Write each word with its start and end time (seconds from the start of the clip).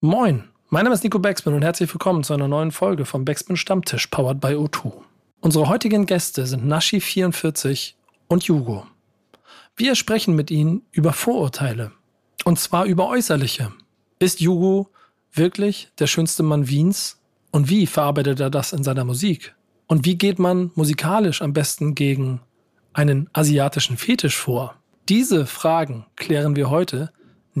Moin, 0.00 0.44
mein 0.68 0.84
Name 0.84 0.94
ist 0.94 1.02
Nico 1.02 1.18
Becksmann 1.18 1.56
und 1.56 1.64
herzlich 1.64 1.92
willkommen 1.92 2.22
zu 2.22 2.32
einer 2.32 2.46
neuen 2.46 2.70
Folge 2.70 3.04
vom 3.04 3.24
Becksmann 3.24 3.56
Stammtisch, 3.56 4.06
powered 4.06 4.38
by 4.40 4.54
O2. 4.54 4.92
Unsere 5.40 5.68
heutigen 5.68 6.06
Gäste 6.06 6.46
sind 6.46 6.64
Nashi44 6.64 7.94
und 8.28 8.44
Jugo. 8.44 8.86
Wir 9.74 9.96
sprechen 9.96 10.36
mit 10.36 10.52
ihnen 10.52 10.82
über 10.92 11.12
Vorurteile. 11.12 11.90
Und 12.44 12.60
zwar 12.60 12.84
über 12.84 13.08
äußerliche. 13.08 13.72
Ist 14.20 14.38
Jugo 14.38 14.88
wirklich 15.32 15.90
der 15.98 16.06
schönste 16.06 16.44
Mann 16.44 16.68
Wiens? 16.68 17.18
Und 17.50 17.68
wie 17.68 17.88
verarbeitet 17.88 18.38
er 18.38 18.50
das 18.50 18.72
in 18.72 18.84
seiner 18.84 19.04
Musik? 19.04 19.56
Und 19.88 20.04
wie 20.04 20.16
geht 20.16 20.38
man 20.38 20.70
musikalisch 20.76 21.42
am 21.42 21.52
besten 21.52 21.96
gegen 21.96 22.40
einen 22.92 23.28
asiatischen 23.32 23.96
Fetisch 23.96 24.36
vor? 24.36 24.76
Diese 25.08 25.44
Fragen 25.44 26.06
klären 26.14 26.54
wir 26.54 26.70
heute 26.70 27.10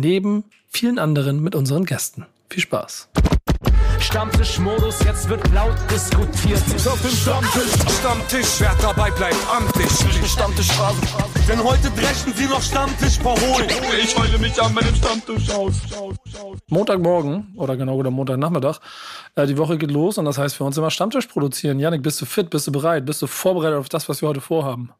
neben 0.00 0.44
vielen 0.68 0.98
anderen 0.98 1.42
mit 1.42 1.54
unseren 1.54 1.84
Gästen. 1.84 2.26
Viel 2.48 2.62
Spaß. 2.62 3.08
Stammtischmodus, 4.00 5.00
jetzt 5.04 5.28
wird 5.28 5.42
laut 5.52 5.74
diskutiert. 5.90 6.62
Auf 6.86 7.02
dem 7.02 7.10
Stammtisch, 7.10 7.72
Stammtisch, 7.98 8.60
wer 8.60 8.74
dabei 8.80 9.10
bleibt, 9.10 9.36
am 9.54 9.70
Tisch. 9.72 10.30
Stammtisch 10.30 10.70
Phase. 10.72 11.00
Denn 11.48 11.62
heute 11.62 11.90
brechen 11.90 12.32
sie 12.34 12.46
noch 12.46 12.62
Stammtisch 12.62 13.18
verholen. 13.18 13.68
Ich 14.02 14.16
heule 14.16 14.38
mich 14.38 14.60
an 14.62 14.72
meinem 14.72 14.94
Stammtisch 14.94 15.50
aus. 15.50 15.74
Montagmorgen 16.68 17.52
oder 17.56 17.76
genau 17.76 17.96
oder 17.96 18.10
Montagnachmittag. 18.10 18.78
Äh, 19.34 19.46
die 19.46 19.58
Woche 19.58 19.76
geht 19.76 19.90
los 19.90 20.16
und 20.16 20.24
das 20.24 20.38
heißt 20.38 20.56
für 20.56 20.64
uns 20.64 20.78
immer 20.78 20.90
Stammtisch 20.90 21.26
produzieren. 21.26 21.80
Janik, 21.80 22.02
bist 22.02 22.20
du 22.20 22.26
fit? 22.26 22.50
Bist 22.50 22.66
du 22.66 22.72
bereit? 22.72 23.04
Bist 23.04 23.20
du 23.20 23.26
vorbereitet 23.26 23.78
auf 23.78 23.88
das, 23.88 24.08
was 24.08 24.22
wir 24.22 24.28
heute 24.28 24.40
vorhaben? 24.40 24.90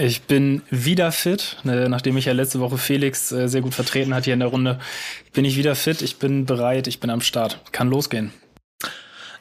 Ich 0.00 0.22
bin 0.22 0.62
wieder 0.70 1.10
fit, 1.10 1.56
ne, 1.64 1.88
nachdem 1.88 2.16
ich 2.16 2.26
ja 2.26 2.32
letzte 2.32 2.60
Woche 2.60 2.78
Felix 2.78 3.32
äh, 3.32 3.48
sehr 3.48 3.62
gut 3.62 3.74
vertreten 3.74 4.14
hat 4.14 4.26
hier 4.26 4.34
in 4.34 4.38
der 4.38 4.48
Runde. 4.48 4.78
Bin 5.32 5.44
ich 5.44 5.56
wieder 5.56 5.74
fit, 5.74 6.02
ich 6.02 6.18
bin 6.18 6.46
bereit, 6.46 6.86
ich 6.86 7.00
bin 7.00 7.10
am 7.10 7.20
Start. 7.20 7.60
Kann 7.72 7.90
losgehen. 7.90 8.32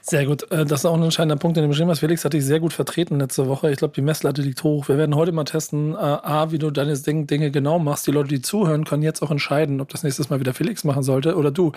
Sehr 0.10 0.26
gut. 0.26 0.50
Äh, 0.54 0.66
das 0.66 0.82
ist 0.82 0.86
auch 0.86 0.96
ein 0.96 1.04
entscheidender 1.04 1.36
Punkt, 1.36 1.58
den 1.58 1.64
du 1.66 1.70
beschrieben 1.70 1.90
hast. 1.90 2.00
Felix 2.00 2.24
hat 2.24 2.32
dich 2.32 2.46
sehr 2.46 2.62
gut 2.62 2.72
vertreten 2.72 3.20
letzte 3.20 3.48
Woche. 3.48 3.70
Ich 3.72 3.78
glaube, 3.78 3.94
die 3.94 4.02
Messlatte 4.02 4.42
liegt 4.42 4.64
hoch. 4.64 4.88
Wir 4.88 4.98
werden 4.98 5.16
heute 5.16 5.34
mal 5.34 5.44
testen, 5.44 5.96
äh, 5.96 5.98
A, 5.98 6.50
wie 6.52 6.60
du 6.60 6.72
deine 6.72 6.98
Dinge 6.98 7.52
genau 7.52 7.78
machst. 7.78 8.08
Die 8.08 8.12
Leute, 8.12 8.30
die 8.30 8.42
zuhören, 8.42 8.86
können 8.86 9.04
jetzt 9.04 9.22
auch 9.22 9.32
entscheiden, 9.32 9.82
ob 9.82 9.90
das 9.90 10.04
nächstes 10.04 10.30
Mal 10.30 10.40
wieder 10.40 10.54
Felix 10.54 10.86
machen 10.86 11.04
sollte 11.04 11.36
oder 11.36 11.52
du. 11.52 11.74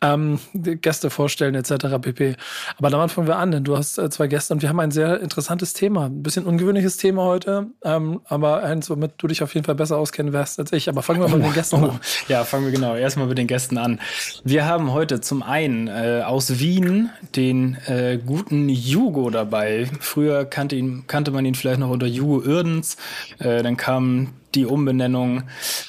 Ähm, 0.00 0.38
Gäste 0.54 1.10
vorstellen 1.10 1.56
etc. 1.56 1.98
pp. 2.00 2.36
Aber 2.78 2.90
damit 2.90 3.10
fangen 3.10 3.26
wir 3.26 3.36
an, 3.36 3.50
denn 3.50 3.64
du 3.64 3.76
hast 3.76 3.98
äh, 3.98 4.10
zwei 4.10 4.28
Gäste 4.28 4.54
und 4.54 4.62
wir 4.62 4.68
haben 4.68 4.78
ein 4.78 4.92
sehr 4.92 5.20
interessantes 5.20 5.72
Thema. 5.72 6.06
Ein 6.06 6.22
bisschen 6.22 6.44
ungewöhnliches 6.44 6.98
Thema 6.98 7.24
heute, 7.24 7.66
ähm, 7.82 8.20
aber 8.26 8.62
eins, 8.62 8.88
womit 8.90 9.14
du 9.18 9.26
dich 9.26 9.42
auf 9.42 9.52
jeden 9.54 9.66
Fall 9.66 9.74
besser 9.74 9.98
auskennen 9.98 10.32
wirst 10.32 10.60
als 10.60 10.72
ich. 10.72 10.88
Aber 10.88 11.02
fangen 11.02 11.20
wir 11.20 11.28
mal 11.28 11.38
mit 11.38 11.46
den 11.46 11.54
Gästen 11.54 11.82
an. 11.82 11.98
Ja, 12.28 12.44
fangen 12.44 12.64
wir 12.64 12.72
genau 12.72 12.94
erstmal 12.94 13.26
mit 13.26 13.38
den 13.38 13.48
Gästen 13.48 13.76
an. 13.76 14.00
Wir 14.44 14.66
haben 14.66 14.92
heute 14.92 15.20
zum 15.20 15.42
einen 15.42 15.88
äh, 15.88 16.22
aus 16.24 16.60
Wien 16.60 17.10
den 17.34 17.55
den 17.56 17.76
äh, 17.86 18.18
guten 18.24 18.68
Jugo 18.68 19.30
dabei. 19.30 19.88
Früher 20.00 20.44
kannte, 20.44 20.76
ihn, 20.76 21.06
kannte 21.06 21.30
man 21.30 21.44
ihn 21.44 21.54
vielleicht 21.54 21.80
noch 21.80 21.90
unter 21.90 22.06
Jugo 22.06 22.42
Irdens. 22.42 22.96
Äh, 23.38 23.62
dann 23.62 23.76
kam 23.76 24.34
die 24.54 24.66
Umbenennung. 24.66 25.44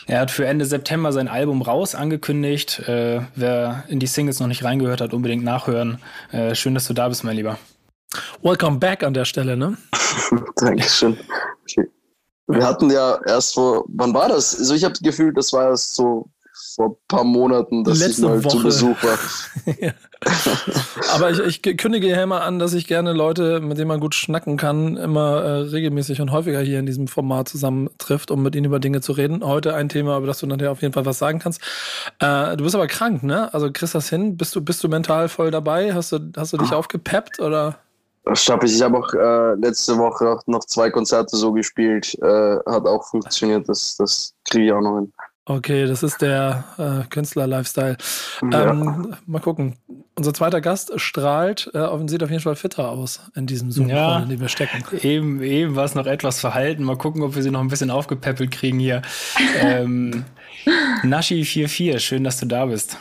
Er 0.08 0.22
hat 0.22 0.32
für 0.32 0.46
Ende 0.46 0.66
September 0.66 1.12
sein 1.12 1.28
Album 1.28 1.62
raus 1.62 1.96
angekündigt. 1.96 2.80
Äh, 2.88 3.22
wer 3.36 3.84
in 3.88 4.00
die 4.00 4.08
Singles 4.08 4.40
noch 4.40 4.48
nicht 4.48 4.64
reingehört 4.64 5.02
hat, 5.02 5.14
unbedingt 5.14 5.44
nachhören. 5.44 6.00
Äh, 6.32 6.56
schön, 6.56 6.74
dass 6.74 6.88
du 6.88 6.94
da 6.94 7.08
bist, 7.10 7.24
mein 7.24 7.36
Lieber. 7.36 7.58
Welcome 8.42 8.78
back 8.78 9.04
an 9.04 9.14
der 9.14 9.26
Stelle, 9.26 9.58
ne? 9.58 9.78
Dankeschön. 10.56 11.18
Wir 12.50 12.66
hatten 12.66 12.90
ja 12.90 13.20
erst 13.26 13.56
vor, 13.56 13.84
wann 13.90 14.14
war 14.14 14.30
das? 14.30 14.58
Also 14.58 14.74
ich 14.74 14.86
habe 14.86 14.94
das 14.94 15.02
Gefühl, 15.02 15.34
das 15.34 15.52
war 15.52 15.70
erst 15.70 15.96
so 15.96 16.30
vor 16.76 16.90
ein 16.90 16.96
paar 17.08 17.24
Monaten, 17.24 17.84
dass 17.84 18.00
Letzte 18.00 18.22
ich 18.22 18.28
mal 18.28 18.44
Woche. 18.44 18.58
zu 18.58 18.64
Besuch 18.64 19.04
war. 19.04 19.18
ja. 19.80 19.92
Aber 21.14 21.32
ich, 21.32 21.64
ich 21.66 21.78
kündige 21.78 22.08
ja 22.08 22.22
immer 22.22 22.42
an, 22.42 22.60
dass 22.60 22.74
ich 22.74 22.88
gerne 22.88 23.14
Leute, 23.14 23.60
mit 23.60 23.78
denen 23.78 23.88
man 23.88 24.00
gut 24.00 24.16
schnacken 24.16 24.58
kann, 24.58 24.98
immer 24.98 25.44
äh, 25.44 25.50
regelmäßig 25.62 26.22
und 26.22 26.32
häufiger 26.32 26.60
hier 26.62 26.80
in 26.80 26.86
diesem 26.86 27.08
Format 27.08 27.50
zusammentrifft, 27.50 28.32
um 28.32 28.44
mit 28.44 28.56
ihnen 28.56 28.66
über 28.66 28.80
Dinge 28.80 29.02
zu 29.02 29.12
reden. 29.12 29.44
Heute 29.44 29.76
ein 29.76 29.90
Thema, 29.90 30.18
über 30.18 30.28
das 30.28 30.40
du 30.40 30.48
nachher 30.48 30.72
auf 30.72 30.82
jeden 30.82 30.94
Fall 30.94 31.06
was 31.06 31.20
sagen 31.20 31.40
kannst. 31.40 31.62
Äh, 32.20 32.58
du 32.58 32.64
bist 32.64 32.76
aber 32.76 32.88
krank, 32.88 33.24
ne? 33.24 33.54
Also 33.54 33.72
kriegst 33.72 33.96
das 33.96 34.10
hin? 34.10 34.38
Bist 34.38 34.56
du, 34.56 34.62
bist 34.62 34.84
du 34.84 34.88
mental 34.88 35.30
voll 35.30 35.52
dabei? 35.52 35.94
Hast 35.94 36.12
du, 36.12 36.20
hast 36.36 36.54
du 36.54 36.58
dich 36.58 36.72
ah. 36.72 36.78
aufgepeppt 36.78 37.40
oder? 37.40 37.78
Ich 38.34 38.50
habe 38.50 38.66
ich 38.66 38.82
hab 38.82 38.94
auch 38.94 39.14
äh, 39.14 39.54
letzte 39.56 39.98
Woche 39.98 40.40
noch 40.48 40.66
zwei 40.66 40.90
Konzerte 40.90 41.38
so 41.38 41.52
gespielt. 41.54 42.14
Äh, 42.22 42.58
hat 42.66 42.86
auch 42.86 43.08
funktioniert. 43.08 43.70
Das, 43.70 43.96
das 43.98 44.34
kriege 44.50 44.66
ich 44.66 44.72
auch 44.74 44.82
noch 44.82 44.98
hin. 44.98 45.14
Okay, 45.50 45.86
das 45.86 46.04
ist 46.04 46.22
der 46.22 46.66
äh, 46.78 47.08
Künstler-Lifestyle. 47.08 47.96
Ja. 48.52 48.70
Ähm, 48.70 49.16
mal 49.26 49.40
gucken. 49.40 49.78
Unser 50.16 50.34
zweiter 50.34 50.60
Gast 50.60 51.00
strahlt 51.00 51.72
äh, 51.74 51.88
und 51.88 52.10
sieht 52.10 52.22
auf 52.22 52.30
jeden 52.30 52.42
Fall 52.42 52.58
fitter 52.58 52.90
aus 52.90 53.22
in 53.34 53.48
diesem 53.48 53.72
Zoom, 53.72 53.88
ja, 53.88 54.20
in 54.20 54.28
dem 54.28 54.42
wir 54.42 54.50
stecken. 54.50 54.84
Eben, 55.02 55.42
eben 55.42 55.76
war 55.78 55.86
es 55.86 55.96
noch 55.96 56.06
etwas 56.06 56.42
verhalten. 56.42 56.84
Mal 56.84 56.98
gucken, 56.98 57.22
ob 57.22 57.36
wir 57.36 57.44
sie 57.44 57.52
noch 57.52 57.62
ein 57.62 57.70
bisschen 57.70 57.92
aufgepäppelt 57.92 58.52
kriegen 58.52 58.80
hier. 58.80 59.04
ähm, 59.62 60.26
Nashi44, 61.04 62.00
schön, 62.00 62.26
dass 62.26 62.42
du 62.42 62.46
da 62.46 62.66
bist. 62.66 62.98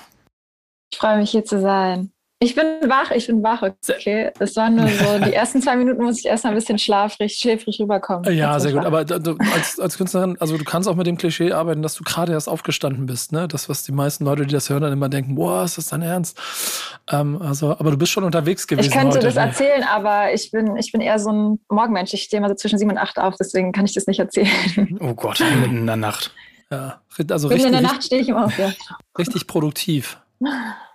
Ich 0.92 0.98
freue 0.98 1.18
mich 1.18 1.32
hier 1.32 1.44
zu 1.44 1.60
sein. 1.60 2.12
Ich 2.38 2.54
bin 2.54 2.66
wach, 2.86 3.12
ich 3.12 3.28
bin 3.28 3.42
wach, 3.42 3.62
okay. 3.62 4.30
Es 4.38 4.56
waren 4.56 4.76
nur 4.76 4.88
so, 4.88 5.19
die 5.24 5.32
ersten 5.32 5.62
zwei 5.62 5.74
Minuten 5.74 6.04
muss 6.04 6.19
ich 6.19 6.26
erstmal 6.26 6.52
ein 6.52 6.56
bisschen 6.56 6.78
schlafrig, 6.78 7.34
schläfrig 7.34 7.80
rüberkommen. 7.80 8.30
Ja, 8.36 8.60
sehr 8.60 8.72
gut. 8.72 8.84
Aber 8.84 9.06
du, 9.06 9.38
als, 9.54 9.80
als 9.80 9.97
Künstlerin, 9.97 10.36
also 10.38 10.58
du 10.58 10.64
kannst 10.64 10.86
auch 10.86 10.96
mit 10.96 11.06
dem 11.06 11.16
Klischee 11.16 11.52
arbeiten, 11.52 11.80
dass 11.80 11.94
du 11.94 12.04
gerade 12.04 12.32
erst 12.32 12.50
aufgestanden 12.50 13.06
bist, 13.06 13.32
ne? 13.32 13.48
Das, 13.48 13.70
was 13.70 13.84
die 13.84 13.92
meisten 13.92 14.26
Leute, 14.26 14.44
die 14.44 14.52
das 14.52 14.69
hören, 14.69 14.82
dann 14.82 14.92
immer 14.92 15.08
denken, 15.08 15.34
boah, 15.34 15.64
ist 15.64 15.78
das 15.78 15.86
dein 15.86 16.02
Ernst? 16.02 16.38
Ähm, 17.10 17.41
also, 17.41 17.70
aber 17.70 17.91
du 17.92 17.96
bist 17.96 18.12
schon 18.12 18.25
unterwegs 18.25 18.66
gewesen. 18.66 18.88
Ich 18.88 18.92
könnte 18.92 19.16
heute, 19.16 19.26
das 19.28 19.36
ne? 19.36 19.41
erzählen, 19.41 19.84
aber 19.84 20.34
ich 20.34 20.50
bin, 20.50 20.76
ich 20.76 20.92
bin 20.92 21.00
eher 21.00 21.19
so 21.19 21.32
ein 21.32 21.60
Morgenmensch. 21.70 22.12
Ich 22.12 22.25
stehe 22.25 22.42
mal 22.42 22.50
so 22.50 22.54
zwischen 22.54 22.78
sieben 22.78 22.91
und 22.91 22.98
acht 22.98 23.19
auf, 23.19 23.36
deswegen 23.41 23.72
kann 23.72 23.86
ich 23.86 23.94
das 23.94 24.06
nicht 24.06 24.20
erzählen. 24.20 24.98
Oh 25.00 25.14
Gott, 25.14 25.41
mitten 25.41 25.78
in 25.78 25.86
der 25.86 25.96
Nacht. 25.96 26.32
Ja, 26.70 27.00
also 27.30 27.48
mitten 27.48 27.62
richtig, 27.62 27.66
in 27.66 27.72
der 27.72 27.80
Nacht 27.80 28.04
stehe 28.04 28.20
ich 28.20 28.28
immer 28.28 28.44
auf, 28.44 28.58
ja. 28.58 28.72
Richtig 29.16 29.46
produktiv. 29.46 30.19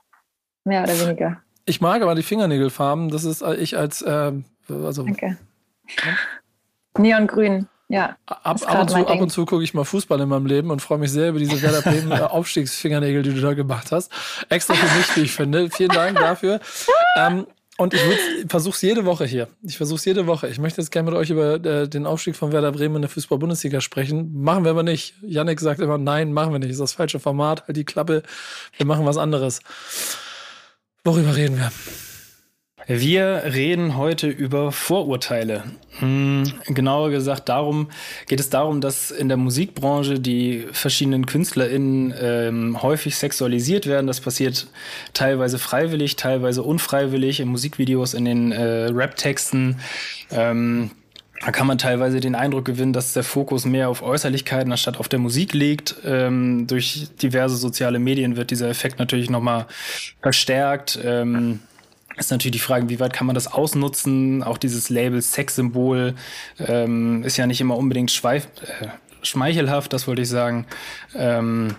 Mehr 0.63 0.83
oder 0.83 0.99
weniger. 0.99 1.41
Ich 1.65 1.81
mag 1.81 2.01
aber 2.01 2.15
die 2.15 2.23
Fingernägelfarben. 2.23 3.09
Das 3.09 3.23
ist 3.23 3.41
äh, 3.41 3.55
ich 3.55 3.77
als 3.77 4.01
äh, 4.01 4.31
also. 4.69 5.03
Danke. 5.03 5.37
Neongrün. 6.97 7.67
Ja. 7.91 8.15
Ab, 8.25 8.61
ab, 8.65 8.81
und 8.81 8.89
zu, 8.89 8.95
ab 9.05 9.19
und 9.19 9.29
zu 9.31 9.45
gucke 9.45 9.63
ich 9.63 9.73
mal 9.73 9.83
Fußball 9.83 10.19
in 10.21 10.29
meinem 10.29 10.45
Leben 10.45 10.71
und 10.71 10.81
freue 10.81 10.97
mich 10.97 11.11
sehr 11.11 11.29
über 11.29 11.39
diese 11.39 11.61
Werder 11.61 11.81
Bremen 11.81 12.11
äh, 12.11 12.21
Aufstiegsfingernägel, 12.21 13.21
die 13.21 13.33
du 13.33 13.41
da 13.41 13.53
gemacht 13.53 13.91
hast. 13.91 14.11
Extra 14.47 14.75
für 14.75 14.97
mich, 14.97 15.17
wie 15.17 15.21
ich 15.21 15.33
finde. 15.33 15.69
Vielen 15.69 15.89
Dank 15.89 16.17
dafür. 16.17 16.61
Ähm, 17.17 17.47
und 17.77 17.93
ich 17.93 18.01
versuche 18.47 18.75
es 18.75 18.81
jede 18.81 19.05
Woche 19.05 19.25
hier. 19.25 19.49
Ich 19.63 19.75
versuche 19.75 19.97
es 19.97 20.05
jede 20.05 20.25
Woche. 20.25 20.47
Ich 20.47 20.59
möchte 20.59 20.79
jetzt 20.79 20.91
gerne 20.91 21.09
mit 21.09 21.19
euch 21.19 21.31
über 21.31 21.55
äh, 21.55 21.89
den 21.89 22.05
Aufstieg 22.05 22.35
von 22.37 22.53
Werder 22.53 22.71
Bremen 22.71 22.97
in 22.97 23.01
der 23.01 23.09
Fußball-Bundesliga 23.09 23.81
sprechen. 23.81 24.41
Machen 24.41 24.63
wir 24.63 24.71
aber 24.71 24.83
nicht. 24.83 25.15
Yannick 25.21 25.59
sagt 25.59 25.81
immer, 25.81 25.97
nein, 25.97 26.31
machen 26.31 26.53
wir 26.53 26.59
nicht. 26.59 26.69
Das 26.69 26.75
ist 26.75 26.81
das 26.81 26.93
falsche 26.93 27.19
Format. 27.19 27.67
Halt 27.67 27.75
die 27.75 27.83
Klappe. 27.83 28.23
Wir 28.77 28.85
machen 28.85 29.05
was 29.05 29.17
anderes. 29.17 29.59
Worüber 31.03 31.35
reden 31.35 31.57
wir? 31.57 31.71
Wir 32.87 33.43
reden 33.45 33.97
heute 33.97 34.27
über 34.27 34.71
Vorurteile. 34.71 35.63
Hm, 35.97 36.43
genauer 36.67 37.09
gesagt 37.09 37.49
darum 37.49 37.89
geht 38.27 38.39
es 38.39 38.51
darum, 38.51 38.81
dass 38.81 39.09
in 39.09 39.27
der 39.27 39.37
Musikbranche 39.37 40.19
die 40.19 40.67
verschiedenen 40.71 41.25
KünstlerInnen 41.25 42.13
ähm, 42.19 42.81
häufig 42.83 43.15
sexualisiert 43.15 43.87
werden. 43.87 44.05
Das 44.05 44.21
passiert 44.21 44.67
teilweise 45.13 45.57
freiwillig, 45.57 46.17
teilweise 46.17 46.61
unfreiwillig 46.61 47.39
in 47.39 47.47
Musikvideos, 47.47 48.13
in 48.13 48.25
den 48.25 48.51
äh, 48.51 48.89
Rap-Texten. 48.91 49.79
Ähm, 50.29 50.91
da 51.43 51.51
kann 51.51 51.65
man 51.65 51.77
teilweise 51.77 52.19
den 52.19 52.35
Eindruck 52.35 52.65
gewinnen, 52.65 52.93
dass 52.93 53.13
der 53.13 53.23
Fokus 53.23 53.65
mehr 53.65 53.89
auf 53.89 54.03
Äußerlichkeiten 54.03 54.71
anstatt 54.71 54.97
auf 54.97 55.09
der 55.09 55.19
Musik 55.19 55.53
liegt. 55.53 55.95
Ähm, 56.05 56.67
durch 56.67 57.07
diverse 57.21 57.57
soziale 57.57 57.99
Medien 57.99 58.35
wird 58.35 58.51
dieser 58.51 58.69
Effekt 58.69 58.99
natürlich 58.99 59.29
nochmal 59.29 59.65
verstärkt. 60.21 60.99
Ähm, 61.03 61.59
ist 62.17 62.29
natürlich 62.29 62.53
die 62.53 62.59
Frage, 62.59 62.89
wie 62.89 62.99
weit 62.99 63.13
kann 63.13 63.25
man 63.25 63.33
das 63.33 63.51
ausnutzen? 63.51 64.43
Auch 64.43 64.57
dieses 64.57 64.89
Label 64.89 65.21
Sexsymbol 65.21 66.13
ähm, 66.59 67.23
ist 67.23 67.37
ja 67.37 67.47
nicht 67.47 67.61
immer 67.61 67.77
unbedingt 67.77 68.11
schweif 68.11 68.47
äh, 68.61 68.87
schmeichelhaft, 69.23 69.93
das 69.93 70.07
wollte 70.07 70.21
ich 70.23 70.29
sagen. 70.29 70.65
Ähm, 71.15 71.75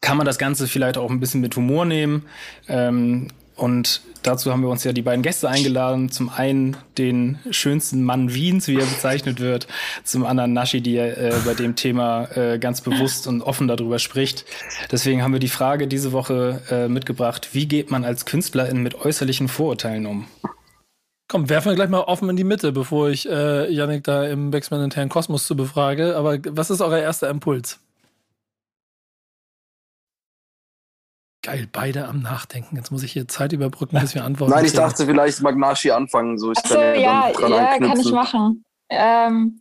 kann 0.00 0.16
man 0.16 0.26
das 0.26 0.38
Ganze 0.38 0.66
vielleicht 0.68 0.98
auch 0.98 1.10
ein 1.10 1.20
bisschen 1.20 1.40
mit 1.40 1.56
Humor 1.56 1.84
nehmen? 1.84 2.26
Ähm, 2.68 3.28
und 3.56 4.00
dazu 4.22 4.50
haben 4.50 4.62
wir 4.62 4.68
uns 4.68 4.84
ja 4.84 4.92
die 4.92 5.02
beiden 5.02 5.22
Gäste 5.22 5.48
eingeladen. 5.48 6.10
Zum 6.10 6.28
einen 6.28 6.76
den 6.98 7.38
schönsten 7.50 8.02
Mann 8.02 8.34
Wiens, 8.34 8.66
wie 8.66 8.76
er 8.76 8.86
bezeichnet 8.86 9.40
wird. 9.40 9.68
Zum 10.02 10.24
anderen 10.26 10.52
Nashi, 10.52 10.80
die 10.80 10.96
äh, 10.96 11.34
bei 11.44 11.54
dem 11.54 11.76
Thema 11.76 12.24
äh, 12.36 12.58
ganz 12.58 12.80
bewusst 12.80 13.26
und 13.26 13.42
offen 13.42 13.68
darüber 13.68 13.98
spricht. 13.98 14.44
Deswegen 14.90 15.22
haben 15.22 15.32
wir 15.32 15.40
die 15.40 15.48
Frage 15.48 15.86
diese 15.86 16.12
Woche 16.12 16.62
äh, 16.70 16.88
mitgebracht, 16.88 17.50
wie 17.52 17.66
geht 17.66 17.90
man 17.90 18.04
als 18.04 18.24
Künstlerin 18.24 18.82
mit 18.82 18.94
äußerlichen 18.94 19.48
Vorurteilen 19.48 20.06
um? 20.06 20.26
Komm, 21.28 21.48
werfen 21.48 21.70
wir 21.70 21.74
gleich 21.74 21.88
mal 21.88 22.00
offen 22.00 22.28
in 22.28 22.36
die 22.36 22.44
Mitte, 22.44 22.72
bevor 22.72 23.08
ich 23.08 23.28
äh, 23.28 23.70
Yannick 23.72 24.04
da 24.04 24.24
im 24.24 24.50
Backsman 24.50 24.82
internen 24.82 25.08
Kosmos 25.08 25.46
zu 25.46 25.56
befrage. 25.56 26.16
Aber 26.16 26.38
was 26.50 26.70
ist 26.70 26.80
euer 26.80 26.98
erster 26.98 27.30
Impuls? 27.30 27.80
Geil, 31.44 31.68
beide 31.70 32.08
am 32.08 32.20
Nachdenken. 32.20 32.74
Jetzt 32.76 32.90
muss 32.90 33.02
ich 33.02 33.12
hier 33.12 33.28
Zeit 33.28 33.52
überbrücken, 33.52 34.00
bis 34.00 34.14
wir 34.14 34.24
antworten. 34.24 34.52
Nein, 34.52 34.64
ich 34.64 34.72
dachte, 34.72 35.04
vielleicht 35.04 35.42
mag 35.42 35.56
Nashi 35.56 35.90
anfangen. 35.90 36.38
So, 36.38 36.52
ich 36.52 36.58
Achso, 36.58 36.74
kann 36.74 37.00
ja, 37.00 37.28
ja, 37.28 37.48
ja 37.48 37.78
kann 37.78 38.00
ich 38.00 38.10
machen. 38.10 38.64
Ähm, 38.88 39.60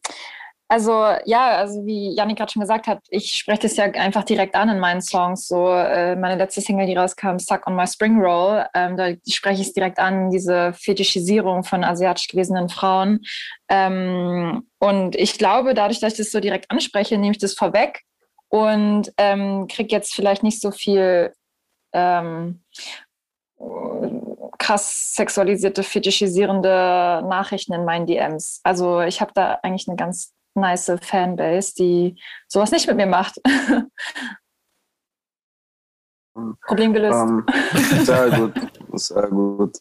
also 0.70 0.92
ja, 1.26 1.58
also 1.58 1.86
wie 1.86 2.16
Janik 2.16 2.38
gerade 2.38 2.52
schon 2.52 2.62
gesagt 2.62 2.88
hat, 2.88 3.00
ich 3.10 3.34
spreche 3.34 3.64
das 3.64 3.76
ja 3.76 3.84
einfach 3.84 4.24
direkt 4.24 4.56
an 4.56 4.70
in 4.70 4.80
meinen 4.80 5.02
Songs. 5.02 5.46
So 5.46 5.68
äh, 5.70 6.16
meine 6.16 6.38
letzte 6.38 6.62
Single, 6.62 6.88
die 6.88 6.96
rauskam, 6.96 7.38
Suck 7.38 7.68
on 7.68 7.76
My 7.76 7.86
Spring 7.86 8.20
Roll, 8.20 8.66
ähm, 8.74 8.96
da 8.96 9.10
spreche 9.30 9.62
ich 9.62 9.68
es 9.68 9.74
direkt 9.74 10.00
an, 10.00 10.32
diese 10.32 10.74
Fetischisierung 10.74 11.66
von 11.66 11.84
asiatisch 11.84 12.30
gelesenen 12.30 12.70
Frauen. 12.70 13.20
Ähm, 13.70 14.68
und 14.80 15.16
ich 15.18 15.38
glaube, 15.38 15.74
dadurch, 15.74 16.00
dass 16.00 16.14
ich 16.14 16.20
das 16.20 16.32
so 16.32 16.40
direkt 16.40 16.72
anspreche, 16.72 17.18
nehme 17.18 17.34
ich 17.34 17.40
das 17.40 17.54
vorweg 17.54 18.02
und 18.48 19.12
ähm, 19.18 19.68
kriege 19.68 19.94
jetzt 19.94 20.14
vielleicht 20.14 20.44
nicht 20.44 20.62
so 20.62 20.72
viel 20.72 21.34
ähm, 21.94 22.64
krass 24.58 25.16
sexualisierte, 25.16 25.84
fetischisierende 25.84 27.24
Nachrichten 27.28 27.74
in 27.74 27.86
meinen 27.86 28.06
DMs. 28.06 28.62
Also 28.64 29.02
ich 29.02 29.22
habe 29.22 29.32
da 29.34 29.60
eigentlich 29.64 29.88
eine 29.88 29.98
ganz 29.98 30.34
nice 30.56 30.92
Fanbase, 31.02 31.74
die 31.76 32.20
sowas 32.48 32.72
nicht 32.72 32.88
mit 32.88 32.98
mir 32.98 33.08
macht. 33.08 33.42
Problem 36.66 36.94
gelöst. 36.94 37.16
Ähm, 37.16 37.46
sehr 38.04 38.32
gut, 38.32 38.54
sehr 38.94 39.28
gut. 39.28 39.78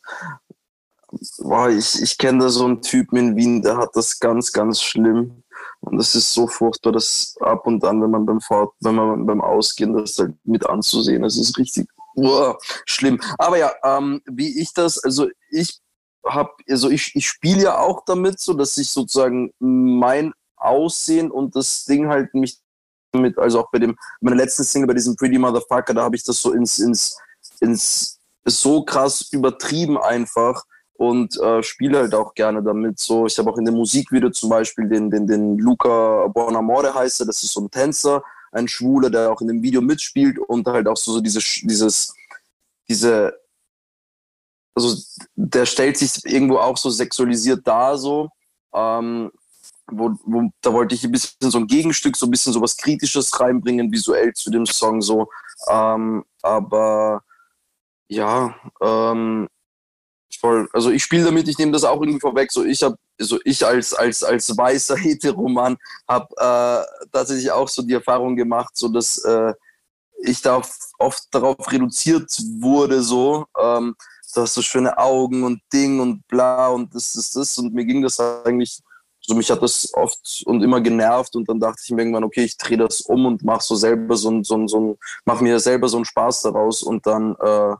Boah, 1.38 1.68
ich, 1.68 2.00
ich 2.02 2.16
kenne 2.18 2.44
da 2.44 2.48
so 2.48 2.64
einen 2.64 2.82
Typen 2.82 3.16
in 3.16 3.36
Wien, 3.36 3.62
der 3.62 3.76
hat 3.76 3.90
das 3.94 4.18
ganz, 4.18 4.52
ganz 4.52 4.82
schlimm. 4.82 5.42
Und 5.80 5.98
das 5.98 6.14
ist 6.14 6.32
so 6.32 6.46
furchtbar, 6.46 6.92
dass 6.92 7.36
ab 7.40 7.66
und 7.66 7.84
an, 7.84 8.00
wenn 8.02 8.10
man 8.10 8.24
beim 8.24 8.40
Fahrt, 8.40 8.72
wenn 8.80 8.94
man 8.94 9.26
beim 9.26 9.40
Ausgehen 9.40 9.94
das 9.94 10.18
halt 10.18 10.34
mit 10.44 10.64
anzusehen, 10.66 11.22
das 11.22 11.36
ist 11.36 11.58
richtig 11.58 11.88
boah, 12.14 12.58
schlimm. 12.86 13.20
Aber 13.38 13.58
ja, 13.58 13.72
ähm, 13.84 14.22
wie 14.26 14.60
ich 14.60 14.72
das, 14.72 15.02
also 15.02 15.28
ich 15.50 15.80
habe, 16.26 16.50
also 16.68 16.90
ich, 16.90 17.14
ich 17.14 17.26
spiele 17.26 17.62
ja 17.62 17.78
auch 17.78 18.04
damit, 18.04 18.40
so 18.40 18.54
dass 18.54 18.76
ich 18.78 18.90
sozusagen 18.90 19.52
mein 19.58 20.32
Aussehen 20.56 21.30
und 21.30 21.56
das 21.56 21.84
Ding 21.84 22.08
halt 22.08 22.32
mich 22.34 22.58
mit, 23.14 23.38
also 23.38 23.60
auch 23.60 23.70
bei 23.70 23.78
dem, 23.78 23.96
meiner 24.20 24.36
letzten 24.36 24.64
Single, 24.64 24.88
bei 24.88 24.94
diesem 24.94 25.16
Pretty 25.16 25.38
Motherfucker, 25.38 25.92
da 25.94 26.02
habe 26.02 26.16
ich 26.16 26.24
das 26.24 26.40
so 26.40 26.52
ins, 26.52 26.78
ins, 26.78 27.18
ins, 27.60 28.18
so 28.44 28.82
krass 28.82 29.28
übertrieben 29.32 29.98
einfach 29.98 30.64
und 30.94 31.38
äh, 31.40 31.62
spiele 31.62 31.98
halt 31.98 32.14
auch 32.14 32.34
gerne 32.34 32.62
damit. 32.62 32.98
So, 32.98 33.26
ich 33.26 33.38
habe 33.38 33.50
auch 33.50 33.58
in 33.58 33.64
dem 33.64 33.74
Musikvideo 33.74 34.30
zum 34.30 34.50
Beispiel 34.50 34.88
den, 34.88 35.10
den, 35.10 35.26
den 35.26 35.58
Luca 35.58 36.26
Bonamore 36.28 36.94
heißt 36.94 37.20
er, 37.20 37.26
das 37.26 37.42
ist 37.42 37.52
so 37.52 37.60
ein 37.60 37.70
Tänzer, 37.70 38.22
ein 38.52 38.68
Schwuler, 38.68 39.10
der 39.10 39.32
auch 39.32 39.40
in 39.40 39.48
dem 39.48 39.62
Video 39.62 39.80
mitspielt 39.80 40.38
und 40.38 40.66
halt 40.66 40.86
auch 40.86 40.96
so, 40.96 41.12
so 41.12 41.20
diese, 41.20 41.40
dieses, 41.62 42.14
diese, 42.88 43.38
also 44.74 44.96
der 45.34 45.66
stellt 45.66 45.96
sich 45.96 46.24
irgendwo 46.24 46.58
auch 46.58 46.76
so 46.76 46.90
sexualisiert 46.90 47.66
dar, 47.66 47.98
so. 47.98 48.30
Ähm, 48.74 49.30
wo, 49.90 50.14
wo, 50.24 50.50
da 50.60 50.72
wollte 50.72 50.94
ich 50.94 51.04
ein 51.04 51.12
bisschen 51.12 51.50
so 51.50 51.58
ein 51.58 51.66
Gegenstück, 51.66 52.16
so 52.16 52.26
ein 52.26 52.30
bisschen 52.30 52.52
so 52.52 52.60
was 52.60 52.76
Kritisches 52.76 53.38
reinbringen, 53.38 53.90
visuell 53.90 54.32
zu 54.32 54.50
dem 54.50 54.66
Song 54.66 55.02
so. 55.02 55.28
Ähm, 55.68 56.24
aber 56.42 57.22
ja, 58.08 58.54
ähm, 58.80 59.48
voll. 60.38 60.68
Also 60.72 60.90
ich 60.90 61.02
spiele 61.02 61.24
damit, 61.24 61.48
ich 61.48 61.58
nehme 61.58 61.72
das 61.72 61.84
auch 61.84 62.00
irgendwie 62.00 62.20
vorweg. 62.20 62.50
So 62.52 62.64
ich 62.64 62.82
habe, 62.82 62.96
so 63.18 63.38
ich 63.44 63.64
als 63.64 63.94
als 63.94 64.22
als 64.22 64.56
weißer 64.56 64.96
Heteroman 64.98 65.76
habe 66.08 66.26
äh, 66.36 67.06
tatsächlich 67.12 67.50
auch 67.50 67.68
so 67.68 67.82
die 67.82 67.94
Erfahrung 67.94 68.36
gemacht, 68.36 68.76
so 68.76 68.88
dass 68.88 69.18
äh, 69.24 69.54
ich 70.24 70.40
da 70.42 70.62
oft 70.98 71.22
darauf 71.30 71.70
reduziert 71.70 72.30
wurde, 72.60 73.02
so. 73.02 73.46
Ähm, 73.60 73.94
du 74.34 74.40
hast 74.40 74.54
so 74.54 74.62
schöne 74.62 74.96
Augen 74.96 75.42
und 75.44 75.60
Ding 75.72 76.00
und 76.00 76.26
bla 76.28 76.68
und 76.68 76.94
das 76.94 77.14
ist 77.14 77.36
das 77.36 77.58
und 77.58 77.74
mir 77.74 77.84
ging 77.84 78.02
das 78.02 78.18
eigentlich 78.18 78.82
so 79.22 79.34
mich 79.34 79.50
hat 79.50 79.62
das 79.62 79.92
oft 79.94 80.42
und 80.46 80.62
immer 80.62 80.80
genervt 80.80 81.36
und 81.36 81.48
dann 81.48 81.60
dachte 81.60 81.80
ich 81.84 81.90
mir 81.90 82.02
irgendwann, 82.02 82.24
okay, 82.24 82.42
ich 82.42 82.56
drehe 82.56 82.76
das 82.76 83.02
um 83.02 83.24
und 83.26 83.44
mache 83.44 83.62
so 83.62 83.76
selber 83.76 84.16
so 84.16 84.30
ein, 84.30 84.42
so 84.42 84.56
ein, 84.56 84.68
so 84.68 84.98
mach 85.24 85.40
mir 85.40 85.60
selber 85.60 85.88
so 85.88 85.96
einen 85.96 86.04
Spaß 86.04 86.42
daraus 86.42 86.82
und 86.82 87.06
dann 87.06 87.36
äh, 87.36 87.74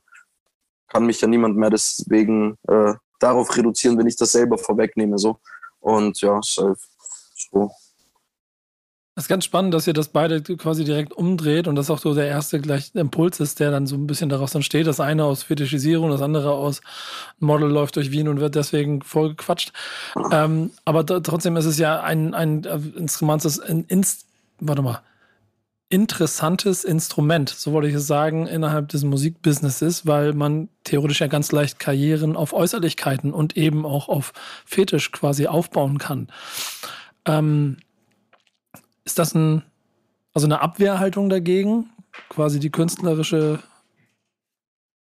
kann 0.93 1.07
mich 1.07 1.21
ja 1.21 1.29
niemand 1.29 1.57
mehr 1.57 1.71
deswegen 1.71 2.57
äh, 2.69 2.95
darauf 3.19 3.57
reduzieren, 3.57 3.99
wenn 3.99 4.07
ich 4.07 4.17
das 4.17 4.33
selber 4.33 4.59
vorwegnehme. 4.59 5.19
So. 5.19 5.39
Und 5.81 6.21
ja, 6.21 6.39
so. 6.43 7.71
Das 9.15 9.25
ist 9.25 9.29
ganz 9.29 9.45
spannend, 9.45 9.75
dass 9.75 9.87
ihr 9.87 9.93
das 9.93 10.09
beide 10.09 10.43
quasi 10.43 10.85
direkt 10.85 11.13
umdreht 11.13 11.69
und 11.69 11.75
das 11.75 11.91
auch 11.91 11.99
so 11.99 12.15
der 12.15 12.29
erste 12.29 12.61
gleich 12.61 12.95
Impuls 12.95 13.41
ist, 13.41 13.61
der 13.61 13.71
dann 13.71 13.87
so 13.87 13.95
ein 13.97 14.07
bisschen 14.07 14.31
daraus 14.31 14.55
entsteht. 14.55 14.87
Das 14.87 15.01
eine 15.01 15.25
aus 15.25 15.43
Fetischisierung, 15.43 16.11
das 16.11 16.23
andere 16.23 16.53
aus 16.53 16.81
Model 17.39 17.69
läuft 17.69 17.97
durch 17.97 18.11
Wien 18.11 18.29
und 18.29 18.41
wird 18.41 18.55
deswegen 18.55 19.03
vollgequatscht. 19.03 19.73
Ähm, 20.31 20.71
aber 20.87 21.05
trotzdem 21.05 21.57
ist 21.57 21.67
es 21.67 21.79
ja 21.79 22.01
ein, 22.01 22.33
ein 22.33 22.65
Instrument, 22.97 23.45
das 23.45 23.61
ein 23.61 23.85
Inst 23.89 24.27
warte 24.63 24.83
mal, 24.83 25.03
interessantes 25.93 26.85
Instrument, 26.85 27.51
so 27.51 27.73
wollte 27.73 27.87
ich 27.87 27.95
es 27.95 28.07
sagen, 28.07 28.47
innerhalb 28.47 28.89
des 28.89 29.05
Musikbusinesses, 29.05 30.07
weil 30.07 30.33
man 30.33 30.71
theoretisch 30.85 31.21
ja 31.21 31.27
ganz 31.27 31.53
leicht 31.53 31.79
Karrieren 31.79 32.35
auf 32.35 32.55
Äußerlichkeiten 32.55 33.31
und 33.31 33.59
eben 33.59 33.85
auch 33.85 34.09
auf 34.09 34.33
Fetisch 34.65 35.13
quasi 35.13 35.49
aufbauen 35.49 35.99
kann. 35.99 36.29
Ähm, 37.27 37.77
ist 39.05 39.19
das 39.19 39.35
ein, 39.35 39.65
also 40.33 40.47
eine 40.47 40.63
Abwehrhaltung 40.63 41.29
dagegen? 41.29 41.91
Quasi 42.31 42.59
die 42.59 42.71
künstlerische. 42.71 43.59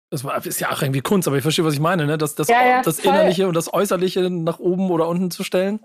Das 0.09 0.25
ist 0.45 0.59
ja 0.59 0.71
auch 0.71 0.81
irgendwie 0.81 1.01
Kunst, 1.01 1.27
aber 1.27 1.37
ich 1.37 1.43
verstehe, 1.43 1.63
was 1.63 1.75
ich 1.75 1.79
meine, 1.79 2.07
ne? 2.07 2.17
Das, 2.17 2.33
das, 2.33 2.47
ja, 2.47 2.65
ja, 2.65 2.81
das 2.81 2.97
Innerliche 2.97 3.47
und 3.47 3.53
das 3.53 3.71
Äußerliche 3.71 4.31
nach 4.31 4.57
oben 4.57 4.89
oder 4.89 5.07
unten 5.07 5.29
zu 5.29 5.43
stellen? 5.43 5.79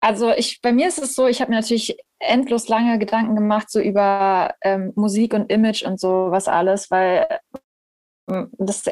Also 0.00 0.32
ich, 0.32 0.60
bei 0.62 0.72
mir 0.72 0.88
ist 0.88 0.98
es 0.98 1.14
so, 1.14 1.26
ich 1.26 1.40
habe 1.40 1.50
mir 1.50 1.58
natürlich 1.58 1.96
endlos 2.18 2.68
lange 2.68 2.98
Gedanken 2.98 3.34
gemacht, 3.34 3.70
so 3.70 3.80
über 3.80 4.54
ähm, 4.62 4.92
Musik 4.96 5.34
und 5.34 5.50
Image 5.50 5.82
und 5.82 6.00
so 6.00 6.28
was 6.30 6.48
alles, 6.48 6.90
weil 6.90 7.26
ähm, 8.30 8.50
das, 8.58 8.84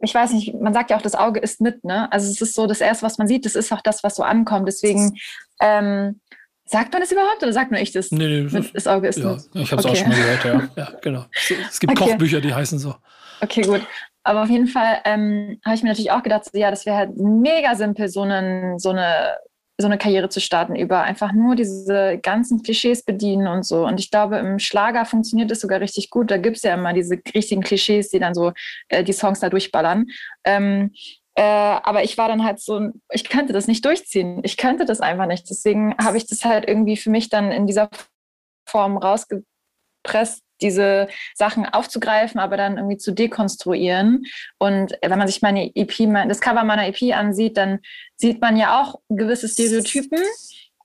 ich 0.00 0.14
weiß 0.14 0.32
nicht, 0.32 0.54
man 0.54 0.74
sagt 0.74 0.90
ja 0.90 0.96
auch, 0.96 1.02
das 1.02 1.14
Auge 1.14 1.40
ist 1.40 1.60
mit, 1.60 1.84
ne? 1.84 2.10
Also 2.12 2.30
es 2.30 2.40
ist 2.40 2.54
so, 2.54 2.66
das 2.66 2.80
Erste, 2.80 3.06
was 3.06 3.18
man 3.18 3.28
sieht, 3.28 3.44
das 3.44 3.54
ist 3.54 3.72
auch 3.72 3.80
das, 3.80 4.02
was 4.02 4.16
so 4.16 4.22
ankommt. 4.22 4.66
Deswegen 4.66 5.16
ähm, 5.60 6.20
Sagt 6.66 6.92
man 6.92 7.02
das 7.02 7.12
überhaupt 7.12 7.42
oder 7.42 7.52
sagt 7.52 7.70
nur 7.70 7.80
ich 7.80 7.92
das? 7.92 8.10
Nee, 8.10 8.42
nee, 8.42 8.48
das, 8.50 8.72
das 8.72 8.86
Auge 8.86 9.08
ist 9.08 9.18
ja, 9.18 9.36
Ich 9.52 9.70
habe 9.70 9.80
es 9.80 9.86
okay. 9.86 9.92
auch 9.92 9.96
schon 9.96 10.08
mal 10.08 10.16
gehört, 10.16 10.44
ja. 10.44 10.68
ja, 10.76 10.92
genau. 11.02 11.24
Es 11.68 11.78
gibt 11.78 11.92
okay. 11.92 12.10
Kochbücher, 12.10 12.40
die 12.40 12.54
heißen 12.54 12.78
so. 12.78 12.94
Okay, 13.42 13.62
gut. 13.62 13.86
Aber 14.22 14.42
auf 14.42 14.48
jeden 14.48 14.66
Fall 14.66 15.00
ähm, 15.04 15.60
habe 15.62 15.74
ich 15.74 15.82
mir 15.82 15.90
natürlich 15.90 16.10
auch 16.10 16.22
gedacht, 16.22 16.46
so, 16.46 16.58
ja, 16.58 16.70
das 16.70 16.86
wäre 16.86 16.96
halt 16.96 17.16
mega 17.16 17.74
simpel, 17.74 18.08
so, 18.08 18.22
einen, 18.22 18.78
so, 18.78 18.90
eine, 18.90 19.36
so 19.76 19.86
eine 19.86 19.98
Karriere 19.98 20.28
zu 20.28 20.40
starten, 20.40 20.76
über 20.76 21.02
einfach 21.02 21.32
nur 21.32 21.56
diese 21.56 22.18
ganzen 22.22 22.62
Klischees 22.62 23.02
bedienen 23.02 23.48
und 23.48 23.64
so. 23.64 23.84
Und 23.84 23.98
ich 23.98 24.10
glaube, 24.10 24.36
im 24.38 24.58
Schlager 24.60 25.04
funktioniert 25.04 25.50
das 25.50 25.60
sogar 25.60 25.80
richtig 25.80 26.10
gut. 26.10 26.30
Da 26.30 26.36
gibt 26.36 26.58
es 26.58 26.62
ja 26.62 26.74
immer 26.74 26.92
diese 26.92 27.18
richtigen 27.34 27.62
Klischees, 27.62 28.10
die 28.10 28.20
dann 28.20 28.34
so 28.34 28.52
äh, 28.88 29.02
die 29.02 29.12
Songs 29.12 29.40
da 29.40 29.50
durchballern. 29.50 30.06
Ähm, 30.44 30.92
äh, 31.34 31.42
aber 31.42 32.04
ich 32.04 32.16
war 32.16 32.28
dann 32.28 32.44
halt 32.44 32.60
so, 32.60 32.90
ich 33.10 33.28
könnte 33.28 33.52
das 33.52 33.66
nicht 33.66 33.84
durchziehen. 33.84 34.40
Ich 34.44 34.56
könnte 34.56 34.84
das 34.84 35.00
einfach 35.00 35.26
nicht. 35.26 35.50
Deswegen 35.50 35.96
habe 35.98 36.16
ich 36.16 36.26
das 36.26 36.44
halt 36.44 36.68
irgendwie 36.68 36.96
für 36.96 37.10
mich 37.10 37.28
dann 37.28 37.50
in 37.50 37.66
dieser 37.66 37.90
Form 38.68 38.96
rausgepresst, 38.96 40.43
diese 40.60 41.08
Sachen 41.34 41.66
aufzugreifen, 41.66 42.40
aber 42.40 42.56
dann 42.56 42.76
irgendwie 42.76 42.96
zu 42.96 43.12
dekonstruieren. 43.12 44.24
Und 44.58 44.96
wenn 45.02 45.18
man 45.18 45.28
sich 45.28 45.42
meine 45.42 45.74
EP, 45.74 45.92
das 46.28 46.40
Cover 46.40 46.64
meiner 46.64 46.86
EP 46.86 47.14
ansieht, 47.14 47.56
dann 47.56 47.80
sieht 48.16 48.40
man 48.40 48.56
ja 48.56 48.80
auch 48.80 49.00
gewisse 49.08 49.48
Stereotypen, 49.48 50.20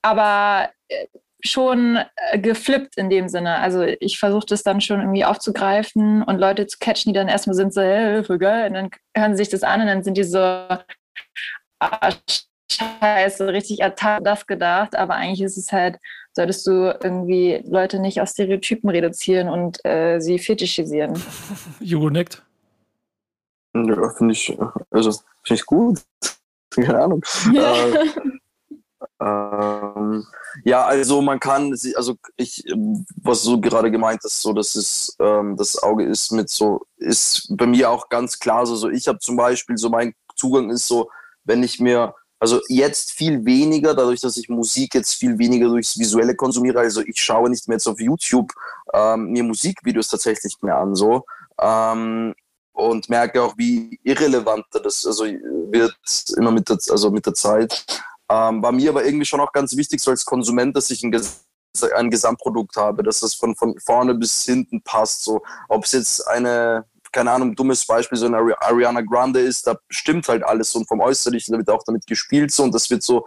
aber 0.02 0.70
äh, 0.88 1.06
schon 1.42 1.98
äh, 2.16 2.38
geflippt 2.38 2.96
in 2.96 3.10
dem 3.10 3.28
Sinne. 3.28 3.58
Also 3.58 3.82
ich 3.82 4.18
versuche 4.18 4.46
das 4.46 4.62
dann 4.62 4.80
schon 4.80 5.00
irgendwie 5.00 5.24
aufzugreifen 5.24 6.22
und 6.22 6.38
Leute 6.38 6.66
zu 6.66 6.78
catchen, 6.78 7.12
die 7.12 7.18
dann 7.18 7.28
erstmal 7.28 7.56
sind 7.56 7.72
so, 7.72 7.80
voll 8.24 8.38
geil. 8.38 8.68
Und 8.68 8.74
dann 8.74 8.90
hören 9.16 9.36
sie 9.36 9.44
sich 9.44 9.50
das 9.50 9.62
an 9.62 9.80
und 9.80 9.86
dann 9.86 10.02
sind 10.02 10.16
die 10.16 10.24
so, 10.24 10.38
ah, 10.38 12.12
scheiße, 12.70 13.48
richtig 13.48 13.80
das 14.22 14.46
gedacht. 14.46 14.96
Aber 14.96 15.14
eigentlich 15.14 15.42
ist 15.42 15.56
es 15.56 15.72
halt, 15.72 15.96
solltest 16.40 16.66
du 16.66 16.98
irgendwie 17.02 17.62
Leute 17.66 17.98
nicht 17.98 18.22
auf 18.22 18.30
Stereotypen 18.30 18.88
reduzieren 18.88 19.50
und 19.50 19.84
äh, 19.84 20.20
sie 20.20 20.38
fetischisieren. 20.38 21.22
Jugo 21.80 22.08
nickt. 22.08 22.42
Ja, 23.74 24.08
finde 24.16 24.32
ich, 24.32 24.56
also 24.90 25.12
finde 25.42 25.60
ich 25.60 25.66
gut. 25.66 26.00
Keine 26.70 27.02
Ahnung. 27.02 27.22
Ja. 27.52 27.74
Äh, 29.18 29.24
ähm, 29.24 30.26
ja, 30.64 30.84
also 30.84 31.22
man 31.22 31.40
kann, 31.40 31.72
also 31.94 32.16
ich, 32.36 32.64
was 33.22 33.42
so 33.42 33.58
gerade 33.60 33.90
gemeint 33.90 34.22
ist, 34.24 34.42
so 34.42 34.52
dass 34.52 34.76
es 34.76 35.16
ähm, 35.20 35.56
das 35.56 35.82
Auge 35.82 36.04
ist 36.04 36.32
mit 36.32 36.50
so, 36.50 36.82
ist 36.96 37.46
bei 37.56 37.66
mir 37.66 37.90
auch 37.90 38.10
ganz 38.10 38.38
klar 38.38 38.66
so. 38.66 38.76
so 38.76 38.90
ich 38.90 39.08
habe 39.08 39.18
zum 39.18 39.36
Beispiel 39.36 39.78
so 39.78 39.88
mein 39.88 40.14
Zugang 40.36 40.70
ist 40.70 40.86
so, 40.86 41.10
wenn 41.44 41.62
ich 41.62 41.80
mir 41.80 42.14
Also 42.40 42.60
jetzt 42.68 43.12
viel 43.12 43.44
weniger, 43.44 43.94
dadurch, 43.94 44.22
dass 44.22 44.38
ich 44.38 44.48
Musik 44.48 44.94
jetzt 44.94 45.14
viel 45.14 45.38
weniger 45.38 45.68
durchs 45.68 45.98
Visuelle 45.98 46.34
konsumiere. 46.34 46.80
Also 46.80 47.02
ich 47.02 47.20
schaue 47.22 47.50
nicht 47.50 47.68
mehr 47.68 47.76
jetzt 47.76 47.86
auf 47.86 48.00
YouTube 48.00 48.52
ähm, 48.94 49.30
mir 49.30 49.44
Musikvideos 49.44 50.08
tatsächlich 50.08 50.56
mehr 50.62 50.78
an, 50.78 50.94
so. 50.94 51.24
Ähm, 51.60 52.34
und 52.72 53.10
merke 53.10 53.42
auch, 53.42 53.58
wie 53.58 54.00
irrelevanter 54.02 54.80
das 54.80 55.04
also 55.06 55.24
wird 55.24 55.94
immer 56.36 56.50
mit 56.50 56.68
der, 56.68 56.78
also 56.88 57.10
mit 57.10 57.26
der 57.26 57.34
Zeit. 57.34 57.84
Ähm, 58.30 58.62
war 58.62 58.72
mir 58.72 58.90
aber 58.90 59.04
irgendwie 59.04 59.26
schon 59.26 59.40
auch 59.40 59.52
ganz 59.52 59.76
wichtig, 59.76 60.00
so 60.00 60.10
als 60.10 60.24
Konsument, 60.24 60.74
dass 60.74 60.90
ich 60.90 61.02
ein, 61.02 61.14
ein 61.94 62.10
Gesamtprodukt 62.10 62.76
habe, 62.76 63.02
dass 63.02 63.20
das 63.20 63.34
von, 63.34 63.54
von 63.54 63.78
vorne 63.80 64.14
bis 64.14 64.44
hinten 64.44 64.82
passt. 64.82 65.24
So, 65.24 65.42
ob 65.68 65.84
es 65.84 65.92
jetzt 65.92 66.26
eine 66.26 66.86
keine 67.12 67.30
Ahnung, 67.32 67.54
dummes 67.54 67.86
Beispiel, 67.86 68.18
so 68.18 68.26
eine 68.26 68.38
Ariana 68.60 69.00
Grande 69.00 69.40
ist, 69.40 69.66
da 69.66 69.76
stimmt 69.88 70.28
halt 70.28 70.42
alles 70.42 70.74
und 70.74 70.86
vom 70.86 71.00
Äußerlichen, 71.00 71.52
da 71.52 71.58
wird 71.58 71.70
auch 71.70 71.82
damit 71.84 72.06
gespielt 72.06 72.52
so 72.52 72.62
und 72.62 72.74
das 72.74 72.88
wird 72.90 73.02
so, 73.02 73.26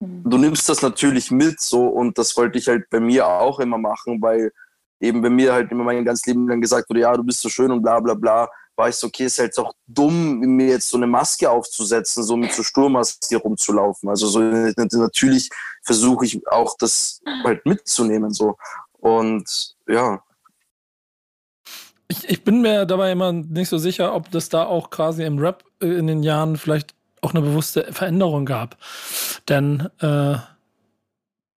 mhm. 0.00 0.22
du 0.28 0.38
nimmst 0.38 0.68
das 0.68 0.82
natürlich 0.82 1.30
mit 1.30 1.60
so 1.60 1.86
und 1.86 2.16
das 2.18 2.36
wollte 2.36 2.58
ich 2.58 2.68
halt 2.68 2.88
bei 2.90 3.00
mir 3.00 3.26
auch 3.26 3.60
immer 3.60 3.78
machen, 3.78 4.20
weil 4.22 4.52
eben 5.00 5.20
bei 5.20 5.30
mir 5.30 5.52
halt 5.52 5.70
immer 5.70 5.84
mein 5.84 6.04
ganzes 6.04 6.26
Leben 6.26 6.48
lang 6.48 6.60
gesagt 6.60 6.88
wurde, 6.88 7.00
ja, 7.00 7.14
du 7.14 7.22
bist 7.22 7.40
so 7.40 7.48
schön 7.48 7.70
und 7.70 7.82
bla 7.82 8.00
bla 8.00 8.14
bla, 8.14 8.48
war 8.76 8.88
ich 8.88 8.96
so, 8.96 9.06
okay, 9.06 9.24
ist 9.24 9.38
halt 9.38 9.58
auch 9.58 9.72
dumm, 9.86 10.38
mir 10.40 10.68
jetzt 10.68 10.88
so 10.88 10.96
eine 10.96 11.06
Maske 11.06 11.50
aufzusetzen, 11.50 12.22
so 12.22 12.36
mit 12.36 12.52
so 12.52 12.62
Sturmmaske 12.62 13.36
rumzulaufen. 13.36 14.08
Also 14.08 14.26
so 14.26 14.40
natürlich 14.40 15.48
versuche 15.82 16.26
ich 16.26 16.46
auch 16.48 16.76
das 16.78 17.20
halt 17.44 17.64
mitzunehmen 17.64 18.32
so 18.32 18.56
und 19.00 19.76
ja, 19.86 20.22
ich, 22.08 22.28
ich 22.28 22.44
bin 22.44 22.62
mir 22.62 22.86
dabei 22.86 23.12
immer 23.12 23.32
nicht 23.32 23.68
so 23.68 23.78
sicher, 23.78 24.14
ob 24.14 24.30
das 24.30 24.48
da 24.48 24.64
auch 24.64 24.90
quasi 24.90 25.24
im 25.24 25.38
Rap 25.38 25.64
äh, 25.82 25.86
in 25.86 26.06
den 26.06 26.22
Jahren 26.22 26.56
vielleicht 26.56 26.94
auch 27.20 27.34
eine 27.34 27.42
bewusste 27.42 27.92
Veränderung 27.92 28.46
gab. 28.46 28.76
Denn 29.48 29.88
äh, 30.00 30.36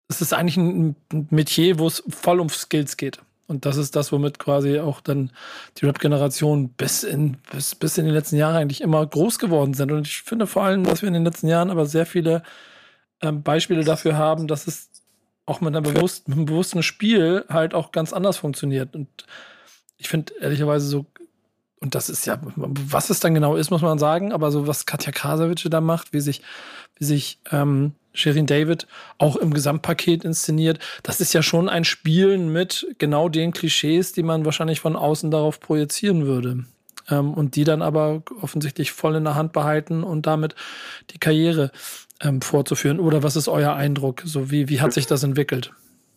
es 0.08 0.22
ist 0.22 0.34
eigentlich 0.34 0.58
ein 0.58 0.96
Metier, 1.30 1.80
wo 1.80 1.88
es 1.88 2.04
voll 2.08 2.40
um 2.40 2.50
Skills 2.50 2.98
geht. 2.98 3.20
Und 3.48 3.66
das 3.66 3.78
ist 3.78 3.96
das, 3.96 4.12
womit 4.12 4.40
quasi 4.40 4.80
auch 4.80 5.00
dann 5.00 5.32
die 5.78 5.86
Rap-Generation 5.86 6.70
bis 6.70 7.04
in, 7.04 7.38
bis, 7.52 7.76
bis 7.76 7.98
in 7.98 8.06
die 8.06 8.12
letzten 8.12 8.36
Jahre 8.36 8.58
eigentlich 8.58 8.82
immer 8.82 9.06
groß 9.06 9.40
geworden 9.40 9.74
sind. 9.74 9.92
Und 9.92 10.06
ich 10.06 10.22
finde 10.22 10.48
vor 10.48 10.64
allem, 10.64 10.84
dass 10.84 11.02
wir 11.02 11.08
in 11.08 11.14
den 11.14 11.24
letzten 11.24 11.48
Jahren 11.48 11.70
aber 11.70 11.86
sehr 11.86 12.06
viele 12.06 12.44
ähm, 13.22 13.44
Beispiele 13.44 13.86
dafür 13.86 14.18
haben, 14.18 14.48
dass 14.48 14.68
es 14.68 14.90
auch 15.46 15.62
mit, 15.62 15.70
einer 15.70 15.82
bewusst, 15.82 16.28
mit 16.28 16.38
einem 16.38 16.46
bewussten 16.46 16.84
Spiel 16.84 17.46
halt 17.48 17.74
auch 17.74 17.94
ganz 17.94 18.12
anders 18.12 18.38
funktioniert. 18.38 18.96
Und 18.96 19.08
ich 19.98 20.10
finde 20.10 20.34
ehrlicherweise 20.40 20.88
so, 20.88 21.06
und 21.80 21.94
das 21.94 22.10
ist 22.10 22.26
ja, 22.26 22.40
was 22.56 23.10
es 23.10 23.20
dann 23.20 23.34
genau 23.36 23.56
ist, 23.56 23.70
muss 23.70 23.82
man 23.82 24.00
sagen, 24.00 24.32
aber 24.32 24.52
so 24.52 24.68
was 24.68 24.86
Katja 24.86 25.12
Krasavitsche 25.12 25.70
da 25.70 25.80
macht, 25.80 26.12
wie 26.12 26.22
sich, 26.22 26.42
wie 26.96 27.06
sich 27.06 27.40
ähm, 27.52 27.94
Shirin 28.14 28.48
David 28.48 28.88
auch 29.20 29.36
im 29.36 29.54
Gesamtpaket 29.54 30.26
inszeniert, 30.26 30.80
das 31.04 31.22
ist 31.22 31.34
ja 31.34 31.44
schon 31.44 31.70
ein 31.70 31.84
Spielen 31.84 32.52
mit 32.52 32.88
genau 32.98 33.30
den 33.30 33.54
Klischees, 33.54 34.12
die 34.12 34.24
man 34.24 34.44
wahrscheinlich 34.44 34.80
von 34.80 34.96
außen 34.96 35.30
darauf 35.30 35.60
projizieren 35.60 36.26
würde. 36.26 36.66
Ähm, 37.10 37.34
und 37.34 37.56
die 37.56 37.64
dann 37.64 37.82
aber 37.82 38.24
offensichtlich 38.42 38.92
voll 38.92 39.16
in 39.16 39.24
der 39.24 39.36
Hand 39.36 39.54
behalten 39.54 40.04
und 40.04 40.26
damit 40.26 40.56
die 41.12 41.20
Karriere 41.20 41.72
ähm, 42.22 42.42
vorzuführen. 42.42 43.00
Oder 43.00 43.24
was 43.24 43.36
ist 43.36 43.48
euer 43.48 43.74
Eindruck? 43.74 44.24
So 44.26 44.52
wie, 44.52 44.68
wie 44.68 44.82
hat 44.82 44.94
sich 44.94 45.06
das 45.06 45.24
entwickelt? 45.24 45.72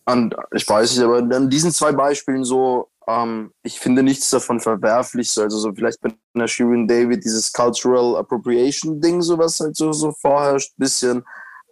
Und 0.05 0.35
ich 0.53 0.67
weiß 0.67 0.95
nicht, 0.97 1.05
aber 1.05 1.19
an 1.19 1.49
diesen 1.49 1.71
zwei 1.71 1.91
Beispielen 1.91 2.43
so 2.43 2.90
ähm, 3.07 3.51
ich 3.63 3.79
finde 3.79 4.03
nichts 4.03 4.29
davon 4.29 4.59
verwerflich. 4.59 5.37
Also 5.37 5.57
so 5.57 5.73
vielleicht 5.73 6.01
bei 6.01 6.13
einer 6.33 6.47
Shirin 6.47 6.87
David 6.87 7.23
dieses 7.23 7.51
Cultural 7.51 8.17
Appropriation 8.17 9.01
Ding, 9.01 9.21
so 9.21 9.37
was 9.37 9.59
halt 9.59 9.75
so, 9.75 9.91
so 9.91 10.11
vorherrscht, 10.11 10.73
bisschen. 10.77 11.23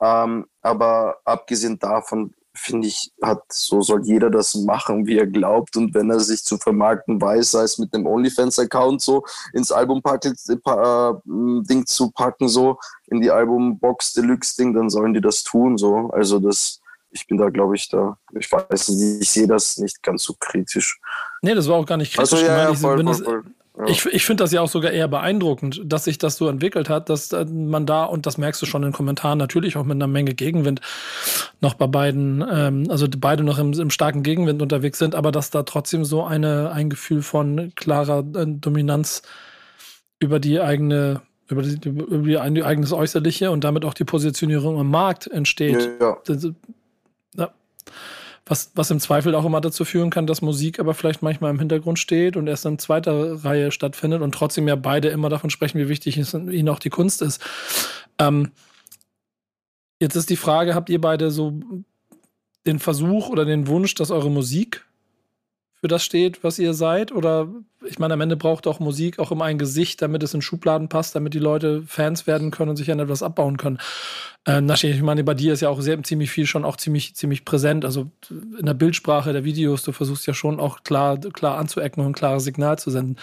Ähm, 0.02 0.46
aber 0.62 1.18
abgesehen 1.26 1.78
davon 1.78 2.34
finde 2.56 2.88
ich, 2.88 3.12
hat, 3.22 3.44
so 3.52 3.82
soll 3.82 4.06
jeder 4.06 4.30
das 4.30 4.56
machen, 4.56 5.06
wie 5.06 5.18
er 5.18 5.28
glaubt. 5.28 5.78
Und 5.78 5.94
wenn 5.94 6.10
er 6.10 6.20
sich 6.20 6.44
zu 6.44 6.58
vermarkten 6.58 7.22
weiß, 7.22 7.52
sei 7.52 7.64
es 7.64 7.78
mit 7.78 7.94
einem 7.94 8.08
OnlyFans-Account 8.08 9.02
so 9.02 9.24
ins 9.54 9.72
Album-Ding 9.72 10.34
äh, 11.82 11.86
zu 11.86 12.12
packen, 12.12 12.50
so 12.50 12.78
in 13.08 13.22
die 13.22 13.32
Album-Box-Deluxe-Ding, 13.32 14.74
dann 14.74 14.90
sollen 14.90 15.14
die 15.14 15.22
das 15.22 15.44
tun. 15.44 15.78
So. 15.78 16.10
Also 16.12 16.40
das 16.40 16.79
ich 17.12 17.28
bin 17.28 17.38
da, 17.38 17.50
glaube 17.50 17.76
ich, 17.76 17.90
da, 17.90 18.18
ich 18.38 18.52
weiß 18.52 18.90
nicht, 18.90 19.22
ich 19.22 19.30
sehe 19.30 19.48
das 19.48 19.78
nicht 19.78 20.02
ganz 20.04 20.24
so 20.24 20.36
kritisch. 20.40 21.00
Nee, 21.42 21.56
das 21.56 21.68
war 21.68 21.76
auch 21.78 21.86
gar 21.86 21.98
nicht 21.98 22.14
kritisch. 22.14 22.34
Also, 22.34 22.46
ja, 22.46 22.70
ja, 22.70 22.74
voll, 22.74 23.04
voll, 23.04 23.14
voll. 23.16 23.44
Ja. 23.80 23.86
Ich, 23.88 24.06
ich 24.08 24.26
finde 24.26 24.44
das 24.44 24.52
ja 24.52 24.60
auch 24.60 24.68
sogar 24.68 24.92
eher 24.92 25.08
beeindruckend, 25.08 25.82
dass 25.86 26.04
sich 26.04 26.18
das 26.18 26.36
so 26.36 26.50
entwickelt 26.50 26.90
hat, 26.90 27.08
dass 27.08 27.32
äh, 27.32 27.46
man 27.46 27.86
da, 27.86 28.04
und 28.04 28.26
das 28.26 28.38
merkst 28.38 28.62
du 28.62 28.66
schon 28.66 28.84
in 28.84 28.90
den 28.90 28.94
Kommentaren, 28.94 29.38
natürlich 29.38 29.78
auch 29.78 29.86
mit 29.86 29.96
einer 29.96 30.08
Menge 30.08 30.34
Gegenwind 30.34 30.82
noch 31.62 31.76
bei 31.76 31.88
beiden, 31.88 32.46
ähm, 32.52 32.88
also 32.90 33.08
beide 33.18 33.44
noch 33.44 33.58
im, 33.58 33.72
im, 33.72 33.90
starken 33.90 34.22
Gegenwind 34.22 34.62
unterwegs 34.62 35.00
sind, 35.00 35.16
aber 35.16 35.32
dass 35.32 35.50
da 35.50 35.64
trotzdem 35.64 36.04
so 36.04 36.26
eine, 36.26 36.72
ein 36.74 36.90
Gefühl 36.90 37.22
von 37.22 37.72
klarer 37.76 38.20
äh, 38.36 38.46
Dominanz 38.48 39.22
über 40.20 40.40
die 40.40 40.60
eigene 40.60 41.22
über, 41.48 41.64
die, 41.64 41.88
über 41.88 42.50
die, 42.50 42.64
eigenes 42.64 42.94
Äußerliche 42.94 43.50
und 43.50 43.64
damit 43.64 43.84
auch 43.84 43.96
die 43.96 44.04
Positionierung 44.04 44.80
im 44.80 44.92
Markt 44.92 45.26
entsteht. 45.26 45.90
Ja, 46.00 46.18
ja. 46.28 46.52
Was, 48.46 48.72
was 48.74 48.90
im 48.90 49.00
Zweifel 49.00 49.36
auch 49.36 49.46
immer 49.46 49.62
dazu 49.62 49.86
führen 49.86 50.10
kann, 50.10 50.26
dass 50.26 50.42
Musik 50.42 50.80
aber 50.80 50.96
vielleicht 50.96 51.22
manchmal 51.22 51.52
im 51.52 51.60
Hintergrund 51.60 52.00
steht 52.00 52.36
und 52.36 52.48
erst 52.48 52.66
in 52.66 52.80
zweiter 52.80 53.44
Reihe 53.44 53.72
stattfindet 53.72 54.22
und 54.22 54.34
trotzdem 54.34 54.68
ja 54.68 54.76
beide 54.76 55.10
immer 55.10 55.30
davon 55.30 55.52
sprechen, 55.52 55.78
wie 55.78 55.90
wichtig 55.90 56.18
es 56.18 56.34
ihnen 56.34 56.70
auch 56.70 56.80
die 56.80 56.90
Kunst 56.90 57.22
ist. 57.22 57.44
Ähm, 58.18 58.52
jetzt 60.00 60.16
ist 60.16 60.32
die 60.32 60.36
Frage, 60.36 60.74
habt 60.74 60.90
ihr 60.90 61.00
beide 61.00 61.30
so 61.30 61.60
den 62.66 62.80
Versuch 62.80 63.30
oder 63.30 63.46
den 63.46 63.68
Wunsch, 63.68 63.94
dass 63.94 64.10
eure 64.10 64.32
Musik 64.32 64.86
für 65.82 65.88
das 65.88 66.04
steht, 66.04 66.44
was 66.44 66.60
ihr 66.60 66.74
seid? 66.74 67.12
Oder 67.12 67.48
ich 67.86 68.00
meine, 68.00 68.14
am 68.14 68.22
Ende 68.22 68.36
braucht 68.36 68.68
auch 68.68 68.80
Musik 68.80 69.20
auch 69.20 69.32
immer 69.32 69.46
ein 69.46 69.58
Gesicht, 69.58 70.02
damit 70.02 70.24
es 70.24 70.34
in 70.34 70.42
Schubladen 70.42 70.90
passt, 70.90 71.16
damit 71.16 71.34
die 71.34 71.40
Leute 71.40 71.84
Fans 71.88 72.28
werden 72.28 72.52
können 72.52 72.72
und 72.72 72.76
sich 72.76 72.92
an 72.92 73.00
etwas 73.00 73.24
abbauen 73.24 73.58
können. 73.58 73.80
Ähm, 74.46 74.66
Naschi, 74.66 74.88
ich 74.88 75.02
meine, 75.02 75.24
bei 75.24 75.34
dir 75.34 75.54
ist 75.54 75.62
ja 75.62 75.70
auch 75.70 75.80
sehr 75.80 76.02
ziemlich 76.04 76.32
viel 76.32 76.46
schon 76.46 76.66
auch 76.66 76.76
ziemlich, 76.76 77.16
ziemlich 77.16 77.46
präsent. 77.46 77.86
Also 77.86 78.12
in 78.30 78.66
der 78.66 78.74
Bildsprache 78.74 79.32
der 79.32 79.46
Videos, 79.46 79.84
du 79.84 79.94
versuchst 79.94 80.28
ja 80.28 80.34
schon 80.34 80.60
auch 80.60 80.84
klar, 80.84 81.18
klar 81.18 81.58
anzuecken 81.58 82.04
und 82.04 82.12
ein 82.12 82.16
klares 82.16 82.44
Signal 82.44 82.78
zu 82.78 82.92
senden. 82.92 83.18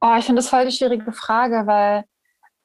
Oh, 0.00 0.14
ich 0.18 0.24
finde 0.26 0.40
das 0.40 0.50
voll 0.50 0.66
die 0.66 0.72
schwierige 0.72 1.12
Frage, 1.12 1.62
weil 1.66 2.04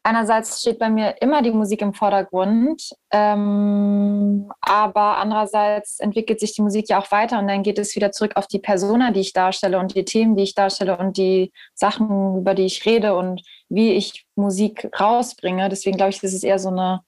einerseits 0.03 0.61
steht 0.61 0.79
bei 0.79 0.89
mir 0.89 1.21
immer 1.21 1.41
die 1.41 1.51
Musik 1.51 1.81
im 1.81 1.93
Vordergrund, 1.93 2.95
ähm, 3.11 4.51
aber 4.61 5.17
andererseits 5.17 5.99
entwickelt 5.99 6.39
sich 6.39 6.53
die 6.53 6.61
Musik 6.61 6.89
ja 6.89 6.99
auch 6.99 7.11
weiter 7.11 7.39
und 7.39 7.47
dann 7.47 7.63
geht 7.63 7.79
es 7.79 7.95
wieder 7.95 8.11
zurück 8.11 8.33
auf 8.35 8.47
die 8.47 8.59
Persona, 8.59 9.11
die 9.11 9.19
ich 9.19 9.33
darstelle 9.33 9.79
und 9.79 9.95
die 9.95 10.05
Themen, 10.05 10.35
die 10.35 10.43
ich 10.43 10.55
darstelle 10.55 10.97
und 10.97 11.17
die 11.17 11.51
Sachen, 11.73 12.39
über 12.39 12.55
die 12.55 12.65
ich 12.65 12.85
rede 12.85 13.15
und 13.15 13.41
wie 13.67 13.93
ich 13.93 14.25
Musik 14.35 14.89
rausbringe. 14.99 15.69
Deswegen 15.69 15.97
glaube 15.97 16.11
ich, 16.11 16.21
das 16.21 16.33
ist 16.33 16.43
eher 16.43 16.59
so 16.59 16.69
eine 16.69 17.01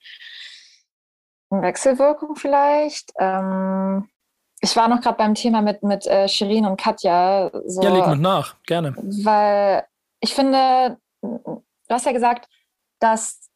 Wechselwirkung 1.49 2.35
vielleicht. 2.35 3.11
Ähm, 3.17 4.09
ich 4.61 4.75
war 4.75 4.87
noch 4.87 5.01
gerade 5.01 5.17
beim 5.17 5.33
Thema 5.33 5.61
mit, 5.61 5.81
mit 5.81 6.05
äh, 6.05 6.27
Shirin 6.27 6.65
und 6.65 6.79
Katja. 6.79 7.49
So, 7.65 7.81
ja, 7.81 7.89
leg 7.89 8.07
mit 8.07 8.19
nach, 8.19 8.55
gerne. 8.63 8.93
Weil 8.95 9.85
ich 10.19 10.35
finde, 10.35 10.97
du 11.21 11.63
hast 11.89 12.05
ja 12.05 12.11
gesagt, 12.11 12.47
dass 13.01 13.51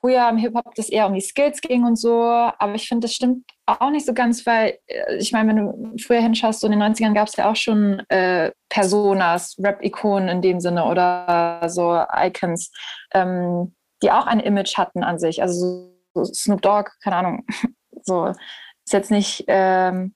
früher 0.00 0.28
im 0.28 0.36
Hip-Hop 0.38 0.74
das 0.74 0.88
eher 0.88 1.06
um 1.06 1.14
die 1.14 1.20
Skills 1.20 1.60
ging 1.60 1.84
und 1.84 1.96
so, 1.96 2.22
aber 2.22 2.74
ich 2.74 2.88
finde, 2.88 3.06
das 3.06 3.14
stimmt 3.14 3.44
auch 3.66 3.90
nicht 3.90 4.06
so 4.06 4.14
ganz, 4.14 4.46
weil 4.46 4.78
äh, 4.86 5.16
ich 5.16 5.32
meine, 5.32 5.48
wenn 5.48 5.56
du 5.56 6.02
früher 6.02 6.20
hinschaust, 6.20 6.60
so 6.60 6.68
in 6.68 6.78
den 6.78 6.82
90ern 6.82 7.14
gab 7.14 7.28
es 7.28 7.36
ja 7.36 7.50
auch 7.50 7.56
schon 7.56 8.00
äh, 8.08 8.52
Personas, 8.68 9.56
Rap-Ikonen 9.58 10.28
in 10.28 10.42
dem 10.42 10.60
Sinne 10.60 10.84
oder 10.84 11.68
so 11.68 12.02
Icons, 12.12 12.70
ähm, 13.12 13.74
die 14.02 14.10
auch 14.10 14.26
ein 14.26 14.40
Image 14.40 14.76
hatten 14.78 15.02
an 15.02 15.18
sich. 15.18 15.42
Also 15.42 15.92
so 16.14 16.24
Snoop 16.24 16.62
Dogg, 16.62 16.90
keine 17.02 17.16
Ahnung, 17.16 17.46
so 18.02 18.26
ist 18.26 18.92
jetzt 18.92 19.10
nicht, 19.10 19.44
ähm, 19.48 20.14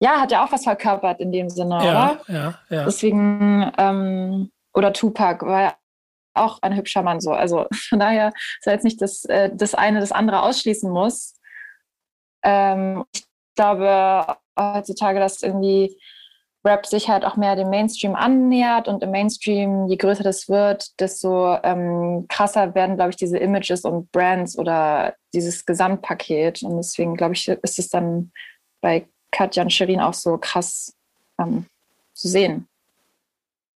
ja, 0.00 0.20
hat 0.20 0.32
ja 0.32 0.44
auch 0.44 0.50
was 0.50 0.64
verkörpert 0.64 1.20
in 1.20 1.30
dem 1.30 1.48
Sinne, 1.48 1.74
ja, 1.76 1.80
oder? 1.80 2.20
Ja, 2.26 2.54
ja. 2.70 2.84
Deswegen, 2.84 3.70
ähm, 3.78 4.50
oder 4.74 4.92
Tupac 4.92 5.46
war 5.46 5.62
ja 5.62 5.74
auch 6.34 6.58
ein 6.62 6.76
hübscher 6.76 7.02
Mann 7.02 7.20
so. 7.20 7.32
Also 7.32 7.66
von 7.72 7.98
daher 7.98 8.32
ist 8.58 8.66
jetzt 8.66 8.84
nicht, 8.84 9.00
dass 9.02 9.24
äh, 9.26 9.50
das 9.52 9.74
eine 9.74 10.00
das 10.00 10.12
andere 10.12 10.42
ausschließen 10.42 10.90
muss. 10.90 11.34
Ähm, 12.42 13.04
ich 13.14 13.24
glaube 13.56 14.36
heutzutage, 14.58 15.20
dass 15.20 15.42
irgendwie 15.42 15.96
Rap 16.64 16.86
sich 16.86 17.08
halt 17.08 17.24
auch 17.24 17.36
mehr 17.36 17.56
dem 17.56 17.70
Mainstream 17.70 18.14
annähert 18.14 18.86
und 18.86 19.02
im 19.02 19.10
Mainstream, 19.10 19.88
je 19.88 19.96
größer 19.96 20.22
das 20.22 20.48
wird, 20.48 20.98
desto 21.00 21.56
ähm, 21.62 22.26
krasser 22.28 22.74
werden, 22.74 22.96
glaube 22.96 23.10
ich, 23.10 23.16
diese 23.16 23.38
Images 23.38 23.82
und 23.82 24.12
Brands 24.12 24.56
oder 24.56 25.14
dieses 25.34 25.66
Gesamtpaket. 25.66 26.62
Und 26.62 26.76
deswegen, 26.76 27.16
glaube 27.16 27.34
ich, 27.34 27.48
ist 27.48 27.78
es 27.78 27.88
dann 27.88 28.30
bei 28.80 29.08
Katja 29.32 29.64
und 29.64 29.72
Shirin 29.72 30.00
auch 30.00 30.14
so 30.14 30.38
krass 30.38 30.94
ähm, 31.40 31.66
zu 32.14 32.28
sehen. 32.28 32.68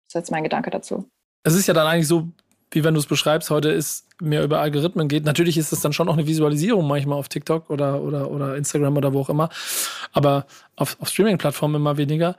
Das 0.07 0.15
ist 0.15 0.25
jetzt 0.25 0.31
mein 0.31 0.43
Gedanke 0.43 0.69
dazu. 0.69 1.09
Es 1.43 1.55
ist 1.55 1.67
ja 1.67 1.73
dann 1.73 1.87
eigentlich 1.87 2.07
so, 2.07 2.27
wie 2.73 2.83
wenn 2.83 2.93
du 2.93 2.99
es 2.99 3.05
beschreibst, 3.05 3.49
heute 3.49 3.69
ist 3.69 4.07
mehr 4.19 4.43
über 4.43 4.59
Algorithmen 4.59 5.07
geht. 5.07 5.25
Natürlich 5.25 5.57
ist 5.57 5.71
es 5.71 5.81
dann 5.81 5.93
schon 5.93 6.09
auch 6.09 6.13
eine 6.13 6.27
Visualisierung 6.27 6.87
manchmal 6.87 7.17
auf 7.17 7.29
TikTok 7.29 7.69
oder, 7.69 8.01
oder, 8.01 8.31
oder 8.31 8.55
Instagram 8.55 8.97
oder 8.97 9.13
wo 9.13 9.21
auch 9.21 9.29
immer, 9.29 9.49
aber 10.11 10.45
auf, 10.75 10.97
auf 10.99 11.09
Streaming-Plattformen 11.09 11.75
immer 11.75 11.97
weniger. 11.97 12.35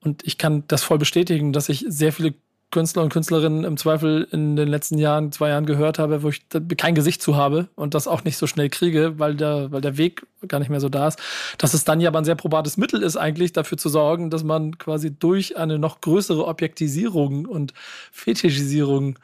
Und 0.00 0.22
ich 0.26 0.38
kann 0.38 0.64
das 0.68 0.82
voll 0.82 0.98
bestätigen, 0.98 1.52
dass 1.52 1.68
ich 1.68 1.84
sehr 1.88 2.12
viele 2.12 2.34
Künstler 2.74 3.02
und 3.02 3.12
Künstlerinnen 3.12 3.62
im 3.62 3.76
Zweifel 3.76 4.26
in 4.32 4.56
den 4.56 4.66
letzten 4.66 4.98
Jahren, 4.98 5.30
zwei 5.30 5.50
Jahren 5.50 5.64
gehört 5.64 6.00
habe, 6.00 6.24
wo 6.24 6.28
ich 6.30 6.42
kein 6.76 6.96
Gesicht 6.96 7.22
zu 7.22 7.36
habe 7.36 7.68
und 7.76 7.94
das 7.94 8.08
auch 8.08 8.24
nicht 8.24 8.36
so 8.36 8.48
schnell 8.48 8.68
kriege, 8.68 9.16
weil 9.18 9.36
der, 9.36 9.70
weil 9.70 9.80
der 9.80 9.96
Weg 9.96 10.26
gar 10.48 10.58
nicht 10.58 10.70
mehr 10.70 10.80
so 10.80 10.88
da 10.88 11.06
ist, 11.06 11.20
dass 11.56 11.72
es 11.72 11.84
dann 11.84 12.00
ja 12.00 12.08
aber 12.08 12.18
ein 12.18 12.24
sehr 12.24 12.34
probates 12.34 12.76
Mittel 12.76 13.02
ist, 13.04 13.16
eigentlich 13.16 13.52
dafür 13.52 13.78
zu 13.78 13.88
sorgen, 13.88 14.28
dass 14.28 14.42
man 14.42 14.76
quasi 14.76 15.16
durch 15.16 15.56
eine 15.56 15.78
noch 15.78 16.00
größere 16.00 16.44
Objektisierung 16.44 17.46
und 17.46 17.74
Fetischisierung 18.10 19.20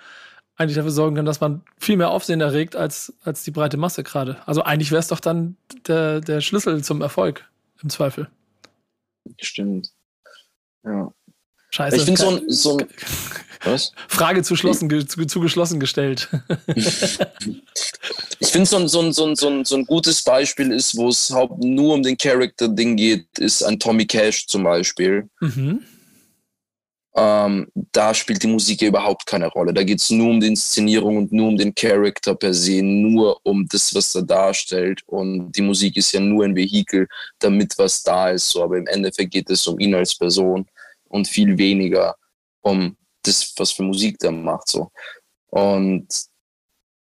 eigentlich 0.61 0.77
dafür 0.77 0.91
sorgen 0.91 1.17
kann, 1.17 1.25
dass 1.25 1.41
man 1.41 1.63
viel 1.79 1.97
mehr 1.97 2.11
Aufsehen 2.11 2.43
erregt 2.43 2.77
als, 2.77 3.15
als 3.25 3.43
die 3.43 3.51
breite 3.51 3.79
Masse 3.79 4.03
gerade. 4.03 4.37
Also 4.45 4.63
eigentlich 4.63 4.91
wäre 4.91 5.01
es 5.01 5.09
doch 5.09 5.21
dann 5.21 5.57
der, 5.87 6.21
der 6.21 6.43
Schlüssel 6.43 6.85
zum 6.85 7.01
Erfolg 7.01 7.49
im 7.83 7.89
Zweifel. 7.89 8.29
Stimmt. 9.41 9.91
Ja. 10.85 11.11
Scheiße. 11.71 11.97
Ich 11.97 12.03
finde 12.03 12.21
so 12.21 12.29
ein, 12.29 12.51
so 12.51 12.77
ein 12.77 12.87
was? 13.65 13.93
Frage 14.09 14.43
zu, 14.43 14.55
schlossen, 14.55 14.91
zu, 15.09 15.25
zu 15.27 15.41
geschlossen 15.41 15.81
gestellt. 15.81 16.29
ich 16.67 18.49
finde 18.49 18.67
so 18.67 18.77
ein, 18.77 18.89
so, 18.89 19.01
ein, 19.01 19.15
so, 19.15 19.27
ein, 19.27 19.37
so, 19.37 19.49
ein, 19.49 19.65
so 19.65 19.77
ein 19.77 19.87
gutes 19.87 20.21
Beispiel 20.21 20.73
ist, 20.73 20.95
wo 20.95 21.09
es 21.09 21.31
nur 21.31 21.95
um 21.95 22.03
den 22.03 22.19
Character-Ding 22.19 22.97
geht, 22.97 23.39
ist 23.39 23.63
ein 23.63 23.79
Tommy 23.79 24.07
Cash 24.07 24.47
zum 24.47 24.65
Beispiel. 24.65 25.31
Mhm. 25.41 25.85
Ähm, 27.17 27.67
da 27.93 28.15
spielt 28.15 28.43
die 28.43 28.49
Musik 28.49 28.83
ja 28.83 28.89
überhaupt 28.89 29.27
keine 29.27 29.49
Rolle. 29.49 29.75
Da 29.75 29.83
geht 29.83 30.01
es 30.01 30.11
nur 30.11 30.31
um 30.31 30.41
die 30.41 30.47
Inszenierung 30.47 31.17
und 31.17 31.33
nur 31.33 31.49
um 31.49 31.57
den 31.57 31.75
Charakter 31.75 32.35
per 32.35 32.55
se, 32.55 32.83
nur 32.83 33.41
um 33.43 33.67
das, 33.69 33.95
was 33.95 34.15
er 34.15 34.23
darstellt. 34.23 35.03
Und 35.07 35.51
die 35.53 35.63
Musik 35.63 35.97
ist 35.97 36.13
ja 36.13 36.21
nur 36.21 36.45
ein 36.45 36.55
Vehikel, 36.55 37.09
damit 37.41 37.77
was 37.79 38.03
da 38.03 38.31
ist. 38.31 38.51
So. 38.51 38.63
Aber 38.63 38.79
im 38.79 38.87
Endeffekt 38.87 39.33
geht 39.33 39.51
es 39.51 39.67
um 39.67 39.79
ihn 39.81 39.95
als 39.95 40.15
Person 40.15 40.67
und 41.09 41.27
viel 41.27 41.59
weniger 41.59 42.15
um 42.61 42.97
das, 43.23 43.53
was 43.57 43.73
für 43.73 43.83
Musik 43.83 44.19
der 44.21 44.31
macht. 44.31 44.69
So. 44.69 44.91
Und 45.49 46.07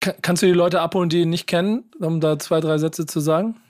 Kannst 0.01 0.43
du 0.43 0.47
die 0.47 0.53
Leute 0.53 0.81
abholen, 0.81 1.11
die 1.11 1.21
ihn 1.21 1.31
nicht 1.31 1.47
kennen, 1.47 1.91
um 2.01 2.21
da 2.21 2.39
zwei, 2.39 2.61
drei 2.61 2.79
Sätze 2.79 3.05
zu 3.05 3.21
sagen? 3.21 3.61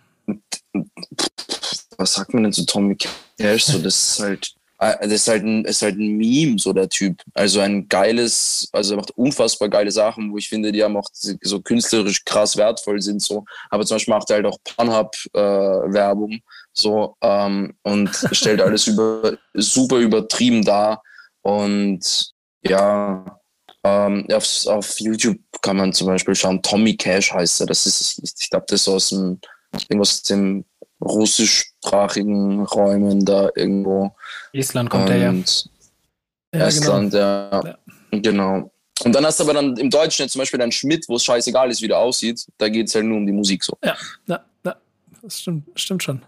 Was 1.99 2.15
sagt 2.15 2.33
man 2.33 2.45
denn 2.45 2.53
zu 2.53 2.65
Tommy 2.65 2.97
Cash? 3.37 3.65
So, 3.65 3.79
das 3.79 4.13
ist 4.13 4.21
halt, 4.21 4.55
das 4.81 5.13
ist 5.13 5.29
halt 5.29 5.45
ein, 5.45 5.65
ist 5.67 5.83
halt 5.83 5.99
ein 5.99 6.17
Meme, 6.17 6.59
so 6.59 6.73
der 6.73 6.89
Typ. 6.89 7.23
Also 7.35 7.61
ein 7.61 7.87
geiles, 7.87 8.67
also 8.73 8.95
er 8.95 8.97
macht 8.97 9.11
unfassbar 9.11 9.69
geile 9.69 9.91
Sachen, 9.91 10.33
wo 10.33 10.39
ich 10.39 10.49
finde, 10.49 10.73
die 10.73 10.83
haben 10.83 10.97
auch 10.97 11.09
so 11.13 11.61
künstlerisch 11.61 12.25
krass 12.25 12.57
wertvoll 12.57 13.03
sind. 13.03 13.21
So. 13.21 13.45
Aber 13.69 13.85
zum 13.85 13.97
Beispiel 13.97 14.15
macht 14.15 14.31
er 14.31 14.37
halt 14.37 14.47
auch 14.47 14.57
Pornhub-Werbung. 14.65 16.33
Äh, 16.33 16.41
so, 16.73 17.15
ähm, 17.21 17.75
und 17.83 18.09
stellt 18.33 18.63
alles 18.63 18.87
über, 18.87 19.37
super 19.53 19.99
übertrieben 19.99 20.65
dar. 20.65 21.03
Und 21.43 22.33
ja, 22.65 23.39
ähm, 23.85 24.27
auf, 24.33 24.67
auf 24.67 24.99
YouTube 24.99 25.39
kann 25.61 25.77
man 25.77 25.93
zum 25.93 26.07
Beispiel 26.07 26.35
schauen, 26.35 26.63
Tommy 26.63 26.97
Cash 26.97 27.35
heißt 27.35 27.61
er. 27.61 27.67
Das 27.67 27.85
ist, 27.85 28.19
ich, 28.23 28.33
ich 28.41 28.49
glaube, 28.49 28.65
das 28.67 28.81
ist 28.81 28.89
aus 28.89 29.11
dem, 29.11 29.41
irgendwas 29.89 30.11
aus 30.11 30.23
dem 30.23 30.65
russischsprachigen 31.01 32.65
Räumen 32.65 33.25
da 33.25 33.51
irgendwo. 33.55 34.15
Island 34.53 34.91
kommt 34.91 35.11
er 35.11 35.17
ja. 35.17 35.33
ja 36.55 36.67
Estland, 36.67 37.13
genau. 37.13 37.23
Ja, 37.23 37.63
ja. 37.65 37.79
Genau. 38.19 38.71
Und 39.03 39.15
dann 39.15 39.25
hast 39.25 39.41
du 39.41 39.45
aber 39.45 39.55
dann 39.55 39.77
im 39.77 39.89
Deutschen 39.89 40.25
jetzt 40.25 40.33
zum 40.33 40.41
Beispiel 40.41 40.61
dann 40.61 40.73
Schmidt, 40.73 41.09
wo 41.09 41.17
es 41.17 41.25
scheißegal 41.25 41.71
ist, 41.71 41.81
wie 41.81 41.89
der 41.89 41.99
aussieht. 41.99 42.47
Da 42.59 42.69
geht 42.69 42.89
es 42.89 42.95
halt 42.95 43.07
nur 43.07 43.17
um 43.17 43.27
die 43.27 43.33
Musik 43.33 43.65
so. 43.65 43.77
Ja, 43.83 43.97
ja, 44.27 44.45
ja. 44.65 44.77
Das 45.23 45.41
stimmt, 45.41 45.65
stimmt 45.75 46.03
schon. 46.03 46.23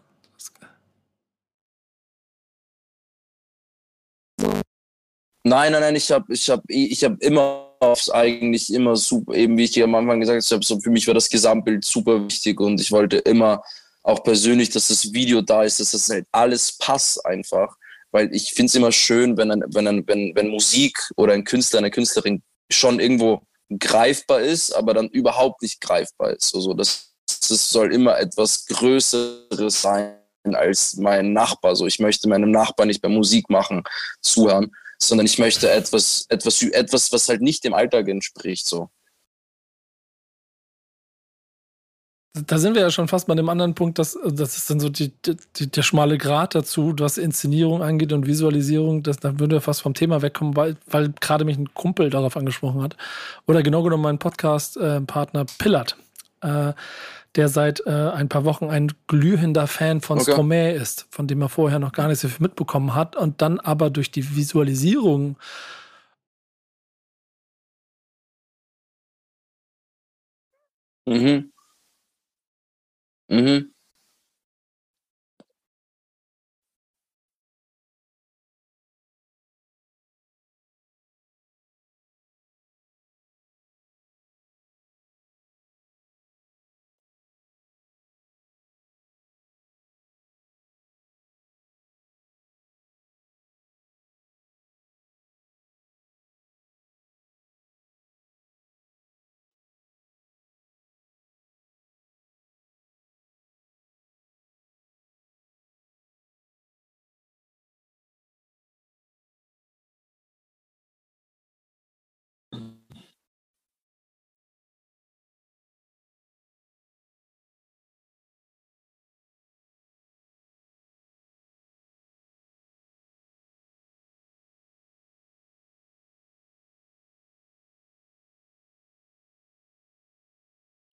Nein, 5.44 5.72
nein, 5.72 5.80
nein, 5.80 5.96
ich 5.96 6.10
habe 6.10 6.32
ich 6.32 6.48
hab, 6.48 6.62
ich 6.68 7.02
hab 7.02 7.20
immer 7.20 7.72
aufs 7.80 8.08
eigentlich 8.10 8.72
immer 8.72 8.94
super, 8.94 9.34
eben 9.34 9.58
wie 9.58 9.64
ich 9.64 9.82
am 9.82 9.94
Anfang 9.96 10.20
gesagt 10.20 10.48
habe, 10.52 10.64
so 10.64 10.78
für 10.78 10.90
mich 10.90 11.06
war 11.08 11.14
das 11.14 11.28
Gesamtbild 11.28 11.84
super 11.84 12.24
wichtig 12.24 12.60
und 12.60 12.80
ich 12.80 12.92
wollte 12.92 13.18
immer 13.18 13.60
auch 14.02 14.22
persönlich, 14.24 14.70
dass 14.70 14.88
das 14.88 15.12
Video 15.12 15.40
da 15.40 15.62
ist, 15.62 15.80
dass 15.80 15.92
das 15.92 16.08
halt 16.08 16.26
alles 16.32 16.76
passt 16.78 17.24
einfach. 17.24 17.76
Weil 18.10 18.34
ich 18.34 18.52
finde 18.52 18.66
es 18.66 18.74
immer 18.74 18.92
schön, 18.92 19.36
wenn, 19.36 19.50
ein, 19.50 19.64
wenn, 19.68 19.86
ein, 19.86 20.06
wenn, 20.06 20.34
wenn 20.34 20.48
Musik 20.48 20.98
oder 21.16 21.32
ein 21.32 21.44
Künstler, 21.44 21.78
eine 21.78 21.90
Künstlerin 21.90 22.42
schon 22.70 23.00
irgendwo 23.00 23.42
greifbar 23.78 24.40
ist, 24.40 24.72
aber 24.72 24.94
dann 24.94 25.08
überhaupt 25.08 25.62
nicht 25.62 25.80
greifbar 25.80 26.32
ist. 26.32 26.54
Also 26.54 26.74
das, 26.74 27.14
das 27.26 27.70
soll 27.70 27.92
immer 27.92 28.18
etwas 28.18 28.66
Größeres 28.66 29.80
sein 29.80 30.16
als 30.44 30.96
mein 30.96 31.32
Nachbar. 31.32 31.76
So, 31.76 31.86
ich 31.86 32.00
möchte 32.00 32.28
meinem 32.28 32.50
Nachbar 32.50 32.86
nicht 32.86 33.00
beim 33.00 33.14
Musik 33.14 33.48
machen 33.48 33.82
zuhören, 34.20 34.74
sondern 34.98 35.26
ich 35.26 35.38
möchte 35.38 35.70
etwas, 35.70 36.26
etwas, 36.28 36.62
etwas, 36.62 37.12
was 37.12 37.28
halt 37.28 37.40
nicht 37.40 37.64
dem 37.64 37.74
Alltag 37.74 38.08
entspricht. 38.08 38.66
So. 38.66 38.90
Da 42.34 42.56
sind 42.56 42.74
wir 42.74 42.80
ja 42.80 42.90
schon 42.90 43.08
fast 43.08 43.26
bei 43.26 43.34
dem 43.34 43.50
anderen 43.50 43.74
Punkt, 43.74 43.98
dass 43.98 44.18
das 44.24 44.56
ist 44.56 44.70
dann 44.70 44.80
so 44.80 44.88
die, 44.88 45.12
die, 45.56 45.70
der 45.70 45.82
schmale 45.82 46.16
Grat 46.16 46.54
dazu, 46.54 46.94
was 46.98 47.18
Inszenierung 47.18 47.82
angeht 47.82 48.10
und 48.14 48.26
Visualisierung. 48.26 49.02
Das, 49.02 49.18
da 49.18 49.38
würden 49.38 49.50
wir 49.50 49.60
fast 49.60 49.82
vom 49.82 49.92
Thema 49.92 50.22
wegkommen, 50.22 50.56
weil, 50.56 50.76
weil 50.86 51.12
gerade 51.20 51.44
mich 51.44 51.58
ein 51.58 51.74
Kumpel 51.74 52.08
darauf 52.08 52.34
angesprochen 52.38 52.82
hat. 52.82 52.96
Oder 53.46 53.62
genau 53.62 53.82
genommen 53.82 54.04
mein 54.04 54.18
Podcast-Partner 54.18 55.42
äh, 55.42 55.46
Pillard. 55.58 55.96
Äh, 56.40 56.72
der 57.36 57.48
seit 57.48 57.80
äh, 57.86 57.90
ein 57.90 58.28
paar 58.28 58.44
Wochen 58.44 58.68
ein 58.70 58.92
glühender 59.08 59.66
Fan 59.66 60.00
von 60.00 60.18
okay. 60.18 60.32
Stromae 60.32 60.72
ist, 60.72 61.06
von 61.10 61.26
dem 61.26 61.40
er 61.42 61.48
vorher 61.48 61.78
noch 61.78 61.92
gar 61.92 62.08
nicht 62.08 62.20
so 62.20 62.28
viel 62.28 62.42
mitbekommen 62.42 62.94
hat 62.94 63.16
und 63.16 63.40
dann 63.42 63.60
aber 63.60 63.90
durch 63.90 64.10
die 64.10 64.36
Visualisierung 64.36 65.36
Mhm. 71.06 71.51
Mhm. 73.32 73.71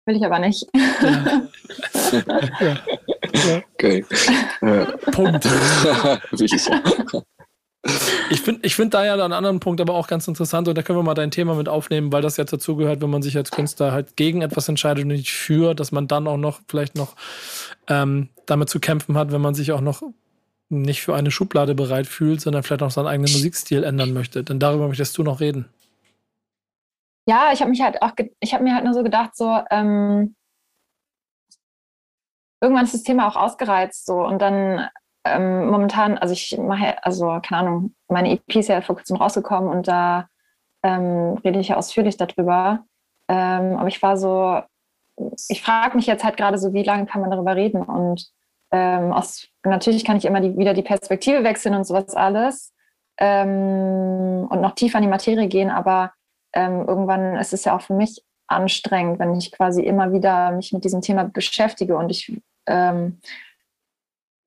Will 0.06 0.16
ich 0.16 0.24
aber 0.24 0.38
nicht. 0.38 0.66
Ja. 1.02 1.48
ja. 2.60 3.62
Okay. 3.74 4.04
Ja. 4.62 4.84
Punkt. 5.12 5.46
Ich 8.30 8.40
finde 8.40 8.66
ich 8.66 8.74
find 8.76 8.94
da 8.94 9.04
ja 9.04 9.12
einen 9.12 9.34
anderen 9.34 9.60
Punkt 9.60 9.78
aber 9.78 9.92
auch 9.92 10.06
ganz 10.06 10.26
interessant 10.26 10.68
und 10.68 10.78
da 10.78 10.82
können 10.82 10.98
wir 10.98 11.02
mal 11.02 11.12
dein 11.12 11.30
Thema 11.30 11.54
mit 11.54 11.68
aufnehmen, 11.68 12.12
weil 12.12 12.22
das 12.22 12.38
jetzt 12.38 12.50
dazugehört, 12.50 13.02
wenn 13.02 13.10
man 13.10 13.20
sich 13.20 13.36
als 13.36 13.50
Künstler 13.50 13.92
halt 13.92 14.16
gegen 14.16 14.40
etwas 14.40 14.70
entscheidet 14.70 15.02
und 15.02 15.08
nicht 15.08 15.32
für, 15.32 15.74
dass 15.74 15.92
man 15.92 16.08
dann 16.08 16.26
auch 16.26 16.38
noch 16.38 16.60
vielleicht 16.66 16.96
noch 16.96 17.14
ähm, 17.86 18.30
damit 18.46 18.70
zu 18.70 18.80
kämpfen 18.80 19.18
hat, 19.18 19.32
wenn 19.32 19.42
man 19.42 19.54
sich 19.54 19.72
auch 19.72 19.82
noch 19.82 20.02
nicht 20.70 21.02
für 21.02 21.14
eine 21.14 21.30
Schublade 21.30 21.74
bereit 21.74 22.06
fühlt, 22.06 22.40
sondern 22.40 22.62
vielleicht 22.62 22.82
auch 22.82 22.90
seinen 22.90 23.06
eigenen 23.06 23.30
Musikstil 23.30 23.84
ändern 23.84 24.14
möchte. 24.14 24.42
Denn 24.42 24.58
darüber 24.58 24.88
möchtest 24.88 25.18
du 25.18 25.22
noch 25.22 25.40
reden 25.40 25.68
ja, 27.26 27.52
ich 27.52 27.60
habe 27.60 27.70
mich 27.70 27.82
halt 27.82 28.02
auch, 28.02 28.12
ich 28.40 28.54
habe 28.54 28.64
mir 28.64 28.74
halt 28.74 28.84
nur 28.84 28.94
so 28.94 29.02
gedacht, 29.02 29.36
so, 29.36 29.60
ähm, 29.70 30.36
irgendwann 32.60 32.84
ist 32.84 32.94
das 32.94 33.02
Thema 33.02 33.28
auch 33.28 33.36
ausgereizt, 33.36 34.06
so, 34.06 34.24
und 34.24 34.40
dann 34.40 34.88
ähm, 35.24 35.66
momentan, 35.68 36.18
also 36.18 36.32
ich 36.32 36.56
mache, 36.58 37.02
also 37.04 37.40
keine 37.42 37.60
Ahnung, 37.68 37.94
meine 38.08 38.30
EP 38.30 38.56
ist 38.56 38.68
ja 38.68 38.80
vor 38.82 38.96
kurzem 38.96 39.16
rausgekommen 39.16 39.70
und 39.70 39.88
da 39.88 40.28
ähm, 40.82 41.38
rede 41.44 41.60
ich 41.60 41.68
ja 41.68 41.76
ausführlich 41.76 42.16
darüber. 42.16 42.84
Ähm, 43.28 43.76
aber 43.78 43.88
ich 43.88 44.02
war 44.02 44.16
so, 44.18 44.60
ich 45.48 45.62
frage 45.62 45.96
mich 45.96 46.06
jetzt 46.06 46.24
halt 46.24 46.36
gerade 46.36 46.58
so, 46.58 46.74
wie 46.74 46.82
lange 46.82 47.06
kann 47.06 47.22
man 47.22 47.30
darüber 47.30 47.56
reden? 47.56 47.82
Und 47.82 48.26
ähm, 48.70 49.12
aus, 49.12 49.48
natürlich 49.64 50.04
kann 50.04 50.16
ich 50.16 50.26
immer 50.26 50.40
die, 50.40 50.56
wieder 50.58 50.74
die 50.74 50.82
Perspektive 50.82 51.44
wechseln 51.44 51.74
und 51.74 51.84
sowas 51.86 52.14
alles 52.14 52.74
ähm, 53.18 54.46
und 54.50 54.60
noch 54.60 54.74
tiefer 54.74 54.98
in 54.98 55.04
die 55.04 55.10
Materie 55.10 55.48
gehen, 55.48 55.70
aber 55.70 56.12
ähm, 56.54 56.86
irgendwann 56.86 57.36
ist 57.36 57.52
es 57.52 57.64
ja 57.64 57.76
auch 57.76 57.82
für 57.82 57.94
mich 57.94 58.22
anstrengend, 58.46 59.18
wenn 59.18 59.34
ich 59.34 59.52
quasi 59.52 59.82
immer 59.82 60.12
wieder 60.12 60.52
mich 60.52 60.72
mit 60.72 60.84
diesem 60.84 61.00
Thema 61.00 61.24
beschäftige 61.24 61.96
und 61.96 62.10
ich 62.10 62.40
ähm, 62.66 63.20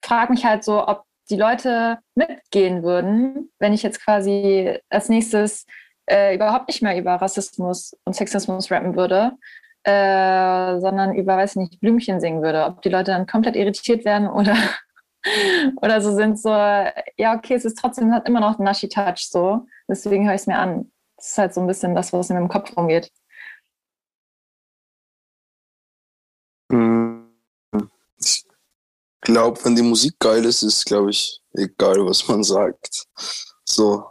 frage 0.03 0.31
mich 0.31 0.45
halt 0.45 0.63
so, 0.63 0.87
ob 0.87 1.03
die 1.29 1.35
Leute 1.35 1.99
mitgehen 2.15 2.83
würden, 2.83 3.51
wenn 3.59 3.73
ich 3.73 3.83
jetzt 3.83 4.03
quasi 4.03 4.79
als 4.89 5.09
nächstes 5.09 5.65
äh, 6.09 6.35
überhaupt 6.35 6.69
nicht 6.69 6.81
mehr 6.81 6.97
über 6.97 7.15
Rassismus 7.15 7.95
und 8.05 8.15
Sexismus 8.15 8.71
rappen 8.71 8.95
würde, 8.95 9.33
äh, 9.83 10.79
sondern 10.79 11.13
über, 11.15 11.37
weiß 11.37 11.57
nicht, 11.57 11.79
Blümchen 11.79 12.21
singen 12.21 12.41
würde. 12.41 12.65
Ob 12.65 12.81
die 12.81 12.89
Leute 12.89 13.11
dann 13.11 13.27
komplett 13.27 13.55
irritiert 13.55 14.05
werden 14.05 14.27
oder, 14.29 14.55
oder 15.81 16.01
so 16.01 16.13
sind 16.15 16.39
so, 16.39 16.49
ja, 16.49 17.35
okay, 17.35 17.55
es 17.55 17.65
ist 17.65 17.77
trotzdem 17.77 18.13
hat 18.13 18.27
immer 18.27 18.39
noch 18.39 18.57
einen 18.57 18.65
Nashi-Touch 18.65 19.29
so. 19.29 19.65
Deswegen 19.89 20.25
höre 20.25 20.35
ich 20.35 20.41
es 20.41 20.47
mir 20.47 20.57
an. 20.57 20.91
Das 21.17 21.31
ist 21.31 21.37
halt 21.37 21.53
so 21.53 21.61
ein 21.61 21.67
bisschen 21.67 21.95
das, 21.95 22.13
was 22.13 22.29
in 22.29 22.35
meinem 22.35 22.47
Kopf 22.47 22.75
rumgeht. 22.77 23.11
Ich 28.23 28.43
glaube, 29.21 29.59
wenn 29.63 29.75
die 29.75 29.81
Musik 29.81 30.15
geil 30.19 30.45
ist, 30.45 30.61
ist, 30.61 30.85
glaube 30.85 31.09
ich, 31.09 31.41
egal, 31.53 32.05
was 32.05 32.27
man 32.27 32.43
sagt. 32.43 33.07
So. 33.65 34.05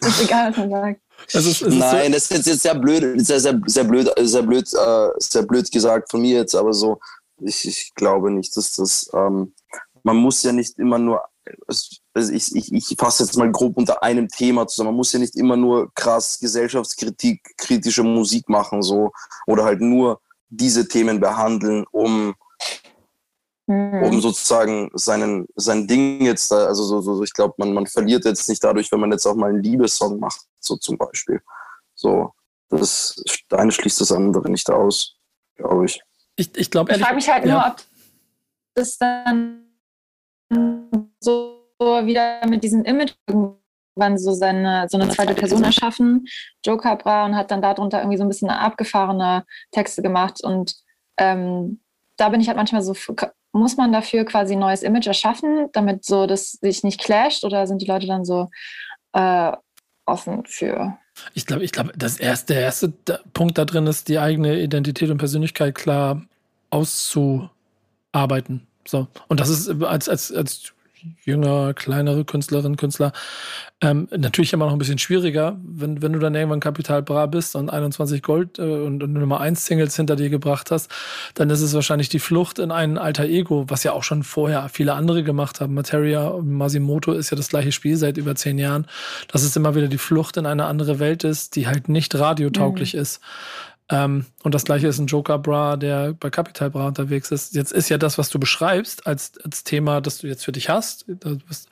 ist 0.00 0.22
egal, 0.22 0.50
was 0.50 0.56
man 0.58 0.70
sagt. 0.70 1.00
Also 1.34 1.50
es, 1.50 1.62
es 1.62 1.74
Nein, 1.74 2.12
ist 2.12 2.28
so 2.28 2.34
das 2.34 2.40
ist 2.40 2.46
jetzt 2.46 2.62
sehr 2.62 2.74
blöd, 2.74 3.24
sehr, 3.24 3.40
sehr, 3.40 3.60
sehr 3.66 3.84
blöd, 3.84 4.10
sehr 4.18 4.42
blöd, 4.42 4.72
äh, 4.72 5.08
sehr 5.18 5.42
blöd 5.42 5.70
gesagt 5.70 6.10
von 6.10 6.22
mir 6.22 6.38
jetzt, 6.38 6.54
aber 6.54 6.72
so, 6.72 6.98
ich, 7.40 7.66
ich 7.66 7.94
glaube 7.94 8.30
nicht, 8.30 8.56
dass 8.56 8.72
das, 8.72 9.10
ähm, 9.12 9.54
man 10.02 10.16
muss 10.16 10.42
ja 10.42 10.52
nicht 10.52 10.78
immer 10.78 10.98
nur, 10.98 11.22
also 12.12 12.32
ich, 12.32 12.54
ich, 12.54 12.72
ich 12.72 12.96
fasse 12.98 13.24
jetzt 13.24 13.36
mal 13.36 13.50
grob 13.50 13.76
unter 13.76 14.02
einem 14.02 14.28
Thema 14.28 14.66
zusammen, 14.66 14.90
man 14.90 14.96
muss 14.96 15.12
ja 15.12 15.18
nicht 15.18 15.36
immer 15.36 15.56
nur 15.56 15.92
krass 15.94 16.38
Gesellschaftskritik, 16.40 17.56
kritische 17.56 18.02
Musik 18.02 18.48
machen, 18.48 18.82
so, 18.82 19.12
oder 19.46 19.64
halt 19.64 19.80
nur 19.80 20.20
diese 20.48 20.88
Themen 20.88 21.20
behandeln, 21.20 21.86
um 21.92 22.34
mhm. 23.70 24.02
um 24.02 24.20
sozusagen 24.20 24.90
seinen, 24.94 25.46
sein 25.54 25.86
Ding 25.86 26.22
jetzt, 26.22 26.50
da, 26.50 26.66
also 26.66 26.84
so, 26.84 27.00
so, 27.00 27.22
ich 27.22 27.32
glaube, 27.32 27.54
man, 27.58 27.72
man 27.72 27.86
verliert 27.86 28.24
jetzt 28.24 28.48
nicht 28.48 28.62
dadurch, 28.62 28.90
wenn 28.90 29.00
man 29.00 29.12
jetzt 29.12 29.26
auch 29.26 29.36
mal 29.36 29.50
einen 29.50 29.62
Liebessong 29.62 30.18
macht, 30.18 30.40
so 30.58 30.76
zum 30.76 30.98
Beispiel. 30.98 31.40
So, 31.94 32.32
das 32.68 33.22
eine 33.50 33.72
schließt 33.72 34.00
das 34.00 34.12
andere 34.12 34.50
nicht 34.50 34.68
aus, 34.70 35.16
glaube 35.56 35.86
ich. 35.86 36.00
Ich, 36.36 36.56
ich 36.56 36.70
glaube, 36.70 36.92
ich 36.92 37.00
frage 37.00 37.14
mich 37.14 37.28
halt 37.28 37.44
ja. 37.44 37.52
nur, 37.52 37.66
ob 37.66 37.82
das 38.74 38.98
dann 38.98 39.66
so 41.20 41.59
wieder 41.80 42.46
mit 42.46 42.62
diesem 42.62 42.84
Image 42.84 43.14
irgendwann 43.26 44.18
so 44.18 44.32
seine 44.32 44.86
so 44.88 44.98
eine 44.98 45.10
zweite 45.10 45.34
Person 45.34 45.64
erschaffen, 45.64 46.26
Joker 46.64 46.96
Bra 46.96 47.26
und 47.26 47.36
hat 47.36 47.50
dann 47.50 47.62
darunter 47.62 47.98
irgendwie 48.00 48.18
so 48.18 48.24
ein 48.24 48.28
bisschen 48.28 48.50
abgefahrene 48.50 49.44
Texte 49.72 50.02
gemacht 50.02 50.42
und 50.42 50.74
ähm, 51.16 51.80
da 52.16 52.28
bin 52.28 52.40
ich 52.40 52.48
halt 52.48 52.56
manchmal 52.56 52.82
so 52.82 52.94
muss 53.52 53.76
man 53.76 53.92
dafür 53.92 54.24
quasi 54.24 54.54
ein 54.54 54.60
neues 54.60 54.82
Image 54.82 55.06
erschaffen, 55.06 55.68
damit 55.72 56.04
so 56.04 56.26
das 56.26 56.52
sich 56.52 56.84
nicht 56.84 57.00
clasht 57.00 57.44
oder 57.44 57.66
sind 57.66 57.82
die 57.82 57.86
Leute 57.86 58.06
dann 58.06 58.24
so 58.24 58.48
äh, 59.12 59.52
offen 60.06 60.44
für? 60.46 60.96
Ich 61.34 61.46
glaube, 61.46 61.64
ich 61.64 61.72
glaube, 61.72 61.92
das 61.96 62.18
erste, 62.18 62.54
der 62.54 62.62
erste 62.62 62.90
Punkt 63.32 63.58
da 63.58 63.64
drin 63.64 63.86
ist, 63.86 64.08
die 64.08 64.18
eigene 64.18 64.60
Identität 64.60 65.10
und 65.10 65.18
Persönlichkeit 65.18 65.74
klar 65.74 66.22
auszuarbeiten. 66.70 68.66
So. 68.86 69.08
Und 69.28 69.40
das 69.40 69.48
ist 69.48 69.68
als, 69.82 70.08
als, 70.08 70.32
als 70.32 70.72
jünger, 71.24 71.74
kleinere 71.74 72.24
Künstlerinnen, 72.24 72.76
Künstler, 72.76 73.12
ähm, 73.82 74.08
natürlich 74.14 74.52
immer 74.52 74.66
noch 74.66 74.72
ein 74.72 74.78
bisschen 74.78 74.98
schwieriger, 74.98 75.58
wenn, 75.64 76.02
wenn 76.02 76.12
du 76.12 76.18
dann 76.18 76.34
irgendwann 76.34 76.60
Kapital 76.60 77.02
Bra 77.02 77.24
bist 77.26 77.56
und 77.56 77.70
21 77.70 78.22
Gold 78.22 78.58
äh, 78.58 78.62
und, 78.62 79.02
und 79.02 79.14
Nummer 79.14 79.40
1 79.40 79.64
Singles 79.64 79.96
hinter 79.96 80.16
dir 80.16 80.28
gebracht 80.28 80.70
hast, 80.70 80.90
dann 81.34 81.48
ist 81.48 81.62
es 81.62 81.72
wahrscheinlich 81.72 82.10
die 82.10 82.18
Flucht 82.18 82.58
in 82.58 82.72
ein 82.72 82.98
alter 82.98 83.24
Ego, 83.24 83.64
was 83.68 83.82
ja 83.82 83.92
auch 83.92 84.02
schon 84.02 84.22
vorher 84.22 84.68
viele 84.68 84.92
andere 84.92 85.22
gemacht 85.22 85.60
haben. 85.60 85.72
Materia 85.74 86.28
und 86.28 86.50
Masimoto 86.52 87.12
ist 87.12 87.30
ja 87.30 87.36
das 87.36 87.48
gleiche 87.48 87.72
Spiel 87.72 87.96
seit 87.96 88.18
über 88.18 88.34
zehn 88.34 88.58
Jahren, 88.58 88.86
dass 89.28 89.42
es 89.42 89.56
immer 89.56 89.74
wieder 89.74 89.88
die 89.88 89.98
Flucht 89.98 90.36
in 90.36 90.44
eine 90.44 90.66
andere 90.66 90.98
Welt 90.98 91.24
ist, 91.24 91.56
die 91.56 91.66
halt 91.66 91.88
nicht 91.88 92.14
radiotauglich 92.14 92.94
mhm. 92.94 93.00
ist. 93.00 93.20
Ähm, 93.90 94.26
und 94.42 94.54
das 94.54 94.64
gleiche 94.64 94.86
ist 94.86 94.98
ein 94.98 95.06
Joker 95.06 95.38
Bra, 95.38 95.76
der 95.76 96.14
bei 96.14 96.30
Capital 96.30 96.70
Bra 96.70 96.86
unterwegs 96.86 97.30
ist. 97.30 97.54
Jetzt 97.54 97.72
ist 97.72 97.88
ja 97.88 97.98
das, 97.98 98.18
was 98.18 98.30
du 98.30 98.38
beschreibst 98.38 99.06
als, 99.06 99.32
als 99.44 99.64
Thema, 99.64 100.00
das 100.00 100.18
du 100.18 100.28
jetzt 100.28 100.44
für 100.44 100.52
dich 100.52 100.68
hast, 100.68 101.06
du 101.08 101.38
bist 101.38 101.68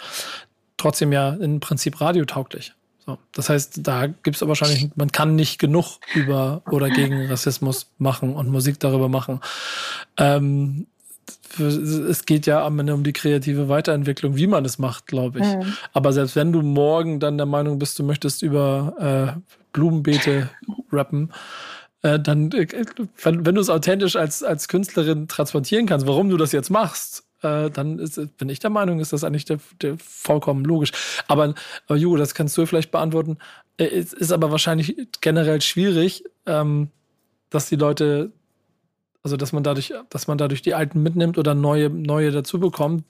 trotzdem 0.77 1.13
ja 1.13 1.31
im 1.31 1.61
Prinzip 1.61 2.01
radiotauglich. 2.01 2.75
So. 3.07 3.19
Das 3.33 3.49
heißt, 3.49 3.87
da 3.87 4.07
gibt 4.07 4.37
es 4.37 4.47
wahrscheinlich, 4.47 4.91
man 4.97 5.13
kann 5.13 5.35
nicht 5.35 5.59
genug 5.59 5.99
über 6.15 6.63
oder 6.71 6.91
gegen 6.91 7.27
Rassismus 7.27 7.91
machen 7.99 8.35
und 8.35 8.49
Musik 8.49 8.81
darüber 8.81 9.09
machen. 9.09 9.41
Ähm, 10.19 10.87
es 11.59 12.27
geht 12.27 12.47
ja 12.47 12.65
am 12.65 12.79
Ende 12.79 12.95
um 12.95 13.05
die 13.05 13.13
kreative 13.13 13.69
Weiterentwicklung, 13.69 14.37
wie 14.37 14.47
man 14.47 14.65
es 14.65 14.79
macht, 14.79 15.07
glaube 15.07 15.41
ich. 15.41 15.47
Mhm. 15.47 15.73
Aber 15.93 16.13
selbst 16.13 16.37
wenn 16.37 16.53
du 16.53 16.61
morgen 16.63 17.21
dann 17.21 17.39
der 17.39 17.47
Meinung 17.47 17.79
bist, 17.79 17.99
du 17.99 18.03
möchtest 18.03 18.43
über 18.43 19.35
äh, 19.37 19.41
Blumenbeete 19.73 20.51
rappen, 20.93 21.33
äh, 22.03 22.19
dann, 22.19 22.51
äh, 22.53 22.67
wenn, 23.23 23.47
wenn 23.47 23.55
du 23.55 23.61
es 23.61 23.71
authentisch 23.71 24.17
als, 24.17 24.43
als 24.43 24.69
Künstlerin 24.69 25.29
transportieren 25.29 25.87
kannst, 25.87 26.07
warum 26.07 26.29
du 26.31 26.37
das 26.37 26.53
jetzt 26.53 26.71
machst, 26.71 27.25
äh, 27.43 27.71
dann 27.71 27.99
ist, 27.99 28.37
bin 28.37 28.49
ich 28.49 28.59
der 28.59 28.71
Meinung, 28.71 29.01
ist 29.01 29.13
das 29.13 29.25
eigentlich 29.25 29.45
der, 29.45 29.59
der 29.81 29.97
vollkommen 29.99 30.65
logisch. 30.65 30.93
Aber, 31.29 31.55
aber 31.87 31.97
Jugo, 31.97 32.17
das 32.17 32.35
kannst 32.35 32.57
du 32.57 32.67
vielleicht 32.67 32.91
beantworten. 32.91 33.39
Äh, 33.77 33.87
es 33.87 34.13
ist 34.13 34.33
aber 34.33 34.51
wahrscheinlich 34.51 35.09
generell 35.21 35.61
schwierig, 35.61 36.25
ähm, 36.47 36.89
dass 37.51 37.69
die 37.69 37.77
Leute, 37.77 38.33
also 39.23 39.37
dass 39.37 39.53
man 39.53 39.63
dadurch, 39.63 39.93
dass 40.11 40.27
man 40.27 40.39
dadurch 40.39 40.63
die 40.63 40.75
Alten 40.75 41.03
mitnimmt 41.03 41.39
oder 41.39 41.55
neue, 41.55 41.91
neue 41.91 42.31
dazu 42.31 42.61
bekommt, 42.61 43.05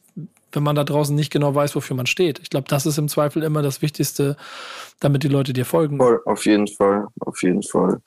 wenn 0.53 0.63
man 0.63 0.77
da 0.77 0.85
draußen 0.85 1.15
nicht 1.15 1.31
genau 1.31 1.55
weiß, 1.55 1.75
wofür 1.75 1.95
man 1.95 2.07
steht. 2.07 2.39
Ich 2.39 2.51
glaube, 2.51 2.69
das 2.69 2.87
ist 2.87 2.99
im 2.99 3.09
Zweifel 3.09 3.43
immer 3.43 3.61
das 3.61 3.83
Wichtigste, 3.83 4.37
damit 4.99 5.23
die 5.23 5.29
Leute 5.29 5.53
dir 5.53 5.67
folgen. 5.67 5.99
Auf 6.25 6.47
jeden 6.47 6.67
Fall, 6.67 7.07
auf 7.21 7.43
jeden 7.43 7.63
Fall. 7.63 8.01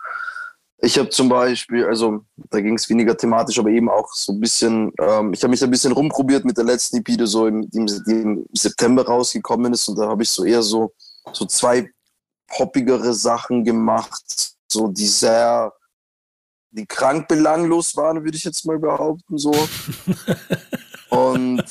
Ich 0.84 0.98
habe 0.98 1.10
zum 1.10 1.30
Beispiel, 1.30 1.86
also 1.86 2.26
da 2.50 2.60
ging 2.60 2.74
es 2.74 2.89
weniger 2.89 3.15
thematisch, 3.15 3.60
aber 3.60 3.70
eben 3.70 3.88
auch 3.88 4.12
so 4.13 4.34
ein 4.34 4.39
bisschen, 4.39 4.91
ähm, 5.00 5.32
ich 5.32 5.44
habe 5.44 5.52
mich 5.52 5.63
ein 5.63 5.70
bisschen 5.70 5.91
rumprobiert 5.91 6.44
mit 6.44 6.58
der 6.58 6.63
letzten 6.63 6.98
EP, 6.98 7.06
die 7.06 7.28
so 7.28 7.46
im, 7.46 7.70
die 7.70 8.12
im 8.12 8.46
September 8.52 9.06
rausgekommen 9.06 9.74
ist. 9.74 9.88
Und 9.88 10.00
da 10.00 10.08
habe 10.08 10.24
ich 10.24 10.30
so 10.30 10.44
eher 10.44 10.63
so, 10.63 10.91
so 11.34 11.46
zwei 11.46 11.88
poppigere 12.48 13.13
Sachen 13.13 13.63
gemacht, 13.63 14.56
so 14.67 14.88
die 14.88 15.06
sehr, 15.06 15.72
die 16.71 16.86
krank 16.86 17.27
belanglos 17.27 17.95
waren, 17.95 18.23
würde 18.23 18.38
ich 18.38 18.43
jetzt 18.43 18.65
mal 18.65 18.79
behaupten, 18.79 19.38
so. 19.38 19.51
Und 21.10 21.65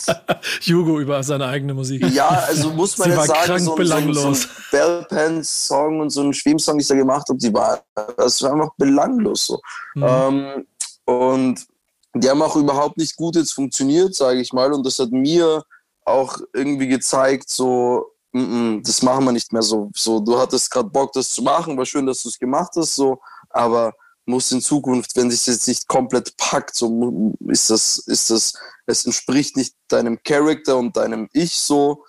Hugo 0.69 1.01
über 1.01 1.23
seine 1.23 1.47
eigene 1.47 1.73
Musik. 1.73 2.07
Ja, 2.11 2.29
also 2.29 2.71
muss 2.73 2.99
man 2.99 3.11
Sie 3.11 3.17
jetzt 3.17 3.27
sagen, 3.27 3.65
so, 3.65 3.75
belanglos. 3.75 4.23
so, 4.23 4.35
so 4.35 4.49
ein 4.49 4.49
Bellpants-Song 4.71 6.01
und 6.01 6.11
so 6.11 6.21
ein 6.23 6.35
Schwem-Song, 6.35 6.75
den 6.75 6.81
ich 6.83 6.89
da 6.89 6.95
gemacht 6.95 7.27
habe, 7.27 7.39
die 7.39 7.53
war, 7.53 7.83
das 8.19 8.43
war 8.43 8.53
einfach 8.53 8.75
belanglos 8.77 9.47
so. 9.47 9.61
Mhm. 9.95 10.05
Ähm, 10.07 10.67
und 11.07 11.67
die 12.15 12.29
haben 12.29 12.43
auch 12.43 12.55
überhaupt 12.57 12.99
nicht 12.99 13.17
gut 13.17 13.37
jetzt 13.37 13.53
funktioniert, 13.53 14.15
sage 14.15 14.41
ich 14.41 14.53
mal. 14.53 14.71
Und 14.75 14.85
das 14.85 14.99
hat 14.99 15.11
mir 15.11 15.65
auch 16.05 16.37
irgendwie 16.53 16.89
gezeigt, 16.89 17.49
so, 17.49 18.13
mm 18.33 18.41
-mm, 18.41 18.87
das 18.87 19.01
machen 19.01 19.25
wir 19.25 19.33
nicht 19.33 19.55
mehr 19.55 19.63
so. 19.63 19.91
So, 19.95 20.21
du 20.21 20.39
hattest 20.39 20.71
gerade 20.71 20.91
Bock, 20.91 21.13
das 21.15 21.31
zu 21.31 21.43
machen, 21.43 21.79
war 21.79 21.87
schön, 21.87 22.05
dass 22.05 22.23
du 22.23 22.29
es 22.29 22.39
gemacht 22.39 22.73
hast, 22.77 22.95
so, 22.95 23.21
aber 23.49 23.95
muss 24.31 24.53
in 24.53 24.61
Zukunft, 24.61 25.17
wenn 25.17 25.31
sich 25.31 25.45
das 25.45 25.67
nicht 25.67 25.89
komplett 25.89 26.37
packt, 26.37 26.75
so 26.75 27.35
ist 27.49 27.71
das, 27.71 27.99
ist 28.07 28.31
das, 28.31 28.55
es 28.87 29.05
entspricht 29.05 29.57
nicht 29.57 29.75
deinem 29.89 30.23
Charakter 30.23 30.79
und 30.79 30.97
deinem 30.97 31.29
Ich 31.33 31.57
so, 31.57 32.05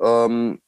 ähm, 0.00 0.60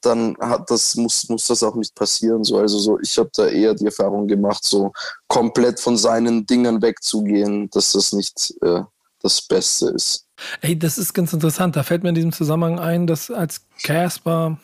dann 0.00 0.36
hat 0.40 0.70
das, 0.70 0.96
muss, 0.96 1.28
muss 1.28 1.46
das 1.46 1.62
auch 1.62 1.76
nicht 1.76 1.94
passieren. 1.94 2.42
So. 2.44 2.58
Also 2.58 2.78
so, 2.78 2.98
ich 3.00 3.16
habe 3.18 3.30
da 3.34 3.46
eher 3.46 3.74
die 3.74 3.86
Erfahrung 3.86 4.26
gemacht, 4.26 4.64
so 4.64 4.92
komplett 5.28 5.78
von 5.78 5.96
seinen 5.96 6.46
Dingen 6.46 6.82
wegzugehen, 6.82 7.70
dass 7.70 7.92
das 7.92 8.12
nicht 8.12 8.54
äh, 8.62 8.82
das 9.20 9.42
Beste 9.42 9.88
ist. 9.90 10.26
Ey, 10.60 10.78
das 10.78 10.98
ist 10.98 11.14
ganz 11.14 11.32
interessant. 11.32 11.76
Da 11.76 11.82
fällt 11.82 12.02
mir 12.02 12.10
in 12.10 12.14
diesem 12.14 12.32
Zusammenhang 12.32 12.78
ein, 12.78 13.06
dass 13.06 13.30
als 13.30 13.62
Casper 13.82 14.58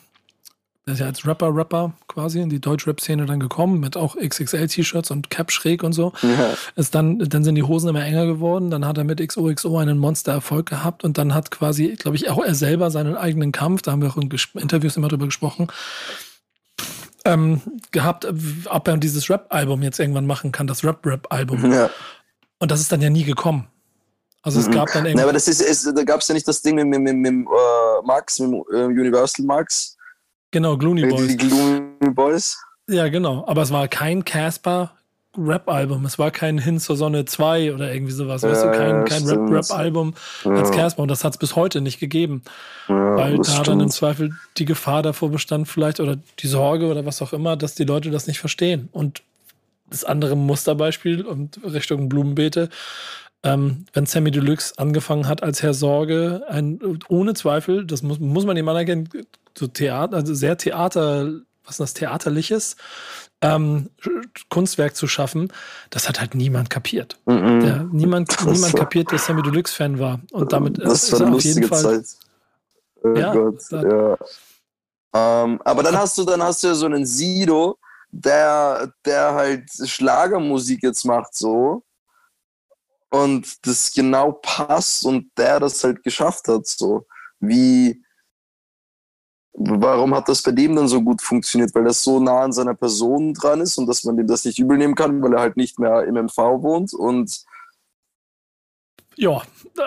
der 0.85 0.95
ist 0.95 0.99
ja 0.99 1.05
als 1.05 1.25
Rapper, 1.25 1.55
Rapper 1.55 1.93
quasi 2.07 2.41
in 2.41 2.49
die 2.49 2.59
Deutsch-Rap-Szene 2.59 3.25
dann 3.25 3.39
gekommen, 3.39 3.79
mit 3.79 3.95
auch 3.95 4.17
XXL-T-Shirts 4.17 5.11
und 5.11 5.29
Cap 5.29 5.51
schräg 5.51 5.81
und 5.81 5.93
so. 5.93 6.11
Ja. 6.21 6.53
Ist 6.75 6.93
dann, 6.93 7.19
dann 7.19 7.43
sind 7.45 7.55
die 7.55 7.63
Hosen 7.63 7.89
immer 7.89 8.03
enger 8.03 8.25
geworden, 8.25 8.69
dann 8.69 8.85
hat 8.85 8.97
er 8.97 9.05
mit 9.05 9.25
XOXO 9.25 9.77
einen 9.77 9.97
Monster-Erfolg 9.97 10.67
gehabt 10.67 11.05
und 11.05 11.17
dann 11.17 11.33
hat 11.33 11.51
quasi, 11.51 11.95
glaube 11.97 12.17
ich, 12.17 12.29
auch 12.29 12.43
er 12.43 12.53
selber 12.53 12.91
seinen 12.91 13.15
eigenen 13.15 13.53
Kampf, 13.53 13.81
da 13.81 13.91
haben 13.93 14.01
wir 14.01 14.09
auch 14.09 14.17
in 14.17 14.29
Interviews 14.55 14.97
immer 14.97 15.07
drüber 15.07 15.25
gesprochen, 15.25 15.67
ähm, 17.25 17.61
gehabt, 17.91 18.27
ob 18.65 18.87
er 18.87 18.97
dieses 18.97 19.29
Rap-Album 19.29 19.81
jetzt 19.83 19.99
irgendwann 19.99 20.27
machen 20.27 20.51
kann, 20.51 20.67
das 20.67 20.83
Rap-Rap-Album. 20.83 21.71
Ja. 21.71 21.89
Und 22.59 22.71
das 22.71 22.81
ist 22.81 22.91
dann 22.91 23.01
ja 23.01 23.09
nie 23.09 23.23
gekommen. 23.23 23.67
Also 24.41 24.59
es 24.59 24.67
Mhm. 24.67 24.71
gab 24.73 24.91
dann 24.91 25.05
irgendwie. 25.05 25.23
aber 25.23 25.31
das 25.31 25.47
ist, 25.47 25.61
ist 25.61 25.85
da 25.85 26.03
gab 26.03 26.19
es 26.19 26.27
ja 26.27 26.33
nicht 26.33 26.47
das 26.47 26.61
Ding 26.61 26.75
mit, 26.75 26.87
mit, 26.87 27.01
mit, 27.01 27.15
mit 27.15 27.47
äh, 27.47 28.05
Max, 28.05 28.39
mit 28.39 28.51
äh, 28.73 28.83
Universal 28.83 29.45
Max, 29.45 29.95
genau, 30.53 30.77
Glooney 30.77 31.03
äh, 31.03 31.09
Boys. 31.09 31.27
die 31.27 31.35
Gloomy 31.37 32.13
Boys. 32.13 32.57
Ja, 32.87 33.09
genau. 33.09 33.43
Aber 33.47 33.61
es 33.63 33.71
war 33.71 33.87
kein 33.89 34.23
Casper 34.23 34.93
Rap-Album. 35.37 36.05
Es 36.05 36.19
war 36.19 36.29
kein 36.31 36.59
Hin 36.59 36.79
zur 36.79 36.95
Sonne 36.95 37.25
2 37.25 37.73
oder 37.73 37.91
irgendwie 37.93 38.11
sowas. 38.13 38.43
weißt 38.43 38.63
du, 38.63 38.67
Ja, 38.67 38.71
kein, 38.71 39.05
kein 39.05 39.21
stimmt. 39.23 39.49
Rap-Rap-Album 39.51 40.13
als 40.45 40.69
Ja, 40.69 40.75
Casper. 40.75 41.01
Und 41.01 41.07
das 41.09 41.23
hat 41.23 41.33
es 41.33 41.39
bis 41.39 41.55
heute 41.55 41.81
nicht 41.81 41.99
gegeben. 41.99 42.43
ja, 42.87 43.15
Weil 43.17 43.37
da 43.37 43.63
dann 43.63 43.79
im 43.79 43.89
stimmt. 43.89 43.93
Zweifel 43.93 44.31
die 44.57 44.65
Gefahr 44.65 45.01
davor 45.01 45.29
bestand, 45.31 45.67
vielleicht, 45.67 45.99
oder 45.99 46.17
die 46.39 46.47
Sorge 46.47 46.85
oder 46.87 47.05
was 47.05 47.21
auch 47.21 47.33
immer, 47.33 47.57
dass 47.57 47.73
die 47.75 47.83
Leute 47.83 48.11
das 48.11 48.27
nicht 48.27 48.39
verstehen. 48.39 48.89
Und 48.91 49.23
das 49.89 50.03
andere 50.03 50.35
Musterbeispiel 50.35 51.25
und 51.25 51.59
Richtung 51.63 52.09
Blumenbeete, 52.09 52.69
ähm, 53.43 53.85
wenn 53.93 54.05
Sammy 54.05 54.31
Deluxe 54.31 54.73
angefangen 54.77 55.27
hat 55.27 55.43
als 55.43 55.61
Herr 55.61 55.73
Sorge, 55.73 56.43
ein, 56.47 56.79
ohne 57.09 57.33
Zweifel, 57.33 57.85
das 57.85 58.01
muss, 58.01 58.19
muss 58.19 58.45
man 58.45 58.55
ihm 58.57 58.67
anerkennen, 58.69 59.09
so 59.57 59.67
Theater, 59.67 60.15
also 60.17 60.33
sehr 60.33 60.57
Theater, 60.57 61.31
was 61.65 61.75
ist 61.75 61.79
das, 61.79 61.93
Theaterliches 61.93 62.75
ähm, 63.41 63.89
Kunstwerk 64.49 64.95
zu 64.95 65.07
schaffen, 65.07 65.51
das 65.89 66.07
hat 66.07 66.19
halt 66.21 66.33
niemand 66.35 66.69
kapiert. 66.69 67.17
Mhm. 67.25 67.59
Der, 67.59 67.83
niemand, 67.91 68.31
Das 68.31 68.45
niemand 68.45 68.73
war- 68.73 68.79
kapiert, 68.81 69.11
dass 69.11 69.25
Sammy 69.25 69.41
Deluxe 69.41 69.73
Fan 69.75 69.99
war. 69.99 70.21
Und 70.31 70.53
damit 70.53 70.77
das 70.83 71.03
ist 71.03 71.11
war 71.13 71.21
er 71.21 71.27
eine 71.27 71.35
auf 71.35 71.43
jeden 71.43 71.67
Fall. 71.67 71.81
Zeit. 71.81 72.05
Oh 73.03 73.13
Ja, 73.17 73.33
Gott, 73.33 73.61
ja. 73.71 74.17
Ähm, 75.15 75.61
aber 75.63 75.83
dann 75.83 75.97
hast 75.97 76.17
du, 76.17 76.23
dann 76.23 76.41
hast 76.41 76.63
du 76.63 76.67
ja 76.67 76.73
so 76.75 76.85
einen 76.85 77.05
Sido, 77.05 77.77
der, 78.11 78.93
der 79.05 79.33
halt 79.33 79.69
Schlagermusik 79.85 80.81
jetzt 80.83 81.03
macht 81.05 81.35
so 81.35 81.83
und 83.13 83.67
das 83.67 83.93
genau 83.93 84.31
passt 84.31 85.05
und 85.05 85.29
der 85.37 85.59
das 85.59 85.83
halt 85.83 86.03
geschafft 86.03 86.47
hat 86.47 86.65
so. 86.65 87.05
Wie, 87.39 88.03
warum 89.53 90.15
hat 90.15 90.27
das 90.27 90.41
bei 90.41 90.51
dem 90.51 90.75
dann 90.75 90.87
so 90.87 90.99
gut 90.99 91.21
funktioniert? 91.21 91.75
Weil 91.75 91.83
das 91.83 92.03
so 92.03 92.19
nah 92.19 92.41
an 92.41 92.51
seiner 92.51 92.73
Person 92.73 93.35
dran 93.35 93.61
ist 93.61 93.77
und 93.77 93.85
dass 93.85 94.03
man 94.03 94.17
dem 94.17 94.25
das 94.25 94.45
nicht 94.45 94.57
übel 94.57 94.79
nehmen 94.79 94.95
kann, 94.95 95.21
weil 95.21 95.33
er 95.33 95.41
halt 95.41 95.57
nicht 95.57 95.77
mehr 95.77 96.05
im 96.05 96.15
MV 96.15 96.37
wohnt 96.63 96.93
und 96.95 97.45
Ja, 99.15 99.43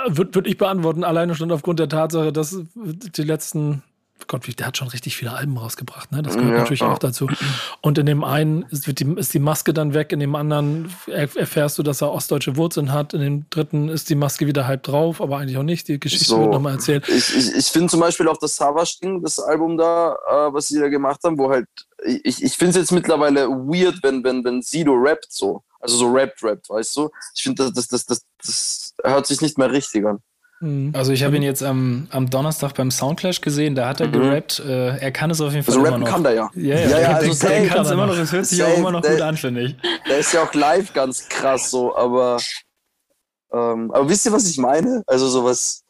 würde 0.06 0.32
würd 0.36 0.46
ich 0.46 0.56
beantworten, 0.56 1.02
alleine 1.02 1.34
schon 1.34 1.50
aufgrund 1.50 1.80
der 1.80 1.88
Tatsache, 1.88 2.32
dass 2.32 2.56
die 2.76 3.22
letzten, 3.22 3.82
Gott, 4.28 4.46
der 4.58 4.66
hat 4.66 4.76
schon 4.76 4.88
richtig 4.88 5.16
viele 5.16 5.32
Alben 5.32 5.56
rausgebracht, 5.56 6.10
ne? 6.10 6.22
Das 6.22 6.34
gehört 6.34 6.52
Ja, 6.52 6.58
natürlich 6.58 6.80
ja. 6.80 6.92
auch 6.92 6.98
dazu. 6.98 7.28
Und 7.80 7.98
in 7.98 8.06
dem 8.06 8.24
einen 8.24 8.62
ist, 8.70 8.86
die, 8.98 9.04
ist 9.16 9.34
die 9.34 9.38
Maske 9.38 9.72
dann 9.72 9.94
weg, 9.94 10.12
in 10.12 10.18
dem 10.20 10.34
anderen 10.34 10.92
er, 11.06 11.28
erfährst 11.36 11.78
du, 11.78 11.82
dass 11.82 12.00
er 12.02 12.10
ostdeutsche 12.10 12.56
Wurzeln 12.56 12.92
hat, 12.92 13.14
in 13.14 13.20
dem 13.20 13.50
dritten 13.50 13.88
ist 13.88 14.10
die 14.10 14.14
Maske 14.16 14.46
wieder 14.46 14.66
halb 14.66 14.82
drauf, 14.82 15.20
aber 15.20 15.38
eigentlich 15.38 15.58
auch 15.58 15.62
nicht. 15.62 15.86
Die 15.88 16.00
Geschichte 16.00 16.24
So. 16.24 16.40
wird 16.40 16.50
nochmal 16.50 16.72
erzählt. 16.74 17.08
Ich, 17.08 17.36
ich, 17.36 17.54
ich 17.54 17.66
finde 17.66 17.88
zum 17.88 18.00
Beispiel 18.00 18.26
auch 18.28 18.38
das 18.38 18.56
Savage-Ding, 18.56 19.22
das 19.22 19.38
Album 19.38 19.76
da, 19.76 20.14
äh, 20.28 20.52
was 20.52 20.68
sie 20.68 20.80
da 20.80 20.88
gemacht 20.88 21.20
haben, 21.22 21.38
wo 21.38 21.50
halt, 21.50 21.66
ich, 22.04 22.42
ich 22.42 22.56
finde 22.56 22.70
es 22.70 22.76
jetzt 22.76 22.92
mittlerweile 22.92 23.48
weird, 23.48 24.02
wenn, 24.02 24.24
wenn, 24.24 24.44
wenn 24.44 24.62
Sido 24.62 24.94
rappt 24.94 25.30
so. 25.30 25.62
Also 25.78 25.98
so 25.98 26.10
rappt, 26.10 26.42
rappt, 26.42 26.68
weißt 26.68 26.96
du? 26.96 27.10
Ich 27.36 27.44
finde, 27.44 27.70
das, 27.70 27.86
das, 27.86 27.88
das, 27.88 28.06
das, 28.06 28.24
das 28.38 28.94
hört 29.04 29.26
sich 29.26 29.40
nicht 29.40 29.56
mehr 29.58 29.70
richtig 29.70 30.04
an. 30.04 30.18
Mhm. 30.60 30.92
Also 30.96 31.12
ich 31.12 31.22
habe 31.22 31.36
ihn 31.36 31.42
jetzt 31.42 31.62
am, 31.62 32.08
am 32.10 32.30
Donnerstag 32.30 32.74
beim 32.74 32.90
Soundclash 32.90 33.40
gesehen, 33.42 33.74
da 33.74 33.88
hat 33.88 34.00
er 34.00 34.08
Mhm. 34.08 34.12
gerappt. 34.12 34.60
Äh, 34.60 34.96
er 34.98 35.12
kann 35.12 35.30
es 35.30 35.40
auf 35.40 35.52
jeden 35.52 35.64
Fall 35.64 35.74
Also 35.74 35.80
immer 35.86 35.90
rappen 35.96 36.04
noch. 36.04 36.10
kann 36.10 36.22
der 36.22 36.32
ja. 36.34 36.50
Ja, 36.54 36.74
ja, 36.78 36.88
Ja, 36.88 36.98
ja, 37.00 37.08
also 37.16 37.46
der, 37.46 37.66
kann 37.66 37.80
es 37.82 37.88
er 37.88 37.92
immer 37.94 38.06
noch. 38.06 38.16
es 38.18 38.32
hört 38.32 38.46
sich 38.46 38.62
auch 38.62 38.76
immer 38.76 38.90
noch 38.92 39.02
der- 39.02 39.12
gut 39.12 39.20
an, 39.22 39.36
finde 39.36 39.62
ich. 39.62 39.76
Der 40.08 40.18
ist 40.18 40.32
ja 40.32 40.42
auch 40.42 40.54
live 40.54 40.92
ganz 40.94 41.28
krass 41.28 41.70
so, 41.70 41.94
aber, 41.96 42.38
ähm, 43.52 43.90
aber 43.92 44.08
wisst 44.08 44.26
ihr, 44.26 44.32
was 44.32 44.48
ich 44.48 44.58
meine? 44.58 45.02
Also 45.06 45.28
sowas, 45.28 45.82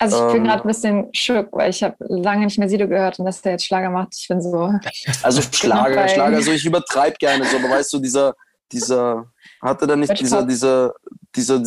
Also 0.00 0.26
ich 0.28 0.32
bin 0.32 0.42
Ähm. 0.42 0.48
gerade 0.48 0.62
ein 0.62 0.68
bisschen 0.68 1.08
schock, 1.12 1.48
weil 1.52 1.70
ich 1.70 1.82
habe 1.82 1.96
lange 2.00 2.44
nicht 2.44 2.56
mehr 2.56 2.68
Sido 2.68 2.86
gehört 2.86 3.18
und 3.18 3.24
dass 3.24 3.42
der 3.42 3.52
jetzt 3.52 3.64
Schlager 3.64 3.90
macht. 3.90 4.14
Ich 4.16 4.28
bin 4.28 4.40
so. 4.40 4.72
also 5.24 5.42
Schlager, 5.52 6.06
Schlager, 6.08 6.40
so 6.42 6.52
ich 6.58 6.64
übertreibe 6.64 7.16
gerne 7.18 7.44
so, 7.46 7.56
aber 7.56 7.70
weißt 7.70 7.92
du, 7.94 7.98
dieser, 7.98 8.34
dieser, 8.70 9.24
hatte 9.60 9.86
der 9.88 9.96
nicht 9.96 10.10
Deutsch 10.10 10.20
dieser, 10.20 10.38
Pop. 10.40 10.48
dieser, 10.48 10.94
dieser, 11.34 11.58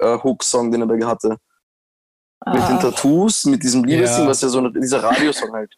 dieser 0.00 0.08
Chipmunk-Hook-Song, 0.16 0.70
den 0.72 0.82
er 0.82 0.86
da 0.98 1.06
hatte? 1.06 1.36
mit 2.46 2.54
den 2.54 2.62
Ah, 2.62 2.78
Tattoos, 2.78 3.44
mit 3.44 3.62
diesem 3.62 3.84
Liebesding, 3.84 4.24
Ja. 4.24 4.30
was 4.30 4.40
ja 4.40 4.48
so 4.48 4.60
ein, 4.60 4.72
dieser 4.72 5.02
Radiosong 5.02 5.52
halt. 5.52 5.74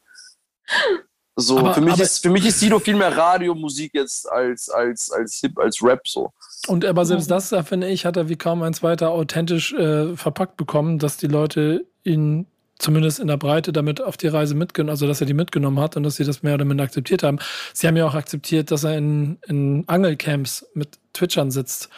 So, 1.35 1.59
Aber- 1.59 1.75
für, 1.75 1.81
mich 1.81 1.95
aber- 1.95 2.03
ist, 2.05 2.23
für 2.23 2.31
mich 2.31 2.47
ist 2.47 2.61
Sido 2.61 2.79
viel 2.79 2.95
mehr 2.95 3.17
Radiomusik 3.17 3.93
jetzt 3.95 4.31
als, 4.31 4.69
als, 4.69 5.11
als 5.11 5.35
Hip, 5.41 5.59
als 5.59 5.83
Rap 5.83 6.07
so. 6.07 6.31
Und 6.69 6.85
aber 6.85 7.05
selbst 7.05 7.31
das, 7.33 7.49
da 7.49 7.65
finde 7.65 7.89
ich, 7.89 8.07
hat 8.07 8.17
er 8.17 8.29
wie 8.29 8.37
kaum 8.37 8.63
ein 8.63 8.75
zweiter 8.75 9.11
authentisch 9.11 9.73
äh, 9.73 10.15
verpackt 10.17 10.57
bekommen, 10.57 11.01
dass 11.01 11.17
die 11.17 11.27
Leute 11.27 11.85
ihn 12.05 12.47
zumindest 12.79 13.19
in 13.19 13.27
der 13.27 13.39
Breite 13.39 13.73
damit 13.73 14.01
auf 14.01 14.17
die 14.17 14.29
Reise 14.29 14.55
mitgenommen, 14.55 14.91
also 14.91 15.09
dass 15.09 15.21
er 15.21 15.27
die 15.27 15.35
mitgenommen 15.35 15.81
hat 15.81 15.97
und 15.97 16.05
dass 16.05 16.15
sie 16.17 16.25
das 16.25 16.45
mehr 16.45 16.55
oder 16.55 16.65
minder 16.65 16.85
akzeptiert 16.85 17.25
haben. 17.25 17.39
Sie 17.73 17.89
haben 17.89 17.97
ja 17.97 18.07
auch 18.07 18.15
akzeptiert, 18.15 18.71
dass 18.71 18.85
er 18.85 18.97
in, 18.99 19.39
in 19.49 19.83
Angelcamps 19.89 20.65
mit 20.75 20.99
Twitchern 21.13 21.51
sitzt. 21.51 21.89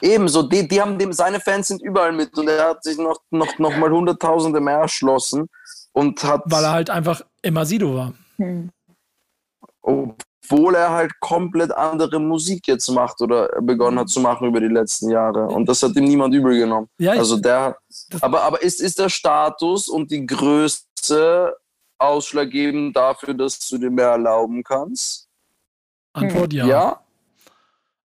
Ebenso, 0.00 0.42
die, 0.42 0.66
die 0.68 0.80
haben 0.80 0.98
dem, 0.98 1.12
seine 1.12 1.40
Fans 1.40 1.68
sind 1.68 1.82
überall 1.82 2.12
mit 2.12 2.36
und 2.38 2.48
er 2.48 2.68
hat 2.70 2.84
sich 2.84 2.98
noch, 2.98 3.18
noch, 3.30 3.58
noch 3.58 3.76
mal 3.76 3.90
Hunderttausende 3.90 4.60
mehr 4.60 4.78
erschlossen 4.78 5.48
und 5.92 6.22
hat, 6.24 6.42
Weil 6.46 6.64
er 6.64 6.72
halt 6.72 6.90
einfach 6.90 7.22
immer 7.42 7.64
Sido 7.66 7.94
war. 7.94 8.12
hm. 8.36 8.70
obwohl 9.82 10.74
er 10.74 10.90
halt 10.90 11.12
komplett 11.20 11.72
andere 11.72 12.18
Musik 12.20 12.66
jetzt 12.68 12.88
macht 12.88 13.20
oder 13.20 13.48
begonnen 13.60 13.98
hat 13.98 14.08
zu 14.08 14.20
machen 14.20 14.48
über 14.48 14.60
die 14.60 14.68
letzten 14.68 15.10
Jahre. 15.10 15.46
Und 15.46 15.68
das 15.68 15.82
hat 15.82 15.96
ihm 15.96 16.04
niemand 16.04 16.34
übel 16.34 16.58
genommen. 16.58 16.88
Ja, 16.98 17.14
ich, 17.14 17.20
Also 17.20 17.36
der, 17.38 17.76
aber, 18.20 18.42
aber 18.42 18.62
ist, 18.62 18.80
ist 18.80 18.98
der 18.98 19.08
Status 19.08 19.88
und 19.88 20.10
die 20.10 20.24
Größe 20.26 21.56
ausschlaggebend 21.98 22.96
dafür, 22.96 23.34
dass 23.34 23.58
du 23.58 23.78
dir 23.78 23.90
mehr 23.90 24.08
erlauben 24.08 24.62
kannst? 24.62 25.28
Antwort 26.12 26.52
ja. 26.52 26.66
Ja? 26.66 27.00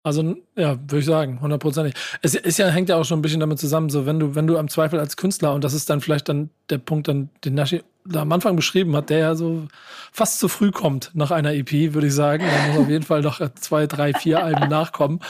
Also, 0.05 0.35
ja, 0.57 0.79
würde 0.81 0.99
ich 0.99 1.05
sagen, 1.05 1.41
hundertprozentig. 1.41 1.95
Es 2.23 2.35
ist 2.35 2.59
ja, 2.59 2.69
hängt 2.69 2.89
ja 2.89 2.97
auch 2.97 3.05
schon 3.05 3.21
ein 3.21 3.23
bisschen 3.23 3.39
damit 3.39 3.61
zusammen, 3.61 3.89
so 3.89 4.05
wenn 4.05 4.19
du, 4.19 4.35
wenn 4.35 4.49
du 4.49 4.59
am 4.59 4.69
Zweifel 4.69 4.99
als 4.99 5.17
Künstler, 5.17 5.55
und 5.55 5.63
das 5.63 5.75
ist 5.75 5.89
dann 5.89 6.01
vielleicht 6.01 6.29
dann 6.29 6.51
der 6.71 6.79
Punkt, 6.79 7.07
dann, 7.07 7.29
den 7.45 7.55
Nashi 7.55 7.83
da 8.05 8.23
am 8.23 8.33
Anfang 8.33 8.57
beschrieben 8.57 8.97
hat, 8.97 9.11
der 9.11 9.19
ja 9.19 9.35
so 9.37 9.69
fast 10.11 10.41
zu 10.41 10.49
früh 10.49 10.73
kommt 10.73 11.11
nach 11.15 11.31
einer 11.31 11.55
EP, 11.55 11.95
würde 11.95 12.09
ich 12.09 12.15
sagen. 12.15 12.45
Da 12.45 12.69
muss 12.69 12.83
auf 12.83 12.89
jeden 12.89 13.05
Fall 13.05 13.23
noch 13.23 13.41
zwei, 13.55 13.87
drei, 13.87 14.13
vier 14.13 14.43
Alben 14.43 14.69
nachkommen. 14.69 15.21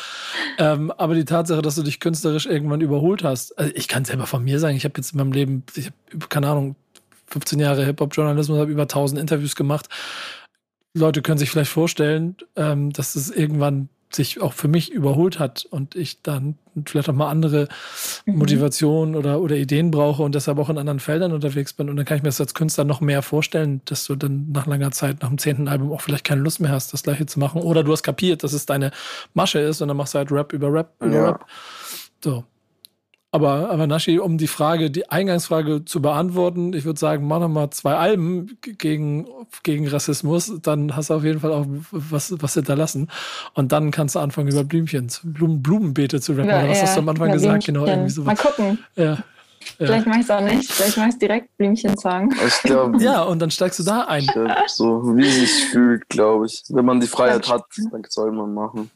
Ähm, 0.59 0.91
aber 0.91 1.15
die 1.15 1.27
Tatsache, 1.27 1.61
dass 1.61 1.75
du 1.75 1.83
dich 1.83 2.01
künstlerisch 2.01 2.47
irgendwann 2.47 2.81
überholt 2.81 3.25
hast, 3.25 3.59
also 3.59 3.71
ich 3.75 3.89
kann 3.89 4.07
selber 4.07 4.27
von 4.27 4.43
mir 4.43 4.59
sagen, 4.59 4.77
ich 4.77 4.85
habe 4.85 4.95
jetzt 4.97 5.13
in 5.13 5.19
meinem 5.19 5.33
Leben, 5.33 5.65
ich 5.75 5.87
habe, 5.87 6.29
keine 6.29 6.49
Ahnung, 6.49 6.77
15 7.27 7.61
Jahre 7.61 7.85
Hip-Hop-Journalismus, 7.85 8.59
habe 8.59 8.73
über 8.73 8.83
1000 8.83 9.21
Interviews 9.21 9.55
gemacht. 9.55 9.89
Leute 10.95 11.23
können 11.23 11.39
sich 11.39 11.51
vielleicht 11.51 11.71
vorstellen, 11.71 12.37
ähm, 12.57 12.93
dass 12.93 13.17
es 13.17 13.31
irgendwann 13.31 13.89
sich 14.15 14.41
auch 14.41 14.53
für 14.53 14.69
mich 14.69 14.91
überholt 14.93 15.39
hat 15.39 15.67
und 15.71 15.95
ich 15.95 16.23
dann 16.23 16.57
vielleicht 16.87 17.09
auch 17.09 17.15
mal 17.15 17.29
andere 17.29 17.69
Mhm. 18.25 18.39
Motivationen 18.39 19.15
oder, 19.17 19.41
oder 19.41 19.57
Ideen 19.57 19.91
brauche 19.91 20.23
und 20.23 20.35
deshalb 20.35 20.59
auch 20.59 20.69
in 20.71 20.79
anderen 20.79 21.01
Feldern 21.01 21.33
unterwegs 21.33 21.73
bin. 21.73 21.89
Und 21.91 21.97
dann 21.97 22.05
kann 22.07 22.17
ich 22.17 22.23
mir 22.23 22.29
das 22.29 22.41
als 22.41 22.55
Künstler 22.55 22.85
noch 22.85 23.01
mehr 23.01 23.23
vorstellen, 23.23 23.81
dass 23.85 24.07
du 24.07 24.15
dann 24.17 24.51
nach 24.53 24.67
langer 24.67 24.91
Zeit, 24.91 25.23
nach 25.23 25.29
dem 25.29 25.39
zehnten 25.39 25.69
Album 25.69 25.93
auch 25.93 26.01
vielleicht 26.01 26.25
keine 26.25 26.41
Lust 26.41 26.61
mehr 26.61 26.71
hast, 26.71 26.93
das 26.93 27.03
gleiche 27.03 27.27
zu 27.27 27.39
machen. 27.39 27.61
Oder 27.63 27.83
du 27.85 27.93
hast 27.93 28.03
kapiert, 28.03 28.43
dass 28.45 28.53
es 28.53 28.67
deine 28.67 28.91
Masche 29.35 29.59
ist 29.59 29.83
und 29.83 29.89
dann 29.89 29.97
machst 29.97 30.15
du 30.15 30.19
halt 30.19 30.31
Rap 30.33 30.53
über 30.53 30.73
Rap 30.73 30.95
über 31.01 31.15
Ja. 31.15 31.27
Rap. 31.31 31.47
So. 32.25 32.45
Aber, 33.35 33.71
aber 33.71 33.87
Nashi, 33.87 34.19
um 34.19 34.37
die 34.37 34.47
Frage, 34.47 34.91
die 34.91 35.09
Eingangsfrage 35.09 35.87
zu 35.87 36.03
beantworten, 36.03 36.75
ich 36.75 36.85
würde 36.85 37.01
sagen, 37.01 37.27
mach 37.27 37.41
noch 37.41 37.49
mal 37.49 37.71
zwei 37.71 37.95
Alben 37.95 38.59
gegen, 38.61 39.27
gegen 39.63 39.89
Rassismus, 39.89 40.53
dann 40.61 40.95
hast 40.95 41.09
du 41.09 41.15
auf 41.15 41.25
jeden 41.25 41.41
Fall 41.41 41.51
auch 41.51 41.65
was, 41.91 42.35
was 42.43 42.53
hinterlassen. 42.55 43.09
Und 43.55 43.73
dann 43.73 43.91
kannst 43.91 44.17
du 44.17 44.19
anfangen, 44.19 44.49
über 44.49 44.65
Blümchen, 44.65 45.09
zu- 45.09 45.33
Blumen, 45.33 45.63
Blumenbeete 45.63 46.21
zu 46.21 46.33
rappen. 46.33 46.51
Oder 46.51 46.69
was 46.69 46.83
hast 46.83 46.97
du 46.97 47.01
am 47.01 47.09
Anfang 47.09 47.29
ja, 47.29 47.33
gesagt? 47.35 47.65
Genau, 47.65 47.85
Blümchen. 47.85 48.01
irgendwie 48.01 48.15
so. 48.15 48.23
Mal 48.23 48.37
gucken. 48.37 48.79
Ja. 48.97 49.19
Vielleicht 49.79 50.07
mache 50.07 50.19
ich 50.19 50.25
es 50.25 50.31
auch 50.31 50.41
nicht. 50.41 50.71
Vielleicht 50.71 50.97
mache 50.99 51.09
ich 51.09 51.19
direkt 51.19 51.57
Blümchen-Song. 51.57 52.35
Ich 52.47 52.63
glaube, 52.65 52.99
ja, 53.03 53.23
und 53.23 53.39
dann 53.41 53.51
steigst 53.51 53.79
du 53.79 53.85
da 53.85 54.03
ein. 54.03 54.27
so 54.67 55.17
wie 55.17 55.27
es 55.27 55.37
sich 55.37 55.65
fühlt, 55.71 56.07
glaube 56.11 56.47
ich. 56.47 56.65
Wenn 56.69 56.85
man 56.85 57.01
die 57.01 57.07
Freiheit 57.07 57.49
hat, 57.49 57.65
dann 57.91 58.03
soll 58.09 58.31
man 58.33 58.53
machen. 58.53 58.91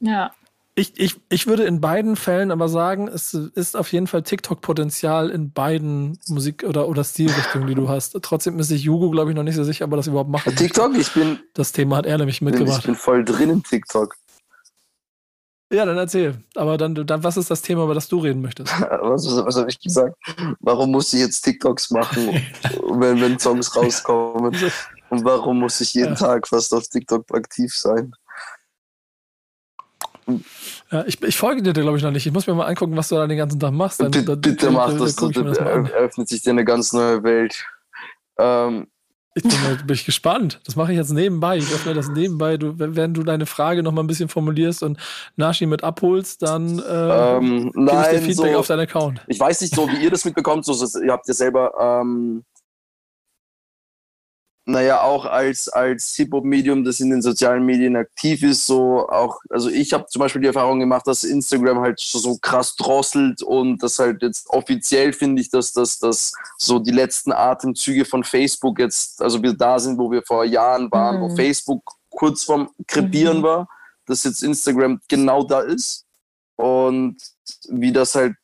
Ja. 0.00 0.30
Ich, 0.78 0.92
ich, 1.00 1.18
ich 1.30 1.46
würde 1.46 1.64
in 1.64 1.80
beiden 1.80 2.16
Fällen 2.16 2.50
aber 2.50 2.68
sagen, 2.68 3.08
es 3.08 3.32
ist 3.32 3.74
auf 3.78 3.90
jeden 3.92 4.06
Fall 4.06 4.22
TikTok-Potenzial 4.22 5.30
in 5.30 5.50
beiden 5.50 6.18
Musik- 6.28 6.64
oder, 6.64 6.86
oder 6.86 7.02
Stilrichtungen, 7.02 7.66
die 7.66 7.74
du 7.74 7.88
hast. 7.88 8.14
Trotzdem 8.20 8.58
ist 8.58 8.68
sich 8.68 8.82
Jugo, 8.82 9.10
glaube 9.10 9.30
ich, 9.30 9.36
noch 9.36 9.42
nicht 9.42 9.54
so 9.56 9.64
sicher, 9.64 9.86
ob 9.86 9.92
er 9.92 9.96
das 9.96 10.06
überhaupt 10.06 10.28
machen 10.28 10.50
möchte. 10.50 10.62
TikTok, 10.62 10.94
ich 10.98 11.10
bin, 11.14 11.38
Das 11.54 11.72
Thema 11.72 11.96
hat 11.96 12.04
er 12.04 12.18
nämlich 12.18 12.36
ich 12.36 12.40
mitgebracht. 12.42 12.84
bin 12.84 12.94
voll 12.94 13.24
drin 13.24 13.48
in 13.48 13.62
TikTok. 13.62 14.14
Ja, 15.72 15.86
dann 15.86 15.96
erzähl. 15.96 16.36
Aber 16.54 16.76
dann, 16.76 16.94
dann, 16.94 17.24
was 17.24 17.38
ist 17.38 17.50
das 17.50 17.62
Thema, 17.62 17.84
über 17.84 17.94
das 17.94 18.08
du 18.08 18.18
reden 18.18 18.42
möchtest? 18.42 18.70
Was, 18.80 19.26
was, 19.26 19.46
was 19.46 19.56
habe 19.56 19.70
ich 19.70 19.80
gesagt? 19.80 20.14
Warum 20.60 20.90
muss 20.92 21.10
ich 21.14 21.20
jetzt 21.20 21.40
TikToks 21.40 21.90
machen, 21.90 22.28
wenn, 22.90 23.18
wenn 23.22 23.38
Songs 23.38 23.74
rauskommen? 23.74 24.54
Und 25.08 25.24
warum 25.24 25.58
muss 25.60 25.80
ich 25.80 25.94
jeden 25.94 26.10
Ja. 26.10 26.14
Tag 26.14 26.46
fast 26.46 26.74
auf 26.74 26.86
TikTok 26.86 27.24
aktiv 27.34 27.74
sein? 27.74 28.12
Ja, 30.90 31.04
ich, 31.06 31.22
ich 31.22 31.36
folge 31.36 31.62
dir, 31.62 31.72
glaube 31.72 31.96
ich, 31.96 32.02
noch 32.02 32.10
nicht. 32.10 32.26
Ich 32.26 32.32
muss 32.32 32.46
mir 32.46 32.54
mal 32.54 32.66
angucken, 32.66 32.96
was 32.96 33.08
du 33.08 33.14
da 33.16 33.26
den 33.26 33.38
ganzen 33.38 33.60
Tag 33.60 33.72
machst. 33.72 34.00
Dann, 34.00 34.10
bitte 34.10 34.24
dann- 34.24 34.40
bitte 34.40 34.66
dann- 34.66 34.74
mach 34.74 34.88
dann 34.88 34.98
das, 34.98 35.20
mir 35.20 35.30
das 35.44 35.58
eröffnet 35.58 36.28
sich 36.28 36.42
dir 36.42 36.50
eine 36.50 36.64
ganz 36.64 36.92
neue 36.92 37.22
Welt. 37.22 37.64
Ähm, 38.38 38.86
Ich 39.34 39.42
bin, 39.42 39.52
bin 39.86 39.94
ich 39.94 40.04
gespannt. 40.06 40.60
Das 40.64 40.76
mache 40.76 40.92
ich 40.92 40.98
jetzt 40.98 41.12
nebenbei. 41.12 41.58
Ich 41.58 41.70
öffne 41.72 41.92
das 41.94 42.08
nebenbei. 42.08 42.56
Du, 42.56 42.72
wenn 42.78 43.12
du 43.14 43.22
deine 43.22 43.44
Frage 43.46 43.82
noch 43.82 43.92
mal 43.92 44.02
ein 44.02 44.06
bisschen 44.06 44.28
formulierst 44.30 44.82
und 44.82 44.98
Nashi 45.36 45.66
mit 45.66 45.84
abholst, 45.84 46.40
dann 46.42 46.78
äh, 46.78 46.82
ähm, 47.36 47.42
gebe 47.50 47.66
ich 47.68 47.72
dir 47.74 47.82
nein, 47.82 48.22
Feedback 48.22 48.52
so, 48.54 48.58
auf 48.58 48.66
deinen 48.66 48.80
Account. 48.80 49.20
ich 49.28 49.38
weiß 49.38 49.60
nicht 49.60 49.74
so, 49.74 49.88
wie 49.90 50.02
ihr 50.02 50.10
das 50.10 50.24
mitbekommt. 50.24 50.64
So, 50.64 50.72
so, 50.72 51.00
ihr 51.02 51.12
habt 51.12 51.28
ja 51.28 51.34
selber, 51.34 51.72
ähm, 52.02 52.44
naja, 54.68 55.00
auch 55.02 55.24
als, 55.26 55.68
als 55.68 56.16
Hip-Hop-Medium, 56.16 56.84
das 56.84 56.98
in 56.98 57.10
den 57.10 57.22
sozialen 57.22 57.64
Medien 57.64 57.94
aktiv 57.94 58.42
ist, 58.42 58.66
so 58.66 59.08
auch, 59.08 59.38
also 59.48 59.70
ich 59.70 59.92
habe 59.92 60.06
zum 60.08 60.18
Beispiel 60.18 60.40
die 60.40 60.48
Erfahrung 60.48 60.80
gemacht, 60.80 61.06
dass 61.06 61.22
Instagram 61.22 61.78
halt 61.78 62.00
so, 62.00 62.18
so 62.18 62.36
krass 62.38 62.74
drosselt 62.74 63.44
und 63.44 63.80
das 63.80 64.00
halt 64.00 64.22
jetzt 64.22 64.50
offiziell 64.50 65.12
finde 65.12 65.40
ich, 65.40 65.50
dass 65.50 65.72
das 65.72 66.00
dass 66.00 66.32
so 66.58 66.80
die 66.80 66.90
letzten 66.90 67.30
Atemzüge 67.30 68.04
von 68.04 68.24
Facebook 68.24 68.80
jetzt, 68.80 69.22
also 69.22 69.40
wir 69.40 69.52
da 69.52 69.78
sind, 69.78 69.98
wo 69.98 70.10
wir 70.10 70.22
vor 70.26 70.44
Jahren 70.44 70.90
waren, 70.90 71.20
wo 71.20 71.28
Mhm. 71.28 71.36
Facebook 71.36 71.82
kurz 72.10 72.42
vorm 72.42 72.68
Krepieren 72.88 73.38
Mhm. 73.38 73.42
war, 73.44 73.68
dass 74.06 74.24
jetzt 74.24 74.42
Instagram 74.42 75.00
genau 75.06 75.44
da 75.44 75.60
ist 75.60 76.04
und 76.56 77.16
wie 77.68 77.92
das 77.92 78.16
halt 78.16 78.34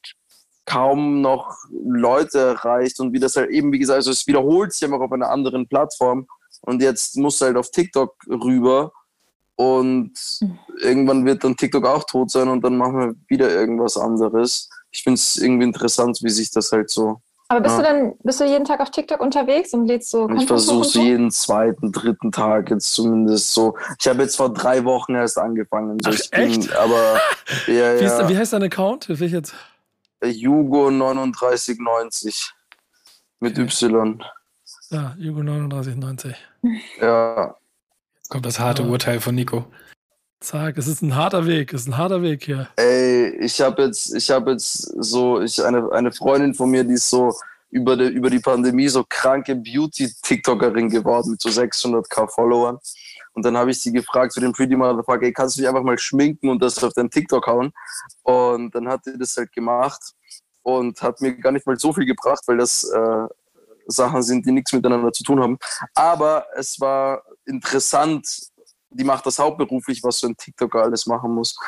kaum 0.64 1.20
noch 1.20 1.57
Leute 1.85 2.38
erreicht 2.38 3.01
und 3.01 3.12
wie 3.12 3.18
das 3.20 3.37
halt 3.37 3.51
eben, 3.51 3.72
wie 3.72 3.79
gesagt, 3.79 3.96
also 3.96 4.11
es 4.11 4.27
wiederholt 4.27 4.72
sich 4.72 4.85
einfach 4.85 5.01
auf 5.01 5.12
einer 5.12 5.31
anderen 5.31 5.66
Plattform 5.68 6.27
und 6.61 6.81
jetzt 6.83 7.16
muss 7.16 7.40
halt 7.40 7.57
auf 7.57 7.70
TikTok 7.70 8.14
rüber 8.29 8.92
und 9.57 10.12
Mhm. 10.40 10.59
irgendwann 10.81 11.25
wird 11.27 11.44
dann 11.44 11.57
TikTok 11.57 11.87
auch 11.87 12.05
tot 12.05 12.31
sein 12.31 12.48
und 12.48 12.62
dann 12.64 12.77
machen 12.77 12.98
wir 12.98 13.14
wieder 13.29 13.51
irgendwas 13.51 13.96
anderes. 13.96 14.68
Ich 14.90 15.03
finde 15.03 15.16
es 15.18 15.37
irgendwie 15.37 15.64
interessant, 15.64 16.18
wie 16.22 16.31
sich 16.31 16.51
das 16.51 16.72
halt 16.72 16.90
so. 16.90 17.20
Aber 17.48 17.61
bist 17.61 17.77
Ja. 17.79 17.83
du 17.83 17.88
denn, 17.88 18.14
bist 18.22 18.40
du 18.40 18.44
jeden 18.44 18.64
Tag 18.64 18.81
auf 18.81 18.90
TikTok 18.90 19.20
unterwegs 19.20 19.75
und 19.75 19.85
lädst 19.87 20.11
so 20.11 20.22
Ich 20.22 20.29
Content 20.29 20.48
versuche 20.48 20.85
so 20.85 21.01
jeden 21.01 21.31
zweiten, 21.31 21.92
dritten 21.92 22.33
Tag 22.33 22.70
jetzt 22.70 22.92
zumindest 22.94 23.53
so. 23.53 23.77
Ich 24.01 24.09
habe 24.09 24.22
jetzt 24.22 24.37
vor 24.37 24.53
drei 24.55 24.85
Wochen 24.85 25.14
erst 25.14 25.37
angefangen. 25.38 25.98
So. 26.03 26.11
Ach, 26.11 26.14
ich 26.14 26.31
bin, 26.31 26.40
echt? 26.62 26.75
aber 26.77 27.20
ja, 27.66 28.01
Wie, 28.01 28.05
ist, 28.05 28.18
ja. 28.18 28.29
wie 28.29 28.37
heißt 28.38 28.55
dein 28.55 28.62
Account? 28.62 29.09
Will 29.11 29.22
ich 29.22 29.33
jetzt? 29.33 29.55
Jugo 30.23 30.89
3990 30.91 32.53
mit 33.41 33.59
Y. 33.59 34.23
Ja, 34.91 35.15
Jugo 35.19 35.43
3990. 35.43 36.37
Ja, 37.01 37.57
Kommt 38.29 38.47
das 38.47 38.59
harte. 38.59 38.85
Urteil 38.85 39.21
von 39.21 39.35
Nico. 39.35 39.67
Zack, 40.41 40.79
es 40.79 40.87
ist 40.87 41.03
ein 41.03 41.15
harter 41.15 41.47
Weg. 41.47 41.73
Es 41.75 41.83
ist 41.83 41.89
ein 41.89 41.99
harter 41.99 42.23
Weg 42.23 42.45
hier. 42.45 42.67
ey, 42.77 43.29
ich 43.41 43.61
habe 43.61 43.83
jetzt, 43.83 44.15
ich 44.15 44.31
habe 44.31 44.53
jetzt 44.53 44.91
so, 45.03 45.41
ich 45.43 45.63
eine, 45.63 45.93
eine 45.93 46.11
Freundin 46.13 46.55
von 46.55 46.71
mir, 46.71 46.83
die 46.83 46.95
ist 46.95 47.11
so 47.11 47.35
über 47.71 47.95
die, 47.97 48.07
über 48.07 48.31
die 48.31 48.39
Pandemie 48.39 48.89
so 48.89 49.05
kranke 49.07 49.55
Beauty-TikTokerin 49.55 50.89
geworden 50.89 51.33
mit 51.33 51.43
so 51.43 51.51
600k 51.51 52.27
Followern. 52.29 52.79
Und 53.35 53.45
dann 53.45 53.57
habe 53.57 53.71
ich 53.71 53.81
sie 53.81 53.92
gefragt 53.92 54.35
für 54.35 54.40
den 54.40 54.53
Pretty 54.53 54.77
Motherfucker, 54.77 55.23
ey, 55.23 55.33
kannst 55.33 55.57
du 55.57 55.61
dich 55.61 55.68
einfach 55.68 55.83
mal 55.83 55.99
schminken 55.99 56.49
und 56.49 56.62
das 56.62 56.83
auf 56.83 56.92
deinen 56.92 57.11
TikTok 57.11 57.47
hauen? 57.47 57.73
Und 58.23 58.75
dann 58.75 58.88
hat 58.88 59.05
sie 59.05 59.18
das 59.18 59.37
halt 59.37 59.53
gemacht 59.53 60.14
und 60.62 61.01
hat 61.03 61.21
mir 61.21 61.35
gar 61.37 61.53
nicht 61.53 61.66
mal 61.66 61.79
so 61.79 61.92
viel 61.92 62.07
gebracht, 62.07 62.42
weil 62.47 62.59
das 62.59 62.85
äh, 62.85 63.27
Sachen 63.87 64.23
sind, 64.23 64.47
die 64.47 64.53
nichts 64.53 64.73
miteinander 64.73 65.12
zu 65.12 65.25
tun 65.25 65.40
haben. 65.40 65.59
Aber 65.95 66.47
es 66.55 66.79
war 66.81 67.23
interessant, 67.47 68.53
die 68.90 69.05
macht 69.05 69.25
das 69.27 69.38
hauptberuflich, 69.38 70.03
was 70.03 70.18
so 70.18 70.29
ein 70.29 70.37
TikToker 70.37 70.83
alles 70.83 71.07
machen 71.07 71.35
muss. 71.35 71.59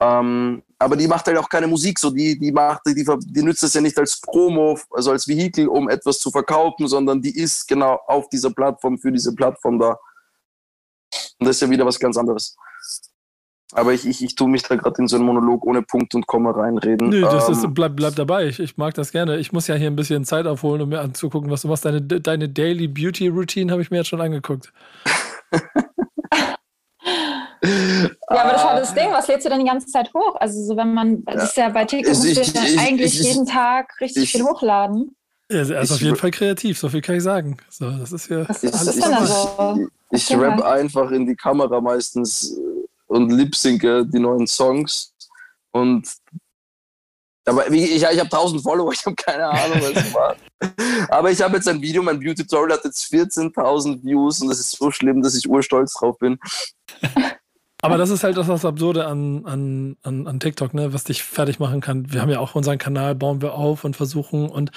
Ähm, 0.00 0.62
aber 0.78 0.96
die 0.96 1.06
macht 1.06 1.26
halt 1.26 1.38
auch 1.38 1.48
keine 1.48 1.68
Musik, 1.68 1.98
so 1.98 2.10
die, 2.10 2.38
die 2.38 2.50
macht, 2.50 2.80
die, 2.86 2.94
die 2.94 3.42
nützt 3.42 3.62
es 3.62 3.74
ja 3.74 3.80
nicht 3.80 3.96
als 3.98 4.20
Promo, 4.20 4.78
also 4.90 5.12
als 5.12 5.28
Vehikel, 5.28 5.68
um 5.68 5.88
etwas 5.88 6.18
zu 6.18 6.30
verkaufen, 6.30 6.88
sondern 6.88 7.22
die 7.22 7.36
ist 7.38 7.68
genau 7.68 8.00
auf 8.06 8.28
dieser 8.28 8.50
Plattform 8.50 8.98
für 8.98 9.12
diese 9.12 9.34
Plattform 9.34 9.78
da. 9.78 9.98
Und 11.42 11.46
das 11.48 11.56
ist 11.56 11.60
ja 11.62 11.70
wieder 11.70 11.84
was 11.84 11.98
ganz 11.98 12.16
anderes. 12.16 12.56
Aber 13.74 13.92
ich, 13.94 14.06
ich, 14.06 14.22
ich 14.22 14.34
tue 14.34 14.48
mich 14.48 14.62
da 14.62 14.76
gerade 14.76 15.00
in 15.00 15.08
so 15.08 15.16
einen 15.16 15.24
Monolog 15.24 15.64
ohne 15.64 15.80
Punkt 15.82 16.14
und 16.14 16.26
Komma 16.26 16.50
reinreden. 16.50 17.08
Nö, 17.08 17.22
das 17.22 17.48
Ähm, 17.48 17.54
ist, 17.54 17.66
bleib, 17.74 17.96
bleib 17.96 18.14
dabei. 18.16 18.46
Ich, 18.46 18.60
ich 18.60 18.76
mag 18.76 18.92
das 18.94 19.12
gerne. 19.12 19.38
Ich 19.38 19.52
muss 19.52 19.66
ja 19.66 19.74
hier 19.74 19.86
ein 19.88 19.96
bisschen 19.96 20.24
Zeit 20.26 20.46
aufholen, 20.46 20.82
um 20.82 20.90
mir 20.90 21.00
anzugucken, 21.00 21.50
was 21.50 21.62
du 21.62 21.68
machst. 21.68 21.84
Deine, 21.86 22.02
deine 22.02 22.48
Daily 22.50 22.86
Beauty 22.86 23.28
Routine 23.28 23.72
habe 23.72 23.80
ich 23.80 23.90
mir 23.90 23.96
jetzt 23.98 24.08
schon 24.08 24.20
angeguckt. 24.20 24.72
Ja, 27.64 28.10
aber 28.28 28.52
das 28.52 28.64
war 28.64 28.74
das 28.80 28.94
Ding. 28.94 29.10
Was 29.10 29.28
lädst 29.28 29.46
du 29.46 29.50
denn 29.50 29.60
die 29.60 29.66
ganze 29.66 29.86
Zeit 29.86 30.12
hoch? 30.14 30.36
Also 30.40 30.62
so, 30.64 30.76
wenn 30.76 30.92
man, 30.94 31.24
das 31.24 31.44
ist 31.50 31.56
ja 31.56 31.68
bei 31.68 31.84
TikTok, 31.84 32.08
Also 32.10 32.26
musst 32.26 32.36
du 32.36 32.40
ich- 32.42 32.54
ja 32.54 32.62
ich- 32.64 32.78
eigentlich 32.78 33.20
ich- 33.20 33.26
jeden 33.26 33.46
Tag 33.46 33.92
richtig 34.00 34.24
ich- 34.24 34.32
viel 34.32 34.42
hochladen. 34.44 35.14
Ja, 35.50 35.58
er 35.58 35.62
ist 35.62 35.90
Ich 35.90 35.92
auf 35.92 36.00
jeden 36.00 36.16
Fall 36.16 36.30
kreativ, 36.30 36.78
so 36.78 36.88
viel 36.88 37.02
kann 37.02 37.16
ich 37.16 37.22
sagen. 37.22 37.58
So, 37.68 37.90
das 37.90 38.10
ist 38.12 38.26
hier 38.26 38.48
Was, 38.48 38.62
was 38.64 38.72
alles 38.74 38.96
ist 38.96 39.04
denn 39.04 39.12
da 39.12 39.22
ich- 39.22 39.28
so? 39.30 39.86
Ich 40.14 40.30
Erzähl 40.30 40.40
rap 40.40 40.62
einfach 40.62 41.10
in 41.10 41.26
die 41.26 41.34
Kamera 41.34 41.80
meistens 41.80 42.56
äh, 42.56 42.86
und 43.06 43.30
lip-synke 43.30 44.06
die 44.06 44.18
neuen 44.18 44.46
Songs. 44.46 45.14
Und 45.70 46.06
aber 47.44 47.68
ich, 47.70 47.96
ich 47.96 48.04
habe 48.04 48.20
1000 48.20 48.62
Follower, 48.62 48.92
ich 48.92 49.04
habe 49.04 49.16
keine 49.16 49.48
Ahnung, 49.48 49.80
was 49.80 50.04
es 50.04 50.14
war. 50.14 50.36
Aber 51.08 51.30
ich 51.30 51.40
habe 51.40 51.56
jetzt 51.56 51.66
ein 51.66 51.80
Video, 51.80 52.02
mein 52.02 52.20
Beauty-Tutorial 52.20 52.76
hat 52.76 52.84
jetzt 52.84 53.12
14.000 53.12 54.04
Views 54.04 54.40
und 54.42 54.48
das 54.48 54.60
ist 54.60 54.72
so 54.72 54.90
schlimm, 54.90 55.22
dass 55.22 55.34
ich 55.34 55.48
urstolz 55.48 55.94
drauf 55.94 56.18
bin. 56.18 56.38
Aber 57.84 57.98
das 57.98 58.10
ist 58.10 58.22
halt 58.22 58.36
das, 58.36 58.46
das 58.46 58.64
Absurde 58.64 59.06
an, 59.06 59.44
an, 59.44 59.96
an, 60.04 60.28
an 60.28 60.38
TikTok, 60.38 60.72
ne, 60.72 60.92
was 60.92 61.02
dich 61.02 61.24
fertig 61.24 61.58
machen 61.58 61.80
kann. 61.80 62.12
Wir 62.12 62.22
haben 62.22 62.30
ja 62.30 62.38
auch 62.38 62.54
unseren 62.54 62.78
Kanal, 62.78 63.16
bauen 63.16 63.42
wir 63.42 63.54
auf 63.54 63.82
und 63.82 63.96
versuchen 63.96 64.48
und 64.48 64.70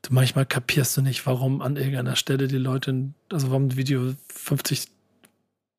du, 0.00 0.14
manchmal 0.14 0.46
kapierst 0.46 0.96
du 0.96 1.02
nicht, 1.02 1.26
warum 1.26 1.60
an 1.60 1.76
irgendeiner 1.76 2.16
Stelle 2.16 2.48
die 2.48 2.56
Leute, 2.56 3.10
also 3.30 3.50
warum 3.50 3.66
ein 3.66 3.76
Video 3.76 4.14
50 4.34 4.88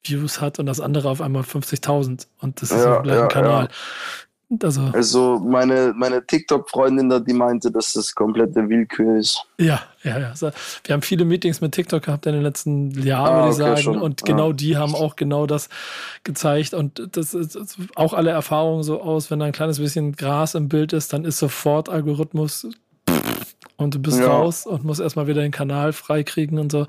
Views 0.04 0.40
hat 0.40 0.60
und 0.60 0.68
das 0.68 0.80
andere 0.80 1.10
auf 1.10 1.20
einmal 1.20 1.42
50.000 1.42 2.28
und 2.40 2.62
das 2.62 2.72
ist 2.72 2.86
Ja, 2.86 2.98
im 2.98 3.04
gleichen 3.04 3.22
ja, 3.22 3.28
Kanal. 3.28 3.70
Also, 4.62 4.82
Also 4.94 5.40
meine, 5.40 5.94
meine 5.96 6.26
TikTok-Freundin 6.26 7.10
da, 7.10 7.20
die 7.20 7.34
meinte, 7.34 7.70
dass 7.70 7.92
das 7.94 8.16
komplette 8.16 8.70
Willkür 8.70 9.18
ist. 9.18 9.44
ja, 9.60 9.82
ja, 10.04 10.20
ja. 10.20 10.34
Wir 10.86 10.94
haben 10.94 11.02
viele 11.02 11.26
Meetings 11.26 11.60
mit 11.60 11.74
TikTok 11.74 12.04
gehabt 12.04 12.26
in 12.28 12.34
den 12.34 12.44
letzten 12.44 12.92
Jahren, 12.92 13.28
Ah, 13.28 13.38
würde 13.40 13.50
ich 13.50 13.56
okay, 13.56 13.82
sagen. 13.82 13.82
schon. 13.82 14.02
Und 14.02 14.24
genau 14.24 14.54
die 14.54 14.78
haben 14.78 14.96
auch 14.96 15.18
genau 15.18 15.48
das 15.48 15.68
gezeigt. 16.24 16.74
Und 16.74 17.10
das 17.18 17.34
ist 17.34 17.56
ist 17.58 17.78
auch 17.96 18.14
alle 18.14 18.30
Erfahrungen 18.32 18.84
so 18.84 19.02
aus, 19.02 19.30
wenn 19.30 19.40
da 19.40 19.46
ein 19.48 19.52
kleines 19.52 19.80
bisschen 19.80 20.14
Gras 20.14 20.56
im 20.56 20.70
Bild 20.70 20.94
ist, 20.94 21.12
dann 21.12 21.26
ist 21.26 21.40
sofort 21.40 21.90
Algorithmus 21.90 22.68
und 23.78 23.96
du 23.96 24.00
bist 24.00 24.20
Ja. 24.20 24.28
raus 24.28 24.66
und 24.66 24.84
musst 24.84 25.00
erstmal 25.00 25.28
wieder 25.28 25.42
den 25.42 25.52
Kanal 25.52 25.94
freikriegen 25.94 26.60
und 26.60 26.72
so. 26.72 26.86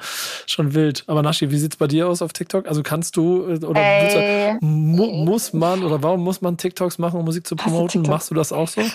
Schon 0.47 0.75
wild. 0.75 1.05
Aber 1.07 1.23
Naschi, 1.23 1.51
wie 1.51 1.59
sieht's 1.59 1.77
bei 1.77 1.87
dir 1.87 2.09
aus 2.09 2.23
auf 2.23 2.33
TikTok? 2.33 2.67
Also 2.67 2.83
kannst 2.83 3.17
du 3.17 3.45
äh, 3.45 3.65
oder 3.65 3.81
willst 4.01 4.17
du, 4.17 4.59
mu 4.67 5.07
muss 5.25 5.53
man 5.53 5.85
oder 5.85 6.03
warum 6.03 6.25
muss 6.25 6.41
man 6.41 6.57
TikToks 6.57 6.99
machen, 6.99 7.19
um 7.21 7.25
Musik 7.25 7.47
zu 7.47 7.57
promoten? 7.57 8.03
Machst 8.03 8.31
du 8.31 8.35
das 8.35 8.53
auch 8.53 8.69
so? 8.69 8.81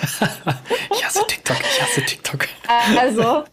Ich 0.96 1.06
hasse 1.06 1.26
TikTok, 1.28 1.58
ich 1.60 1.82
hasse 1.82 2.02
TikTok. 2.02 2.48
Also, 3.00 3.44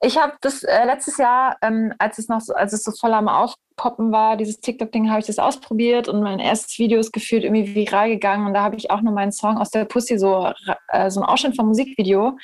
ich 0.00 0.16
habe 0.18 0.34
das 0.40 0.62
äh, 0.62 0.84
letztes 0.84 1.16
Jahr, 1.18 1.56
ähm, 1.62 1.92
als 1.98 2.18
es 2.18 2.28
noch 2.28 2.40
so, 2.40 2.54
als 2.54 2.72
es 2.72 2.82
so 2.82 2.92
voll 2.92 3.12
am 3.12 3.28
Aufpoppen 3.28 4.12
war, 4.12 4.36
dieses 4.36 4.60
TikTok-Ding, 4.60 5.08
habe 5.10 5.20
ich 5.20 5.26
das 5.26 5.38
ausprobiert 5.38 6.08
und 6.08 6.22
mein 6.22 6.40
erstes 6.40 6.78
Video 6.78 6.98
ist 7.00 7.12
gefühlt 7.12 7.44
irgendwie 7.44 7.74
viral 7.74 8.10
gegangen 8.10 8.46
und 8.46 8.54
da 8.54 8.62
habe 8.62 8.76
ich 8.76 8.90
auch 8.90 9.00
nur 9.00 9.12
meinen 9.14 9.32
Song 9.32 9.56
aus 9.58 9.70
der 9.70 9.84
Pussy, 9.84 10.18
so, 10.18 10.52
äh, 10.88 11.10
so 11.10 11.20
ein 11.20 11.26
Ausschnitt 11.26 11.56
vom 11.56 11.66
Musikvideo, 11.68 12.36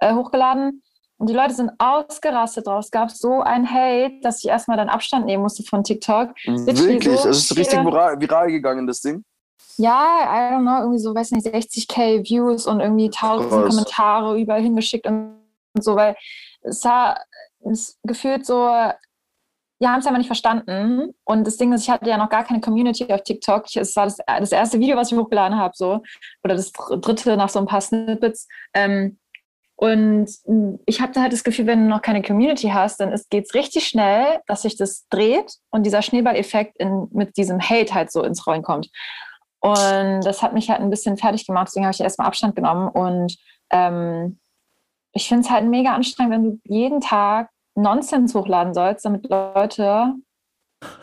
äh, 0.00 0.14
hochgeladen. 0.14 0.82
Und 1.20 1.28
die 1.28 1.34
Leute 1.34 1.52
sind 1.52 1.72
ausgerastet 1.78 2.68
drauf. 2.68 2.84
Es 2.84 2.90
gab 2.92 3.10
so 3.10 3.40
ein 3.40 3.68
Hate, 3.68 4.20
dass 4.22 4.38
ich 4.44 4.48
erstmal 4.48 4.76
dann 4.76 4.88
Abstand 4.88 5.26
nehmen 5.26 5.42
musste 5.42 5.64
von 5.64 5.82
TikTok. 5.82 6.30
Wirklich, 6.44 7.20
so 7.20 7.28
es 7.28 7.38
ist 7.50 7.56
richtig 7.56 7.84
viral, 7.84 8.20
viral 8.20 8.48
gegangen, 8.52 8.86
das 8.86 9.00
Ding. 9.00 9.24
Ja, 9.78 10.20
I 10.24 10.54
don't 10.54 10.62
know, 10.62 10.78
irgendwie 10.80 10.98
so, 10.98 11.14
weiß 11.14 11.32
nicht, 11.32 11.46
60k 11.46 12.28
Views 12.28 12.66
und 12.66 12.80
irgendwie 12.80 13.10
tausend 13.10 13.50
Krass. 13.50 13.68
Kommentare 13.68 14.40
überall 14.40 14.62
hingeschickt 14.62 15.06
und, 15.06 15.40
und 15.74 15.84
so, 15.84 15.96
weil 15.96 16.16
es 16.62 16.84
war 16.84 17.20
es 17.60 17.98
gefühlt 18.04 18.46
so, 18.46 18.54
wir 19.80 19.88
haben 19.88 20.00
es 20.00 20.06
einfach 20.06 20.18
nicht 20.18 20.26
verstanden. 20.26 21.14
Und 21.24 21.46
das 21.46 21.56
Ding 21.56 21.72
ist, 21.72 21.82
ich 21.82 21.90
hatte 21.90 22.08
ja 22.08 22.16
noch 22.16 22.28
gar 22.28 22.44
keine 22.44 22.60
Community 22.60 23.12
auf 23.12 23.22
TikTok. 23.22 23.64
Es 23.74 23.94
war 23.96 24.04
das, 24.04 24.18
das 24.26 24.52
erste 24.52 24.80
Video, 24.80 24.96
was 24.96 25.12
ich 25.12 25.18
hochgeladen 25.18 25.58
habe, 25.58 25.72
so, 25.76 26.02
oder 26.44 26.54
das 26.54 26.72
dr- 26.72 27.00
dritte 27.00 27.36
nach 27.36 27.48
so 27.48 27.58
ein 27.58 27.66
paar 27.66 27.80
Snippets. 27.80 28.48
Ähm, 28.74 29.18
und 29.80 30.28
mh, 30.46 30.78
ich 30.86 31.00
hatte 31.00 31.22
halt 31.22 31.32
das 31.32 31.44
Gefühl, 31.44 31.68
wenn 31.68 31.84
du 31.84 31.88
noch 31.88 32.02
keine 32.02 32.20
Community 32.20 32.70
hast, 32.70 32.98
dann 32.98 33.14
geht 33.30 33.44
es 33.44 33.54
richtig 33.54 33.86
schnell, 33.86 34.40
dass 34.48 34.62
sich 34.62 34.76
das 34.76 35.06
dreht 35.08 35.54
und 35.70 35.86
dieser 35.86 36.02
Schneeballeffekt 36.02 36.76
in, 36.78 37.06
mit 37.12 37.36
diesem 37.36 37.60
Hate 37.60 37.94
halt 37.94 38.10
so 38.10 38.24
ins 38.24 38.44
Rollen 38.44 38.62
kommt. 38.64 38.90
Und 39.60 40.22
das 40.22 40.42
hat 40.42 40.52
mich 40.52 40.68
halt 40.68 40.80
ein 40.80 40.90
bisschen 40.90 41.16
fertig 41.16 41.46
gemacht, 41.46 41.68
deswegen 41.68 41.86
habe 41.86 41.94
ich 41.94 42.00
erstmal 42.00 42.26
Abstand 42.26 42.56
genommen. 42.56 42.88
Und 42.88 43.36
ähm, 43.70 44.40
ich 45.12 45.28
finde 45.28 45.44
es 45.44 45.50
halt 45.50 45.64
mega 45.64 45.94
anstrengend, 45.94 46.32
wenn 46.32 46.44
du 46.44 46.60
jeden 46.64 47.00
Tag 47.00 47.48
Nonsens 47.76 48.34
hochladen 48.34 48.74
sollst, 48.74 49.04
damit 49.04 49.28
Leute 49.30 50.14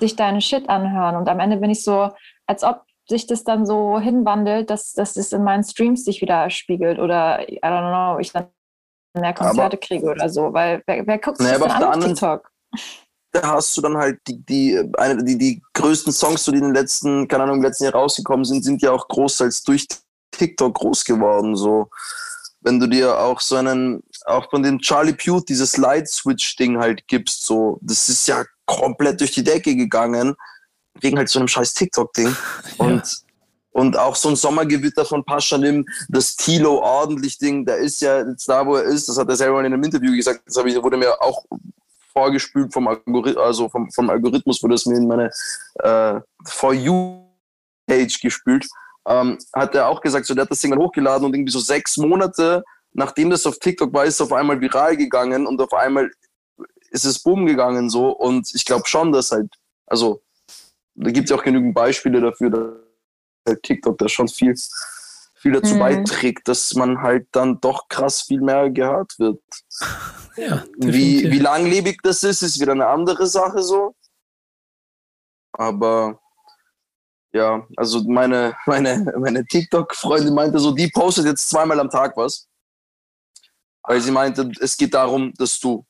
sich 0.02 0.18
deine 0.18 0.42
Shit 0.42 0.68
anhören. 0.68 1.16
Und 1.16 1.30
am 1.30 1.40
Ende 1.40 1.58
bin 1.58 1.70
ich 1.70 1.82
so, 1.82 2.10
als 2.46 2.66
ob 2.66 2.84
sich 3.08 3.26
das 3.26 3.46
dann 3.46 3.66
so 3.66 4.00
hinwandelt, 4.02 4.70
dass, 4.70 4.92
dass 4.92 5.16
es 5.16 5.32
in 5.32 5.46
meinen 5.46 5.64
Streams 5.64 6.04
sich 6.04 6.22
wieder 6.22 6.50
spiegelt 6.50 7.00
oder 7.00 7.50
I 7.50 7.60
don't 7.62 7.90
know, 7.90 8.20
ich 8.20 8.34
dann 8.34 8.48
mehr 9.20 9.34
Konzerte 9.34 9.62
aber, 9.62 9.78
kriege 9.78 10.06
oder 10.06 10.30
so. 10.30 10.54
Weil 10.54 10.84
wer, 10.86 11.06
wer 11.06 11.18
guckt 11.20 11.38
sich 11.38 11.48
naja, 11.48 11.60
das 11.60 11.72
an 11.72 11.84
auf 11.84 12.06
TikTok? 12.06 12.52
Da 13.32 13.42
hast 13.42 13.76
du 13.76 13.82
dann 13.82 13.98
halt 13.98 14.20
die, 14.28 14.46
die, 14.46 14.92
eine, 14.98 15.24
die, 15.24 15.38
die 15.38 15.62
größten 15.74 16.14
Songs, 16.14 16.46
die 16.46 16.52
in 16.52 16.62
den 16.62 16.74
letzten, 16.74 17.28
keine 17.28 17.44
Ahnung, 17.44 17.58
im 17.58 17.64
letzten 17.64 17.86
Jahr 17.86 17.94
rausgekommen 17.94 18.46
sind, 18.46 18.64
sind 18.64 18.82
ja 18.82 18.92
auch 18.92 19.08
großteils 19.08 19.64
durch 19.64 19.88
TikTok 20.32 20.74
groß 20.74 21.04
geworden. 21.04 21.56
So, 21.56 21.90
wenn 22.62 22.80
du 22.80 22.88
dir 22.88 23.20
auch 23.20 23.42
so 23.42 23.56
einen, 23.58 24.04
auch 24.26 24.50
von 24.50 24.64
dem 24.64 24.80
Charlie 24.80 25.14
Puth 25.14 25.50
dieses 25.50 25.78
Light 25.78 26.08
Switch 26.08 26.56
Ding 26.56 26.80
halt 26.80 27.08
gibst, 27.08 27.46
so, 27.46 27.80
das 27.82 28.10
ist 28.10 28.28
ja 28.28 28.44
komplett 28.66 29.20
durch 29.20 29.32
die 29.32 29.44
Decke 29.44 29.76
gegangen 29.76 30.36
wegen 31.02 31.18
halt 31.18 31.30
so 31.30 31.40
einem 31.40 31.48
scheiß 31.48 31.74
TikTok-Ding. 31.74 32.36
Und, 32.78 33.04
ja. 33.04 33.25
Und 33.76 33.98
auch 33.98 34.16
so 34.16 34.30
ein 34.30 34.38
Sommergewitter 34.38 35.04
von 35.04 35.26
Paschanim, 35.26 35.86
das 36.08 36.38
Tilo 36.38 36.80
ordentlich 36.80 37.38
Ding, 37.38 37.66
der 37.66 37.76
ist 37.80 38.02
ja 38.02 38.26
jetzt 38.26 38.48
da, 38.48 38.66
wo 38.66 38.78
er 38.78 38.84
ist, 38.84 39.10
das 39.10 39.18
hat 39.18 39.28
er 39.28 39.36
selber 39.36 39.60
in 39.60 39.66
einem 39.66 39.84
Interview 39.84 40.16
gesagt, 40.16 40.44
das 40.46 40.56
ich, 40.64 40.82
wurde 40.82 40.96
mir 40.96 41.22
auch 41.22 41.44
vorgespült 42.14 42.72
vom 42.72 42.88
Algorithmus, 42.88 43.46
also 43.46 43.68
vom, 43.68 43.92
vom 43.92 44.10
Algorithmus 44.10 44.64
wurde 44.64 44.76
es 44.76 44.86
mir 44.86 44.96
in 44.96 45.08
meine 45.08 45.30
äh, 45.80 46.22
For 46.46 46.74
You-Page 46.74 48.22
gespült. 48.22 48.66
Ähm, 49.06 49.38
hat 49.54 49.76
er 49.76 49.90
auch 49.90 50.00
gesagt, 50.00 50.26
so 50.26 50.34
der 50.34 50.44
hat 50.44 50.52
das 50.52 50.62
Ding 50.62 50.72
dann 50.72 50.80
hochgeladen 50.80 51.26
und 51.26 51.34
irgendwie 51.34 51.52
so 51.52 51.60
sechs 51.60 51.98
Monate, 51.98 52.64
nachdem 52.94 53.30
das 53.30 53.46
auf 53.46 53.60
TikTok 53.60 53.92
war, 53.94 54.06
ist 54.06 54.14
es 54.14 54.22
auf 54.22 54.32
einmal 54.32 54.62
viral 54.62 54.96
gegangen 54.96 55.46
und 55.46 55.60
auf 55.62 55.74
einmal 55.74 56.10
ist 56.92 57.04
es 57.04 57.22
boom 57.22 57.46
gegangen 57.46 57.90
so 57.90 58.12
und 58.12 58.50
ich 58.56 58.64
glaube 58.64 58.88
schon, 58.88 59.12
dass 59.12 59.32
halt, 59.32 59.54
also 59.86 60.22
da 60.94 61.12
gibt 61.12 61.26
es 61.26 61.32
ja 61.32 61.36
auch 61.36 61.44
genügend 61.44 61.74
Beispiele 61.76 62.22
dafür, 62.22 62.50
dass 62.50 62.85
TikTok 63.64 63.98
da 63.98 64.10
schon 64.10 64.28
viel, 64.28 64.56
viel 65.36 65.52
dazu 65.54 65.76
mhm. 65.76 65.80
beiträgt, 65.80 66.48
dass 66.48 66.74
man 66.74 67.02
halt 67.02 67.28
dann 67.32 67.60
doch 67.62 67.88
krass 67.88 68.24
viel 68.24 68.42
mehr 68.42 68.70
gehört 68.70 69.18
wird. 69.20 69.42
Ja, 70.38 70.66
wie, 70.76 71.32
wie 71.32 71.40
langlebig 71.40 72.02
das 72.04 72.22
ist, 72.24 72.42
ist 72.42 72.60
wieder 72.60 72.74
eine 72.74 72.88
andere 72.88 73.26
Sache 73.26 73.64
so. 73.64 73.96
Aber 75.54 76.20
ja, 77.32 77.66
also 77.78 78.04
meine, 78.04 78.56
meine, 78.66 79.14
meine 79.18 79.46
TikTok-Freundin 79.46 80.34
meinte 80.34 80.60
so, 80.60 80.72
die 80.72 80.90
postet 80.90 81.26
jetzt 81.26 81.50
zweimal 81.50 81.80
am 81.80 81.90
Tag 81.90 82.18
was. 82.18 82.48
Weil 83.84 84.02
sie 84.02 84.12
meinte, 84.12 84.52
es 84.60 84.76
geht 84.78 84.94
darum, 84.94 85.34
dass 85.38 85.60
du 85.60 85.86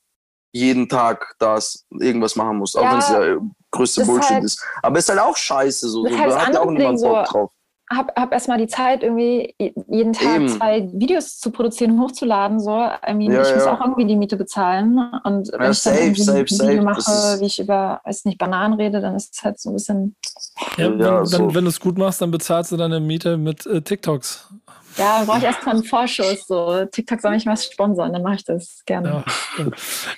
jeden 0.52 0.88
Tag 0.88 1.36
das 1.40 1.86
irgendwas 1.90 2.36
machen 2.36 2.58
musst, 2.58 2.78
auch 2.78 2.84
ja, 2.84 2.92
wenn 2.92 3.00
es 3.00 3.10
ja 3.10 3.40
größte 3.76 4.06
Bullshit 4.06 4.32
halt, 4.32 4.44
ist. 4.44 4.64
Aber 4.82 4.98
es 4.98 5.06
ist 5.06 5.10
halt 5.10 5.20
auch 5.20 5.38
scheiße. 5.38 5.90
So. 5.90 6.04
Das 6.06 6.18
halt 6.18 6.32
da 6.32 6.46
hat 6.46 6.54
ja 6.54 6.62
auch 6.62 6.72
niemand 6.72 7.00
so, 7.00 7.08
Bock 7.08 7.26
drauf. 7.26 7.52
Hab, 7.92 8.20
hab 8.20 8.34
erstmal 8.34 8.58
die 8.58 8.66
Zeit, 8.66 9.04
irgendwie 9.04 9.54
jeden 9.60 10.14
Tag 10.14 10.38
Eben. 10.38 10.50
zwei 10.50 10.90
Videos 10.92 11.38
zu 11.38 11.52
produzieren, 11.52 12.02
hochzuladen. 12.02 12.60
So. 12.60 12.72
I 12.72 13.14
mean, 13.14 13.32
ja, 13.32 13.44
ich 13.44 13.50
ja. 13.50 13.56
muss 13.56 13.68
auch 13.68 13.80
irgendwie 13.80 14.06
die 14.06 14.16
Miete 14.16 14.38
bezahlen. 14.38 14.98
Und 15.24 15.52
wenn 15.52 15.62
ja, 15.62 15.70
ich 15.70 15.84
dann 15.84 15.94
safe, 15.94 16.16
safe, 16.16 16.40
ein 16.40 16.70
Video 16.70 16.84
mache, 16.84 17.40
wie 17.40 17.46
ich 17.46 17.60
über, 17.60 18.02
weiß 18.04 18.26
nicht, 18.26 18.40
Bananen 18.40 18.74
rede, 18.74 19.02
dann 19.02 19.16
ist 19.16 19.36
es 19.36 19.44
halt 19.44 19.60
so 19.60 19.70
ein 19.70 19.74
bisschen. 19.74 20.16
Ja, 20.78 20.98
wenn, 20.98 21.26
so. 21.26 21.38
wenn, 21.38 21.56
wenn 21.56 21.64
du 21.66 21.70
es 21.70 21.80
gut 21.80 22.00
machst, 22.00 22.22
dann 22.22 22.32
bezahlst 22.32 22.72
du 22.72 22.78
deine 22.78 23.00
Miete 23.00 23.38
mit 23.38 23.68
äh, 23.68 23.82
TikToks. 23.82 24.50
Ja, 24.98 25.24
brauche 25.26 25.40
ich 25.40 25.44
erstmal 25.44 25.76
einen 25.76 25.84
Vorschuss. 25.84 26.48
So, 26.48 26.86
TikTok 26.86 27.22
soll 27.22 27.32
mich 27.32 27.46
was 27.46 27.66
sponsern, 27.66 28.14
dann 28.14 28.22
mache 28.22 28.36
ich 28.36 28.44
das 28.44 28.84
gerne. 28.86 29.24
Ja. 29.58 29.66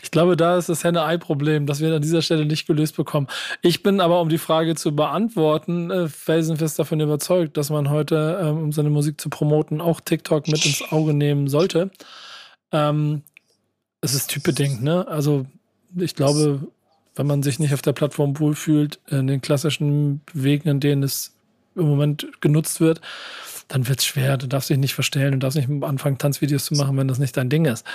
Ich 0.03 0.11
glaube, 0.11 0.38
da 0.38 0.57
ist 0.57 0.69
das 0.69 0.84
Henne-Ei-Problem, 0.84 1.65
das 1.65 1.80
wir 1.80 1.93
an 1.95 2.01
dieser 2.01 2.21
Stelle 2.21 2.45
nicht 2.45 2.67
gelöst 2.67 2.95
bekommen. 2.95 3.28
Ich 3.61 3.84
bin 3.84 3.99
aber, 3.99 4.21
um 4.21 4.30
die 4.30 4.38
Frage 4.38 4.75
zu 4.75 4.95
beantworten, 4.95 5.91
äh, 5.91 6.07
felsenfest 6.07 6.80
davon 6.80 6.99
überzeugt, 6.99 7.57
dass 7.57 7.69
man 7.69 7.89
heute, 7.89 8.39
ähm, 8.41 8.63
um 8.63 8.71
seine 8.71 8.89
Musik 8.89 9.19
zu 9.19 9.30
promoten, 9.30 9.82
auch 9.82 9.99
TikTok 9.99 10.47
mit 10.47 10.65
ins 10.65 10.84
Auge 10.91 11.13
nehmen 11.13 11.47
sollte. 11.47 11.91
Ähm, 12.71 13.23
es 14.01 14.13
ist 14.13 14.30
typbedingt, 14.30 14.84
ne? 14.84 15.07
Also 15.07 15.45
ich 15.95 16.15
glaube, 16.15 16.67
wenn 17.15 17.28
man 17.28 17.41
sich 17.41 17.59
nicht 17.59 17.73
auf 17.73 17.82
der 17.82 17.93
Plattform 17.93 18.39
wohlfühlt, 18.39 18.99
in 19.07 19.28
den 19.28 19.41
klassischen 19.41 20.21
Wegen, 20.34 20.69
in 20.69 20.80
denen 20.80 21.03
es 21.03 21.34
im 21.75 21.88
Moment 21.88 22.28
genutzt 22.41 22.80
wird, 22.80 23.01
dann 23.68 23.88
wird 23.88 23.99
es 23.99 24.05
schwer. 24.05 24.38
Du 24.38 24.47
darfst 24.47 24.70
dich 24.70 24.78
nicht 24.78 24.93
verstellen, 24.93 25.34
du 25.34 25.39
darfst 25.39 25.57
nicht 25.57 25.70
anfangen, 25.84 26.18
Tanzvideos 26.18 26.65
zu 26.65 26.76
machen, 26.76 26.97
wenn 26.97 27.07
das 27.07 27.20
nicht 27.20 27.38
dein 27.38 27.49
Ding 27.49 27.65
ist. 27.65 27.86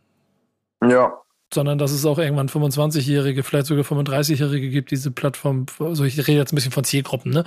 äh, 0.81 0.91
ja 0.91 1.13
sondern 1.53 1.77
dass 1.77 1.91
es 1.91 2.05
auch 2.05 2.17
irgendwann 2.17 2.47
25-Jährige, 2.47 3.43
vielleicht 3.43 3.67
sogar 3.67 3.83
35-Jährige 3.83 4.69
gibt, 4.69 4.91
diese 4.91 5.11
Plattform, 5.11 5.65
also 5.79 6.03
ich 6.03 6.17
rede 6.27 6.39
jetzt 6.39 6.53
ein 6.53 6.55
bisschen 6.55 6.71
von 6.71 6.83
Zielgruppen, 6.83 7.31
ne? 7.31 7.43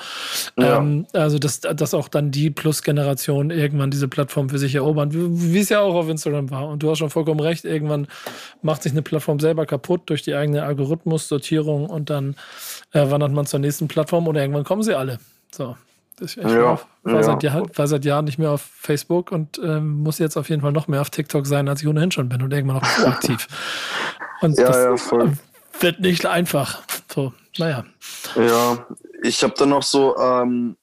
Ja. 0.59 0.79
Ähm, 0.79 1.07
also 1.13 1.39
dass, 1.39 1.61
dass 1.61 1.95
auch 1.95 2.09
dann 2.09 2.31
die 2.31 2.51
Plus-Generation 2.51 3.51
irgendwann 3.51 3.91
diese 3.91 4.09
Plattform 4.09 4.49
für 4.51 4.59
sich 4.59 4.75
erobern, 4.75 5.11
wie 5.13 5.59
es 5.59 5.69
ja 5.69 5.81
auch 5.81 5.95
auf 5.95 6.09
Instagram 6.09 6.51
war. 6.51 6.69
Und 6.69 6.83
du 6.83 6.91
hast 6.91 6.99
schon 6.99 7.11
vollkommen 7.11 7.41
recht, 7.41 7.65
irgendwann 7.65 8.07
macht 8.63 8.83
sich 8.83 8.93
eine 8.93 9.03
Plattform 9.03 9.41
selber 9.41 9.67
kaputt 9.67 10.03
durch 10.07 10.23
die 10.23 10.35
eigene 10.35 10.63
Algorithmus-Sortierung 10.65 11.87
und 11.87 12.11
dann 12.11 12.37
äh, 12.93 13.11
wandert 13.11 13.33
man 13.33 13.47
zur 13.47 13.61
nächsten 13.61 13.89
Plattform 13.89 14.29
oder 14.29 14.41
irgendwann 14.41 14.65
kommen 14.65 14.83
sie 14.83 14.97
alle. 14.97 15.19
So. 15.51 15.77
Ich 16.21 16.37
ja, 16.37 16.63
war, 16.63 16.81
ja. 17.07 17.23
Seit 17.23 17.43
Jahr, 17.43 17.63
war, 17.75 17.87
seit 17.87 18.05
Jahren 18.05 18.25
nicht 18.25 18.39
mehr 18.39 18.51
auf 18.51 18.63
Facebook 18.63 19.33
und 19.33 19.59
ähm, 19.63 20.03
muss 20.03 20.19
jetzt 20.19 20.37
auf 20.37 20.49
jeden 20.49 20.63
Fall 20.63 20.73
noch 20.73 20.89
mehr 20.89 21.01
auf 21.01 21.11
TikTok 21.11 21.47
sein, 21.47 21.69
als 21.69 21.83
ich 21.83 21.89
ohnehin 21.89 22.11
schon 22.11 22.29
bin 22.29 22.43
und 22.43 22.53
irgendwann 22.53 22.79
auch 22.79 22.99
aktiv. 23.07 23.49
Und 24.41 24.59
ja, 24.59 24.91
das 24.91 25.13
wird 25.81 26.01
nicht 26.01 26.27
einfach. 26.27 26.83
So, 27.13 27.33
naja. 27.59 27.85
Ja, 28.37 28.87
ich 29.23 29.43
habe 29.43 29.55
dann 29.57 29.71
noch 29.71 29.83
so, 29.83 30.17
ähm, 30.19 30.77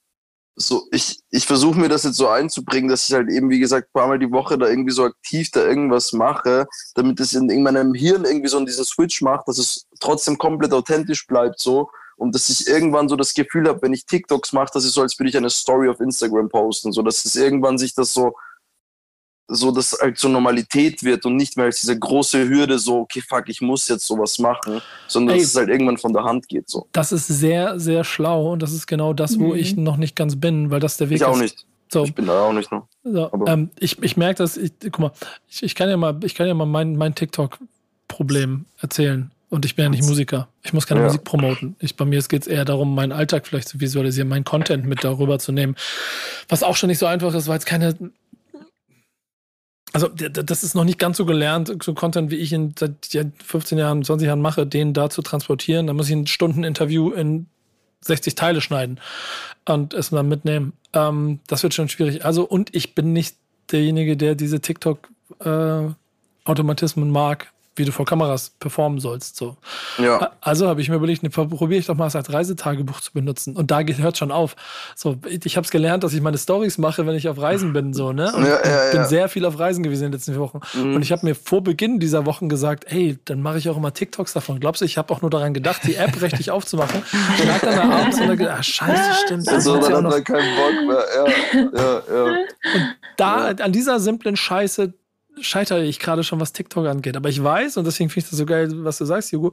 so 0.55 0.87
ich, 0.91 1.19
ich 1.29 1.45
versuche 1.45 1.79
mir 1.79 1.89
das 1.89 2.03
jetzt 2.03 2.17
so 2.17 2.27
einzubringen, 2.27 2.89
dass 2.89 3.07
ich 3.07 3.13
halt 3.13 3.29
eben, 3.29 3.49
wie 3.49 3.59
gesagt, 3.59 3.87
ein 3.87 3.99
paar 3.99 4.07
Mal 4.07 4.19
die 4.19 4.31
Woche 4.31 4.57
da 4.57 4.67
irgendwie 4.67 4.91
so 4.91 5.05
aktiv 5.05 5.49
da 5.51 5.63
irgendwas 5.65 6.11
mache, 6.13 6.67
damit 6.95 7.19
es 7.19 7.33
in, 7.33 7.49
in 7.49 7.63
meinem 7.63 7.93
Hirn 7.93 8.25
irgendwie 8.25 8.49
so 8.49 8.63
diesen 8.63 8.85
Switch 8.85 9.21
macht, 9.21 9.47
dass 9.47 9.57
es 9.57 9.87
trotzdem 9.99 10.37
komplett 10.37 10.73
authentisch 10.73 11.25
bleibt 11.25 11.59
so 11.59 11.89
und 12.21 12.35
dass 12.35 12.49
ich 12.49 12.67
irgendwann 12.67 13.09
so 13.09 13.15
das 13.15 13.33
Gefühl 13.33 13.67
habe, 13.67 13.81
wenn 13.81 13.93
ich 13.93 14.05
TikToks 14.05 14.53
mache, 14.53 14.69
dass 14.75 14.83
es 14.83 14.93
so, 14.93 15.01
als 15.01 15.17
würde 15.17 15.29
ich 15.29 15.37
eine 15.37 15.49
Story 15.49 15.89
auf 15.89 15.99
Instagram 15.99 16.49
posten, 16.49 16.91
so 16.91 17.01
dass 17.01 17.25
es 17.25 17.35
irgendwann 17.35 17.79
sich 17.79 17.95
das 17.95 18.13
so 18.13 18.35
so 19.47 19.71
dass 19.71 19.97
halt 19.99 20.17
zur 20.19 20.29
Normalität 20.29 21.03
wird 21.03 21.25
und 21.25 21.35
nicht 21.35 21.57
mehr 21.57 21.65
als 21.65 21.81
diese 21.81 21.97
große 21.97 22.47
Hürde 22.47 22.77
so 22.77 22.99
okay 22.99 23.21
fuck 23.27 23.49
ich 23.49 23.59
muss 23.59 23.87
jetzt 23.87 24.05
sowas 24.05 24.37
machen, 24.37 24.81
sondern 25.07 25.35
Ey, 25.35 25.41
dass 25.41 25.49
es 25.49 25.55
halt 25.55 25.69
irgendwann 25.69 25.97
von 25.97 26.13
der 26.13 26.23
Hand 26.23 26.47
geht 26.47 26.69
so. 26.69 26.87
Das 26.91 27.11
ist 27.11 27.25
sehr 27.27 27.79
sehr 27.79 28.03
schlau 28.03 28.51
und 28.51 28.61
das 28.61 28.71
ist 28.71 28.85
genau 28.85 29.13
das, 29.13 29.39
wo 29.39 29.47
mhm. 29.47 29.55
ich 29.55 29.75
noch 29.75 29.97
nicht 29.97 30.15
ganz 30.15 30.35
bin, 30.39 30.69
weil 30.69 30.79
das 30.79 30.97
der 30.97 31.09
Weg 31.09 31.15
ich 31.15 31.21
ist. 31.21 31.27
Ich 31.27 31.33
auch 31.33 31.41
nicht. 31.41 31.65
So. 31.91 32.03
Ich 32.03 32.13
bin 32.13 32.27
da 32.27 32.43
auch 32.43 32.53
nicht 32.53 32.71
noch. 32.71 32.87
So, 33.03 33.31
ähm, 33.47 33.71
ich 33.79 34.01
ich 34.03 34.15
merke 34.15 34.37
das. 34.43 34.57
Ich, 34.57 34.73
guck 34.79 34.99
mal, 34.99 35.11
ich, 35.49 35.63
ich 35.63 35.73
kann 35.73 35.89
ja 35.89 35.97
mal 35.97 36.17
ich 36.23 36.35
kann 36.35 36.47
ja 36.47 36.53
mal 36.53 36.67
mein 36.67 36.95
mein 36.95 37.15
TikTok 37.15 37.57
Problem 38.07 38.65
erzählen. 38.79 39.31
Und 39.51 39.65
ich 39.65 39.75
bin 39.75 39.83
ja 39.83 39.89
nicht 39.89 40.05
Musiker. 40.05 40.47
Ich 40.63 40.71
muss 40.71 40.87
keine 40.87 41.01
ja. 41.01 41.07
Musik 41.07 41.25
promoten. 41.25 41.75
Ich, 41.79 41.97
bei 41.97 42.05
mir 42.05 42.21
geht 42.21 42.43
es 42.43 42.47
eher 42.47 42.63
darum, 42.63 42.95
meinen 42.95 43.11
Alltag 43.11 43.45
vielleicht 43.45 43.67
zu 43.67 43.81
visualisieren, 43.81 44.29
meinen 44.29 44.45
Content 44.45 44.85
mit 44.85 45.03
darüber 45.03 45.39
zu 45.39 45.51
nehmen. 45.51 45.75
Was 46.47 46.63
auch 46.63 46.77
schon 46.77 46.87
nicht 46.87 46.99
so 46.99 47.05
einfach 47.05 47.33
ist, 47.33 47.49
weil 47.49 47.57
es 47.57 47.65
keine. 47.65 47.97
Also, 49.91 50.07
das 50.07 50.63
ist 50.63 50.73
noch 50.73 50.85
nicht 50.85 50.99
ganz 50.99 51.17
so 51.17 51.25
gelernt, 51.25 51.69
so 51.83 51.93
Content, 51.93 52.31
wie 52.31 52.37
ich 52.37 52.53
ihn 52.53 52.75
seit 52.79 53.09
15 53.43 53.77
Jahren, 53.77 54.05
20 54.05 54.25
Jahren 54.25 54.39
mache, 54.39 54.65
den 54.65 54.93
da 54.93 55.09
zu 55.09 55.21
transportieren. 55.21 55.87
Da 55.87 55.91
muss 55.91 56.07
ich 56.07 56.15
ein 56.15 56.27
Stundeninterview 56.27 57.11
in 57.11 57.47
60 57.99 58.35
Teile 58.35 58.61
schneiden 58.61 59.01
und 59.65 59.93
es 59.93 60.11
dann 60.11 60.29
mitnehmen. 60.29 60.71
Ähm, 60.93 61.41
das 61.47 61.63
wird 61.63 61.73
schon 61.73 61.89
schwierig. 61.89 62.23
Also, 62.23 62.43
und 62.43 62.73
ich 62.73 62.95
bin 62.95 63.11
nicht 63.11 63.35
derjenige, 63.69 64.15
der 64.15 64.35
diese 64.35 64.61
TikTok-Automatismen 64.61 67.09
äh, 67.09 67.11
mag 67.11 67.51
wie 67.75 67.85
du 67.85 67.91
vor 67.91 68.05
Kameras 68.05 68.51
performen 68.59 68.99
sollst. 68.99 69.37
So. 69.37 69.55
Ja. 69.97 70.31
Also 70.41 70.67
habe 70.67 70.81
ich 70.81 70.89
mir 70.89 70.95
überlegt, 70.95 71.23
ne, 71.23 71.29
probiere 71.29 71.79
ich 71.79 71.85
doch 71.85 71.95
mal 71.95 72.07
es 72.07 72.15
als 72.15 72.31
Reisetagebuch 72.31 72.99
zu 72.99 73.13
benutzen. 73.13 73.55
Und 73.55 73.71
da 73.71 73.79
hört 73.81 74.17
schon 74.17 74.31
auf. 74.31 74.55
So, 74.95 75.17
ich 75.25 75.55
habe 75.55 75.63
es 75.63 75.71
gelernt, 75.71 76.03
dass 76.03 76.13
ich 76.13 76.21
meine 76.21 76.37
Stories 76.37 76.77
mache, 76.77 77.07
wenn 77.07 77.15
ich 77.15 77.29
auf 77.29 77.39
Reisen 77.39 77.71
bin. 77.71 77.93
So, 77.93 78.11
ne? 78.11 78.33
Und 78.35 78.45
ja, 78.45 78.59
ja, 78.63 78.85
ich 78.87 78.91
bin 78.91 79.05
sehr 79.05 79.29
viel 79.29 79.45
auf 79.45 79.57
Reisen 79.57 79.83
gewesen 79.83 80.05
in 80.05 80.11
den 80.11 80.19
letzten 80.19 80.37
Wochen. 80.37 80.59
Mhm. 80.73 80.95
Und 80.95 81.01
ich 81.01 81.13
habe 81.13 81.25
mir 81.25 81.33
vor 81.33 81.63
Beginn 81.63 81.99
dieser 81.99 82.25
Wochen 82.25 82.49
gesagt, 82.49 82.85
ey, 82.91 83.17
dann 83.23 83.41
mache 83.41 83.57
ich 83.57 83.69
auch 83.69 83.77
immer 83.77 83.93
TikToks 83.93 84.33
davon. 84.33 84.59
Glaubst 84.59 84.81
du, 84.81 84.85
ich 84.85 84.97
habe 84.97 85.13
auch 85.13 85.21
nur 85.21 85.29
daran 85.29 85.53
gedacht, 85.53 85.81
die 85.85 85.95
App 85.95 86.21
richtig 86.21 86.51
aufzumachen. 86.51 87.03
Ich 87.37 87.45
lag 87.45 87.59
dann 87.61 87.75
da 87.75 87.97
abends 87.97 88.19
und 88.19 88.27
dann 88.27 88.37
gedacht, 88.37 88.59
ah, 88.59 88.63
scheiße, 88.63 89.25
stimmt. 89.25 89.47
Das 89.47 89.63
so, 89.63 89.77
dann 89.79 90.05
hat 90.05 90.13
er 90.13 90.21
keinen 90.21 90.55
Bock 90.55 90.87
mehr. 90.87 91.05
Ja, 91.15 91.81
ja, 91.81 92.01
ja. 92.13 92.23
Und 92.23 92.37
da, 93.15 93.47
an 93.47 93.71
dieser 93.71 93.99
simplen 93.99 94.35
Scheiße 94.35 94.93
scheitere 95.39 95.83
ich 95.83 95.99
gerade 95.99 96.23
schon, 96.23 96.39
was 96.39 96.53
TikTok 96.53 96.87
angeht. 96.87 97.15
Aber 97.15 97.29
ich 97.29 97.41
weiß, 97.43 97.77
und 97.77 97.85
deswegen 97.85 98.09
finde 98.09 98.25
ich 98.25 98.29
das 98.29 98.37
so 98.39 98.45
geil, 98.45 98.69
was 98.83 98.97
du 98.97 99.05
sagst, 99.05 99.31
Hugo, 99.31 99.51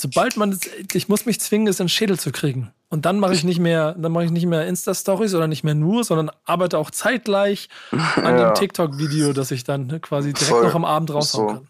sobald 0.00 0.36
man, 0.36 0.58
ich 0.92 1.08
muss 1.08 1.26
mich 1.26 1.40
zwingen, 1.40 1.68
es 1.68 1.78
in 1.80 1.84
den 1.84 1.88
Schädel 1.90 2.18
zu 2.18 2.32
kriegen. 2.32 2.72
Und 2.88 3.04
dann 3.06 3.20
mache 3.20 3.34
ich 3.34 3.44
nicht 3.44 3.60
mehr, 3.60 3.94
dann 3.96 4.10
mache 4.12 4.24
ich 4.24 4.30
nicht 4.32 4.46
mehr 4.46 4.66
Insta-Stories 4.66 5.34
oder 5.34 5.46
nicht 5.46 5.62
mehr 5.62 5.74
nur, 5.76 6.02
sondern 6.02 6.30
arbeite 6.44 6.76
auch 6.78 6.90
zeitgleich 6.90 7.68
an 7.92 8.36
Ja. 8.38 8.50
dem 8.50 8.54
TikTok-Video, 8.54 9.32
das 9.32 9.50
ich 9.52 9.62
dann 9.64 9.86
ne, 9.86 10.00
quasi 10.00 10.32
direkt 10.32 10.48
Voll. 10.50 10.64
noch 10.64 10.74
am 10.74 10.84
Abend 10.84 11.12
raushauen 11.14 11.48
So. 11.48 11.54
kann. 11.54 11.68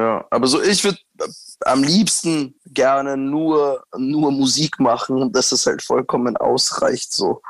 Ja, 0.00 0.24
aber 0.30 0.46
so, 0.48 0.60
ich 0.60 0.82
würde 0.82 0.98
am 1.66 1.84
liebsten 1.84 2.54
gerne 2.66 3.16
nur, 3.16 3.84
nur 3.96 4.32
Musik 4.32 4.80
machen 4.80 5.22
und 5.22 5.36
dass 5.36 5.52
es 5.52 5.66
halt 5.66 5.82
vollkommen 5.82 6.36
ausreicht 6.36 7.12
so. 7.12 7.40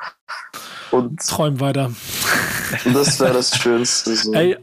Und 0.91 1.21
Träum 1.27 1.59
weiter. 1.61 1.91
das 2.93 3.19
wäre 3.19 3.33
das 3.35 3.57
Schönste. 3.57 4.15
So. 4.15 4.35
Ey, 4.35 4.59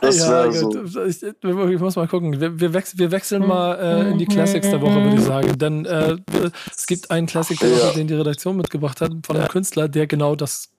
das 0.00 0.18
ja, 0.18 0.50
so. 0.50 0.70
gut. 0.70 0.96
ich, 1.06 1.22
ich 1.22 1.80
muss 1.80 1.96
mal 1.96 2.08
gucken. 2.08 2.40
Wir, 2.40 2.58
wir, 2.58 2.72
wechseln, 2.72 2.98
wir 2.98 3.10
wechseln 3.10 3.46
mal 3.46 3.74
äh, 3.74 4.10
in 4.10 4.18
die 4.18 4.26
Classics 4.26 4.68
der 4.70 4.80
Woche, 4.80 5.02
würde 5.02 5.16
ich 5.16 5.22
sagen. 5.24 5.58
Denn 5.58 5.84
äh, 5.84 6.16
es 6.74 6.86
gibt 6.86 7.10
einen 7.10 7.26
Classic 7.26 7.58
der 7.58 7.70
Woche, 7.70 7.80
Ja. 7.88 7.92
den 7.92 8.06
die 8.08 8.14
Redaktion 8.14 8.56
mitgebracht 8.56 9.00
hat, 9.00 9.12
von 9.24 9.36
einem 9.36 9.48
Künstler, 9.48 9.88
der 9.88 10.06
genau 10.06 10.34
das, 10.34 10.70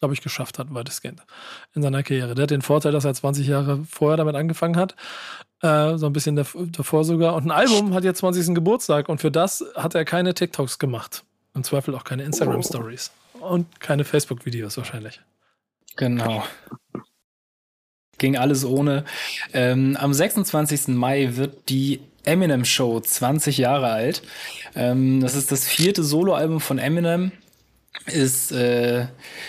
glaube 0.00 0.14
ich, 0.14 0.22
geschafft 0.22 0.58
hat, 0.58 0.72
weitestgehend 0.74 1.22
in 1.74 1.82
seiner 1.82 2.02
Karriere. 2.02 2.34
Der 2.34 2.44
hat 2.44 2.50
den 2.50 2.62
Vorteil, 2.62 2.92
dass 2.92 3.04
er 3.04 3.14
20 3.14 3.46
Jahre 3.46 3.84
vorher 3.88 4.16
damit 4.16 4.34
angefangen 4.34 4.76
hat. 4.76 4.96
Äh, 5.62 5.96
so 5.96 6.06
ein 6.06 6.12
bisschen 6.12 6.36
dav- 6.36 6.56
davor 6.72 7.04
sogar. 7.04 7.34
Und 7.34 7.44
ein 7.46 7.50
Album 7.50 7.94
hat 7.94 8.04
jetzt 8.04 8.18
20. 8.18 8.54
Geburtstag 8.54 9.08
und 9.08 9.20
für 9.20 9.30
das 9.30 9.64
hat 9.74 9.94
er 9.94 10.04
keine 10.04 10.34
TikToks 10.34 10.78
gemacht. 10.78 11.24
Im 11.54 11.62
Zweifel 11.64 11.94
auch 11.94 12.04
keine 12.04 12.24
Instagram-Stories. 12.24 13.10
Und 13.40 13.80
keine 13.80 14.04
Facebook-Videos 14.04 14.76
wahrscheinlich. 14.76 15.20
Genau. 15.96 16.42
Ging 18.18 18.36
alles 18.36 18.64
ohne. 18.64 19.04
Ähm, 19.52 19.96
am 20.00 20.12
26. 20.12 20.88
Mai 20.88 21.30
wird 21.32 21.68
die 21.68 22.00
Eminem 22.24 22.64
Show 22.64 23.00
20 23.00 23.58
Jahre 23.58 23.90
alt. 23.90 24.22
Ähm, 24.74 25.20
das 25.20 25.34
ist 25.34 25.52
das 25.52 25.66
vierte 25.66 26.02
Soloalbum 26.02 26.60
von 26.60 26.78
Eminem. 26.78 27.32
Ist, 28.06 28.52
äh, 28.52 29.06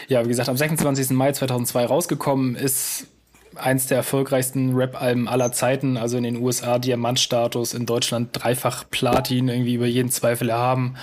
ja, 0.07 0.23
wie 0.23 0.29
gesagt, 0.29 0.49
am 0.49 0.57
26. 0.57 1.11
Mai 1.11 1.31
2002 1.31 1.85
rausgekommen. 1.85 2.55
Ist 2.55 3.07
eins 3.55 3.87
der 3.87 3.97
erfolgreichsten 3.97 4.75
Rap-Alben 4.75 5.27
aller 5.27 5.51
Zeiten. 5.51 5.97
Also 5.97 6.17
in 6.17 6.23
den 6.23 6.37
USA 6.37 6.79
Diamantstatus, 6.79 7.73
in 7.73 7.85
Deutschland 7.85 8.29
dreifach 8.33 8.85
Platin, 8.89 9.49
irgendwie 9.49 9.75
über 9.75 9.87
jeden 9.87 10.11
Zweifel 10.11 10.49
erhaben. 10.49 10.95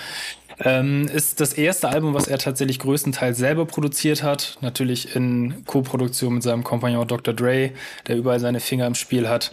Ähm, 0.59 1.07
ist 1.07 1.41
das 1.41 1.53
erste 1.53 1.89
Album, 1.89 2.13
was 2.13 2.27
er 2.27 2.37
tatsächlich 2.37 2.79
größtenteils 2.79 3.37
selber 3.37 3.65
produziert 3.65 4.23
hat. 4.23 4.57
Natürlich 4.61 5.15
in 5.15 5.65
Co-Produktion 5.65 6.35
mit 6.35 6.43
seinem 6.43 6.63
Kompagnon 6.63 7.07
Dr. 7.07 7.33
Dre, 7.33 7.71
der 8.07 8.15
überall 8.15 8.39
seine 8.39 8.59
Finger 8.59 8.87
im 8.87 8.95
Spiel 8.95 9.27
hat. 9.27 9.51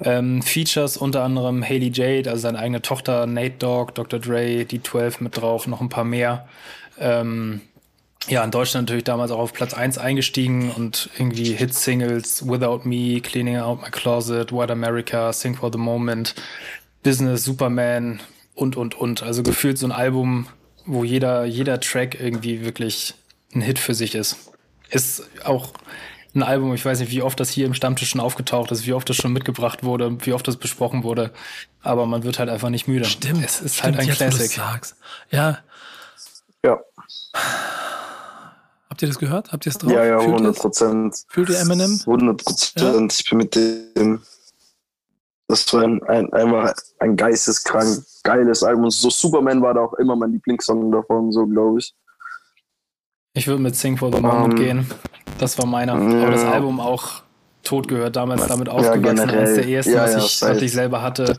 Ähm, 0.00 0.42
Features 0.42 0.96
unter 0.96 1.22
anderem 1.22 1.62
Haley 1.62 1.90
Jade, 1.94 2.28
also 2.28 2.42
seine 2.42 2.58
eigene 2.58 2.82
Tochter, 2.82 3.26
Nate 3.26 3.54
Dogg, 3.58 3.92
Dr. 3.94 4.18
Dre, 4.18 4.64
die 4.64 4.82
12 4.82 5.20
mit 5.20 5.36
drauf, 5.36 5.66
noch 5.66 5.80
ein 5.80 5.88
paar 5.88 6.04
mehr. 6.04 6.48
Ähm, 6.98 7.60
ja, 8.26 8.42
in 8.42 8.50
Deutschland 8.50 8.86
natürlich 8.86 9.04
damals 9.04 9.30
auch 9.30 9.38
auf 9.38 9.52
Platz 9.52 9.74
1 9.74 9.98
eingestiegen 9.98 10.70
und 10.70 11.10
irgendwie 11.18 11.52
Hit-Singles, 11.52 12.48
Without 12.48 12.80
Me, 12.84 13.20
Cleaning 13.20 13.58
Out 13.58 13.82
My 13.82 13.90
Closet, 13.90 14.50
White 14.50 14.72
America, 14.72 15.32
Sing 15.32 15.54
for 15.54 15.70
the 15.70 15.78
Moment, 15.78 16.34
Business, 17.02 17.44
Superman 17.44 18.20
und, 18.54 18.76
und, 18.76 18.94
und. 18.94 19.22
Also 19.22 19.42
gefühlt 19.42 19.78
so 19.78 19.86
ein 19.86 19.92
Album, 19.92 20.46
wo 20.86 21.04
jeder, 21.04 21.44
jeder 21.44 21.80
Track 21.80 22.18
irgendwie 22.20 22.64
wirklich 22.64 23.14
ein 23.54 23.60
Hit 23.60 23.78
für 23.78 23.94
sich 23.94 24.14
ist. 24.14 24.36
Ist 24.90 25.22
auch 25.44 25.72
ein 26.34 26.42
Album, 26.42 26.74
ich 26.74 26.84
weiß 26.84 27.00
nicht, 27.00 27.12
wie 27.12 27.22
oft 27.22 27.38
das 27.38 27.50
hier 27.50 27.66
im 27.66 27.74
Stammtisch 27.74 28.10
schon 28.10 28.20
aufgetaucht 28.20 28.72
ist, 28.72 28.86
wie 28.86 28.92
oft 28.92 29.08
das 29.08 29.16
schon 29.16 29.32
mitgebracht 29.32 29.84
wurde, 29.84 30.16
wie 30.26 30.32
oft 30.32 30.46
das 30.48 30.56
besprochen 30.56 31.04
wurde. 31.04 31.32
Aber 31.82 32.06
man 32.06 32.24
wird 32.24 32.38
halt 32.38 32.48
einfach 32.50 32.70
nicht 32.70 32.88
müde. 32.88 33.04
Stimmt. 33.04 33.44
Es 33.44 33.60
ist 33.60 33.76
stimmt, 33.76 33.96
halt 33.96 34.00
ein 34.00 34.08
jetzt, 34.08 34.18
Classic. 34.18 34.50
sagst. 34.50 34.96
Ja. 35.30 35.58
Ja, 36.64 36.80
Habt 38.94 39.02
ihr 39.02 39.08
das 39.08 39.18
gehört? 39.18 39.50
Habt 39.50 39.66
ihr 39.66 39.70
es 39.70 39.78
drauf? 39.78 39.90
ja, 39.90 40.04
ja, 40.04 40.18
Fühlt 40.20 40.28
ihr 40.30 40.34
100 40.36 40.54
es? 40.54 40.62
Prozent. 40.62 41.16
Fühlt 41.28 41.48
ihr 41.50 41.58
Eminem? 41.58 42.00
100 42.06 42.44
Prozent. 42.44 43.12
Ich 43.12 43.28
bin 43.28 43.38
mit 43.38 43.54
dem. 43.56 44.22
Das 45.48 45.70
war 45.74 45.82
ein, 45.82 46.02
ein, 46.04 46.32
einfach 46.32 46.74
ein 47.00 47.16
geisteskrank 47.16 48.02
geiles 48.22 48.62
Album. 48.62 48.84
Und 48.84 48.90
so 48.90 49.10
Superman 49.10 49.60
war 49.62 49.74
da 49.74 49.80
auch 49.82 49.94
immer 49.94 50.16
mein 50.16 50.32
Lieblingssong 50.32 50.90
davon, 50.90 51.30
so 51.32 51.46
glaube 51.46 51.78
ich. 51.80 51.94
Ich 53.34 53.46
würde 53.46 53.62
mit 53.62 53.76
Sing 53.76 53.96
for 53.96 54.12
the 54.12 54.20
Moment 54.20 54.54
Ähm, 54.54 54.64
gehen. 54.64 54.86
Das 55.38 55.58
war 55.58 55.66
meiner. 55.66 55.94
Aber 55.94 56.30
das 56.30 56.42
ja. 56.42 56.52
Album 56.52 56.80
auch 56.80 57.22
tot 57.62 57.88
gehört, 57.88 58.16
damals 58.16 58.46
damit 58.46 58.68
aufgewachsen. 58.68 59.02
generell. 59.02 59.38
Eines 59.40 59.54
der 59.56 59.68
ersten, 59.68 59.92
Ja, 59.92 60.02
was, 60.02 60.12
ja, 60.12 60.18
ich, 60.18 60.42
was 60.56 60.62
ich 60.62 60.72
selber 60.72 61.02
hatte. 61.02 61.38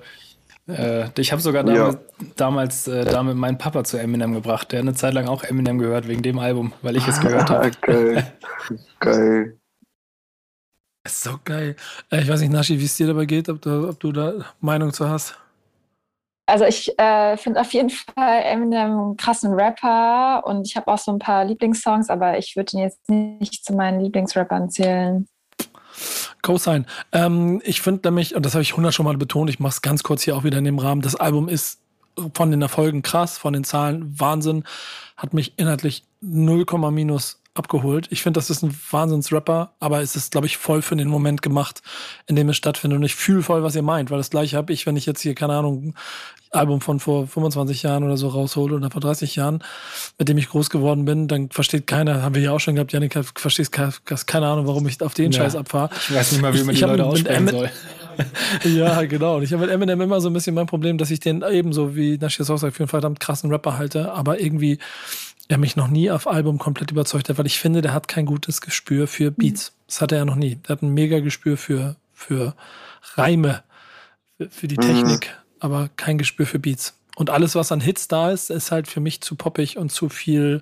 Äh, 0.67 1.09
ich 1.19 1.31
habe 1.31 1.41
sogar 1.41 1.65
Ja. 1.67 1.73
damals, 1.73 1.97
damals 2.35 2.87
äh, 2.87 3.05
damit 3.05 3.37
meinen 3.37 3.57
Papa 3.57 3.83
zu 3.83 3.97
Eminem 3.97 4.33
gebracht. 4.33 4.71
Der 4.71 4.79
hat 4.79 4.83
eine 4.87 4.95
Zeit 4.95 5.13
lang 5.13 5.27
auch 5.27 5.43
Eminem 5.43 5.77
gehört 5.77 6.07
wegen 6.07 6.21
dem 6.23 6.39
Album, 6.39 6.73
weil 6.81 6.95
ich 6.95 7.07
es 7.07 7.19
gehört 7.21 7.49
habe. 7.49 7.71
Geil. 7.81 8.33
Geil. 8.99 9.57
Ist 11.05 11.21
so 11.21 11.39
geil. 11.45 11.75
Äh, 12.11 12.21
ich 12.21 12.27
weiß 12.27 12.41
nicht, 12.41 12.51
Nashi, 12.51 12.79
wie 12.79 12.85
es 12.85 12.97
dir 12.97 13.07
dabei 13.07 13.25
geht, 13.25 13.47
ob 13.47 13.61
du, 13.61 13.89
ob 13.89 13.99
du 13.99 14.11
da 14.11 14.33
Meinung 14.59 14.91
zu 14.91 15.07
hast. 15.07 15.37
Also 16.47 16.65
ich 16.65 16.97
äh, 16.99 17.37
finde 17.37 17.61
auf 17.61 17.73
jeden 17.73 17.89
Fall 17.89 18.41
Eminem 18.43 18.91
einen 18.91 19.17
krassen 19.17 19.53
Rapper 19.53 20.45
und 20.45 20.67
ich 20.67 20.75
habe 20.75 20.91
auch 20.91 20.97
so 20.97 21.11
ein 21.11 21.19
paar 21.19 21.45
Lieblingssongs, 21.45 22.09
aber 22.09 22.37
ich 22.37 22.55
würde 22.55 22.77
ihn 22.77 22.83
jetzt 22.83 23.09
nicht 23.09 23.65
zu 23.65 23.73
meinen 23.73 23.99
Lieblingsrappern 23.99 24.69
zählen. 24.69 25.27
Co-Sign. 26.41 26.85
Ähm, 27.11 27.61
ich 27.63 27.81
finde 27.81 28.07
nämlich, 28.09 28.35
und 28.35 28.45
das 28.45 28.53
habe 28.53 28.61
ich 28.61 28.71
100 28.71 28.93
schon 28.93 29.05
mal 29.05 29.17
betont, 29.17 29.49
ich 29.49 29.59
mache 29.59 29.71
es 29.71 29.81
ganz 29.81 30.03
kurz 30.03 30.23
hier 30.23 30.35
auch 30.35 30.43
wieder 30.43 30.59
in 30.59 30.65
dem 30.65 30.77
Rahmen, 30.77 31.01
das 31.01 31.15
Album 31.15 31.49
ist 31.49 31.81
von 32.33 32.51
den 32.51 32.61
Erfolgen 32.61 33.01
krass, 33.01 33.37
von 33.37 33.53
den 33.53 33.63
Zahlen 33.63 34.19
Wahnsinn, 34.19 34.63
hat 35.17 35.33
mich 35.33 35.53
inhaltlich 35.57 36.03
0, 36.21 36.65
minus 36.91 37.41
abgeholt. 37.55 38.07
Ich 38.11 38.21
finde, 38.21 38.37
das 38.37 38.49
ist 38.49 38.61
ein 38.63 38.77
Wahnsinns-Rapper, 38.91 39.73
aber 39.79 40.01
es 40.01 40.15
ist, 40.15 40.31
glaube 40.31 40.45
ich, 40.47 40.57
voll 40.57 40.81
für 40.81 40.95
den 40.95 41.07
Moment 41.07 41.41
gemacht, 41.41 41.81
in 42.27 42.35
dem 42.35 42.49
es 42.49 42.57
stattfindet. 42.57 42.97
Und 42.97 43.03
ich 43.03 43.15
fühle 43.15 43.41
voll, 43.41 43.63
was 43.63 43.75
ihr 43.75 43.81
meint, 43.81 44.11
weil 44.11 44.17
das 44.17 44.29
gleiche 44.29 44.57
habe 44.57 44.71
ich, 44.73 44.85
wenn 44.85 44.97
ich 44.97 45.05
jetzt 45.05 45.21
hier, 45.21 45.33
keine 45.35 45.53
Ahnung, 45.53 45.93
ein 46.53 46.59
Album 46.59 46.79
von 46.81 46.99
vor 46.99 47.27
25 47.27 47.83
Jahren 47.83 48.03
oder 48.03 48.17
so 48.17 48.27
raushole 48.27 48.75
oder 48.75 48.91
vor 48.91 49.01
30 49.01 49.35
Jahren, 49.35 49.63
mit 50.19 50.29
dem 50.29 50.37
ich 50.37 50.49
groß 50.49 50.69
geworden 50.69 51.05
bin, 51.05 51.27
dann 51.27 51.49
versteht 51.49 51.87
keiner, 51.87 52.21
haben 52.21 52.35
wir 52.35 52.41
ja 52.41 52.51
auch 52.51 52.59
schon 52.59 52.75
gehabt, 52.75 52.93
Janik, 52.93 53.17
verstehst 53.35 53.71
ke- 53.71 53.91
keine 54.25 54.47
Ahnung, 54.47 54.67
warum 54.67 54.87
ich 54.87 55.01
auf 55.01 55.13
den 55.13 55.31
Ja. 55.31 55.41
Scheiß 55.41 55.55
abfahre. 55.55 55.89
Ich 56.09 56.13
weiß 56.15 56.31
nicht 56.33 56.41
mal, 56.41 56.53
wie 56.53 56.57
Ich- 56.59 56.63
man 56.65 56.73
ich 56.73 56.79
die 56.79 56.83
hab 56.85 56.91
Leute 56.91 57.05
aussprechen 57.05 57.47
soll. 57.47 57.69
Ja, 58.63 59.01
genau. 59.03 59.35
Und 59.35 59.43
ich 59.43 59.51
habe 59.51 59.63
mit 59.65 59.71
Eminem 59.71 59.99
immer 59.99 60.21
so 60.21 60.29
ein 60.29 60.33
bisschen 60.33 60.55
mein 60.55 60.67
Problem, 60.67 60.97
dass 60.97 61.11
ich 61.11 61.19
den 61.19 61.41
ebenso 61.41 61.97
wie 61.97 62.17
auch 62.49 62.57
sagt, 62.57 62.73
für 62.77 62.83
einen 62.83 62.87
verdammt 62.87 63.19
krassen 63.19 63.51
Rapper 63.51 63.77
halte, 63.77 64.13
aber 64.13 64.39
irgendwie 64.39 64.79
er 65.47 65.57
mich 65.57 65.75
noch 65.75 65.87
nie 65.87 66.09
auf 66.09 66.27
Album 66.27 66.57
komplett 66.57 66.91
überzeugt 66.91 67.29
hat, 67.29 67.37
weil 67.37 67.45
ich 67.45 67.59
finde, 67.59 67.81
der 67.81 67.93
hat 67.93 68.07
kein 68.07 68.25
gutes 68.25 68.61
Gespür 68.61 69.07
für 69.07 69.31
Beats. 69.31 69.73
Das 69.87 70.01
hatte 70.01 70.15
er 70.15 70.25
noch 70.25 70.35
nie. 70.35 70.55
Der 70.55 70.69
hat 70.69 70.81
ein 70.81 70.93
mega 70.93 71.19
Gespür 71.19 71.57
für, 71.57 71.95
für 72.13 72.55
Reime, 73.15 73.63
für, 74.49 74.67
die 74.67 74.77
Mhm. 74.77 74.81
Technik, 74.81 75.35
aber 75.59 75.89
kein 75.95 76.17
Gespür 76.17 76.45
für 76.45 76.59
Beats. 76.59 76.97
Und 77.15 77.29
alles, 77.29 77.55
was 77.55 77.71
an 77.71 77.79
Hits 77.79 78.09
da 78.09 78.31
ist, 78.31 78.49
ist 78.49 78.71
halt 78.71 78.87
für 78.87 78.99
mich 78.99 79.21
zu 79.21 79.35
poppig 79.35 79.77
und 79.77 79.89
zu 79.89 80.09
viel 80.09 80.61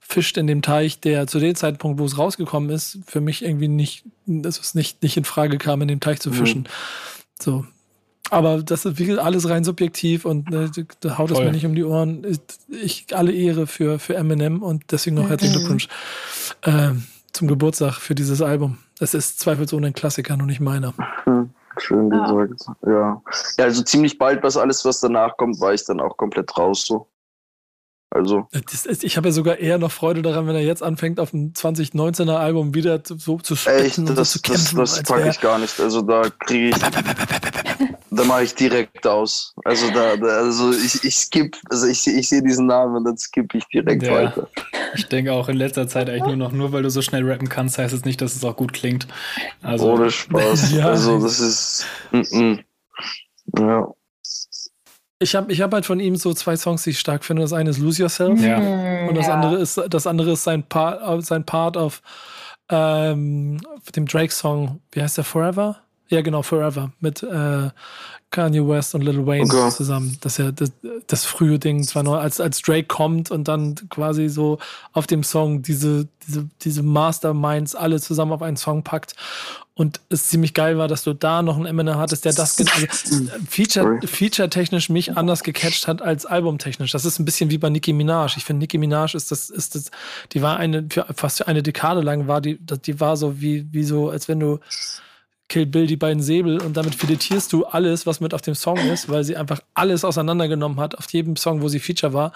fischt 0.00 0.36
in 0.36 0.46
dem 0.46 0.60
Teich, 0.60 1.00
der 1.00 1.26
zu 1.26 1.38
dem 1.38 1.54
Zeitpunkt, 1.54 1.98
wo 1.98 2.04
es 2.04 2.18
rausgekommen 2.18 2.68
ist, 2.68 2.98
für 3.06 3.22
mich 3.22 3.42
irgendwie 3.42 3.68
nicht, 3.68 4.04
dass 4.26 4.58
es 4.58 4.74
nicht, 4.74 5.02
nicht 5.02 5.16
in 5.16 5.24
Frage 5.24 5.56
kam, 5.56 5.80
in 5.82 5.88
dem 5.88 6.00
Teich 6.00 6.20
zu 6.20 6.32
fischen. 6.32 6.68
So. 7.40 7.64
Aber 8.30 8.62
das 8.62 8.84
ist 8.84 8.98
wie 8.98 9.06
gesagt, 9.06 9.24
alles 9.24 9.48
rein 9.48 9.64
subjektiv 9.64 10.24
und 10.24 10.50
ne, 10.50 10.70
da 11.00 11.18
haut 11.18 11.30
es 11.30 11.38
mir 11.38 11.52
nicht 11.52 11.66
um 11.66 11.74
die 11.74 11.84
Ohren. 11.84 12.24
Ich, 12.24 12.40
ich 12.68 13.16
alle 13.16 13.32
Ehre 13.32 13.66
für, 13.66 13.98
für 13.98 14.14
Eminem 14.16 14.62
und 14.62 14.84
deswegen 14.90 15.16
noch 15.16 15.28
herzlichen. 15.28 15.58
Glückwunsch 15.58 15.88
ähm, 16.64 17.04
zum 17.32 17.48
Geburtstag 17.48 17.94
für 17.94 18.14
dieses 18.14 18.42
Album. 18.42 18.78
Es 18.98 19.14
ist 19.14 19.40
zweifelsohne 19.40 19.88
ein 19.88 19.92
Klassiker, 19.92 20.36
nur 20.36 20.46
nicht 20.46 20.60
meiner. 20.60 20.94
Hm, 21.24 21.50
schön 21.78 22.10
Ja. 22.10 22.32
gesagt. 22.32 22.78
Ja. 22.86 23.22
ja, 23.58 23.64
also 23.64 23.82
ziemlich 23.82 24.18
bald, 24.18 24.42
was 24.42 24.56
alles, 24.56 24.84
was 24.84 25.00
danach 25.00 25.36
kommt, 25.36 25.60
war 25.60 25.74
ich 25.74 25.84
dann 25.84 26.00
auch 26.00 26.16
komplett 26.16 26.56
raus 26.56 26.86
so. 26.86 27.06
Also, 28.10 28.46
Das 28.70 28.86
ist, 28.86 29.02
ich 29.04 29.16
habe 29.16 29.28
ja 29.28 29.32
sogar 29.32 29.58
eher 29.58 29.78
noch 29.78 29.90
Freude 29.90 30.22
daran, 30.22 30.46
wenn 30.46 30.54
er 30.54 30.62
jetzt 30.62 30.82
anfängt, 30.82 31.18
auf 31.18 31.32
dem 31.32 31.52
2019er 31.52 32.36
Album 32.36 32.72
wieder 32.74 33.02
so 33.04 33.38
zu 33.38 33.54
echt, 33.68 33.98
und 33.98 34.06
so 34.06 34.14
das, 34.14 34.30
zu 34.30 34.38
das, 34.40 34.42
kämpfen. 34.42 34.78
das 34.78 35.02
packe 35.02 35.28
ich 35.28 35.40
gar 35.40 35.58
nicht. 35.58 35.78
Also 35.80 36.02
da 36.02 36.22
kriege 36.30 36.68
ich, 36.68 36.76
da 38.10 38.24
mache 38.24 38.44
ich 38.44 38.54
direkt 38.54 39.06
aus. 39.06 39.54
Also 39.64 39.90
da, 39.90 40.16
da 40.16 40.26
also 40.26 40.72
ich, 40.72 41.02
ich 41.02 41.16
skip, 41.16 41.56
also 41.68 41.86
ich, 41.88 42.06
ich 42.06 42.28
sehe 42.28 42.42
diesen 42.42 42.66
Namen 42.66 42.96
und 42.96 43.04
dann 43.04 43.18
skippe 43.18 43.58
ich 43.58 43.64
direkt 43.66 44.04
Ja. 44.04 44.12
weiter. 44.12 44.48
Ich 44.94 45.08
denke 45.08 45.32
auch 45.32 45.48
in 45.48 45.56
letzter 45.56 45.88
Zeit 45.88 46.08
eigentlich 46.08 46.24
nur 46.26 46.36
noch, 46.36 46.52
nur 46.52 46.72
weil 46.72 46.84
du 46.84 46.90
so 46.90 47.02
schnell 47.02 47.28
rappen 47.28 47.48
kannst, 47.48 47.76
heißt 47.76 47.92
es 47.92 48.04
nicht, 48.04 48.20
dass 48.22 48.36
es 48.36 48.44
auch 48.44 48.56
gut 48.56 48.72
klingt. 48.72 49.08
Also, 49.62 49.92
Ohne 49.92 50.10
Spaß. 50.10 50.72
Ja. 50.76 50.86
Also 50.88 51.20
das 51.20 51.40
ist, 51.40 51.86
mm, 52.12 52.38
mm. 52.38 52.64
ja. 53.58 53.88
Ich 55.18 55.34
habe 55.34 55.50
ich 55.50 55.62
hab 55.62 55.72
halt 55.72 55.86
von 55.86 55.98
ihm 55.98 56.16
so 56.16 56.34
zwei 56.34 56.56
Songs, 56.56 56.82
die 56.82 56.90
ich 56.90 57.00
stark 57.00 57.24
finde. 57.24 57.42
Das 57.42 57.52
eine 57.52 57.70
ist 57.70 57.78
Lose 57.78 58.02
Yourself. 58.02 58.40
Ja. 58.40 58.58
Und 59.08 59.16
das 59.16 59.28
ja. 59.28 59.34
andere 59.34 59.56
ist, 59.56 59.80
das 59.88 60.06
andere 60.06 60.32
ist 60.32 60.44
sein 60.44 60.62
Part, 60.62 61.24
sein 61.24 61.44
Part 61.44 61.76
auf 61.76 62.02
ähm, 62.68 63.60
dem 63.94 64.06
Drake-Song, 64.06 64.80
wie 64.92 65.02
heißt 65.02 65.16
der, 65.16 65.24
Forever? 65.24 65.76
Ja, 66.08 66.20
genau, 66.20 66.42
Forever 66.42 66.92
mit 67.00 67.22
äh, 67.22 67.70
Kanye 68.30 68.66
West 68.68 68.94
und 68.94 69.02
Lil 69.02 69.26
Wayne 69.26 69.44
okay. 69.44 69.70
zusammen. 69.70 70.18
Das 70.20 70.38
ist 70.38 70.44
ja 70.44 70.52
das, 70.52 70.72
das 71.06 71.24
frühe 71.24 71.58
Ding, 71.58 71.82
zwar 71.82 72.02
noch 72.02 72.14
als, 72.14 72.40
als 72.40 72.60
Drake 72.62 72.86
kommt 72.86 73.30
und 73.30 73.48
dann 73.48 73.74
quasi 73.88 74.28
so 74.28 74.58
auf 74.92 75.06
dem 75.06 75.22
Song 75.22 75.62
diese, 75.62 76.08
diese, 76.26 76.48
diese 76.62 76.82
Masterminds 76.82 77.74
alle 77.74 78.00
zusammen 78.00 78.32
auf 78.32 78.42
einen 78.42 78.56
Song 78.56 78.82
packt. 78.82 79.14
Und 79.78 80.00
es 80.08 80.28
ziemlich 80.28 80.54
geil 80.54 80.78
war, 80.78 80.88
dass 80.88 81.04
du 81.04 81.12
da 81.12 81.42
noch 81.42 81.56
einen 81.56 81.66
Eminem 81.66 81.96
hattest, 81.98 82.24
der 82.24 82.32
das 82.32 82.58
also, 82.58 83.30
Feature, 83.46 84.00
feature-technisch 84.06 84.88
mich 84.88 85.18
anders 85.18 85.42
gecatcht 85.42 85.86
hat 85.86 86.00
als 86.00 86.24
albumtechnisch. 86.24 86.92
Das 86.92 87.04
ist 87.04 87.18
ein 87.18 87.26
bisschen 87.26 87.50
wie 87.50 87.58
bei 87.58 87.68
Nicki 87.68 87.92
Minaj. 87.92 88.38
Ich 88.38 88.44
finde, 88.46 88.60
Nicki 88.60 88.78
Minaj 88.78 89.14
ist 89.14 89.30
das, 89.30 89.50
ist 89.50 89.74
das, 89.74 89.90
die 90.32 90.40
war 90.40 90.56
eine, 90.56 90.86
für 90.88 91.04
fast 91.14 91.46
eine 91.46 91.62
Dekade 91.62 92.00
lang 92.00 92.26
war 92.26 92.40
die, 92.40 92.58
die 92.58 93.00
war 93.00 93.18
so 93.18 93.38
wie, 93.38 93.66
wie 93.70 93.84
so, 93.84 94.08
als 94.08 94.28
wenn 94.28 94.40
du 94.40 94.60
Kill 95.50 95.66
Bill 95.66 95.86
die 95.86 95.96
beiden 95.96 96.22
Säbel 96.22 96.58
und 96.62 96.78
damit 96.78 96.94
filetierst 96.94 97.52
du 97.52 97.66
alles, 97.66 98.06
was 98.06 98.18
mit 98.18 98.32
auf 98.32 98.40
dem 98.40 98.54
Song 98.54 98.78
ist, 98.78 99.10
weil 99.10 99.24
sie 99.24 99.36
einfach 99.36 99.60
alles 99.74 100.06
auseinandergenommen 100.06 100.80
hat 100.80 100.96
auf 100.96 101.10
jedem 101.10 101.36
Song, 101.36 101.60
wo 101.60 101.68
sie 101.68 101.80
Feature 101.80 102.14
war. 102.14 102.32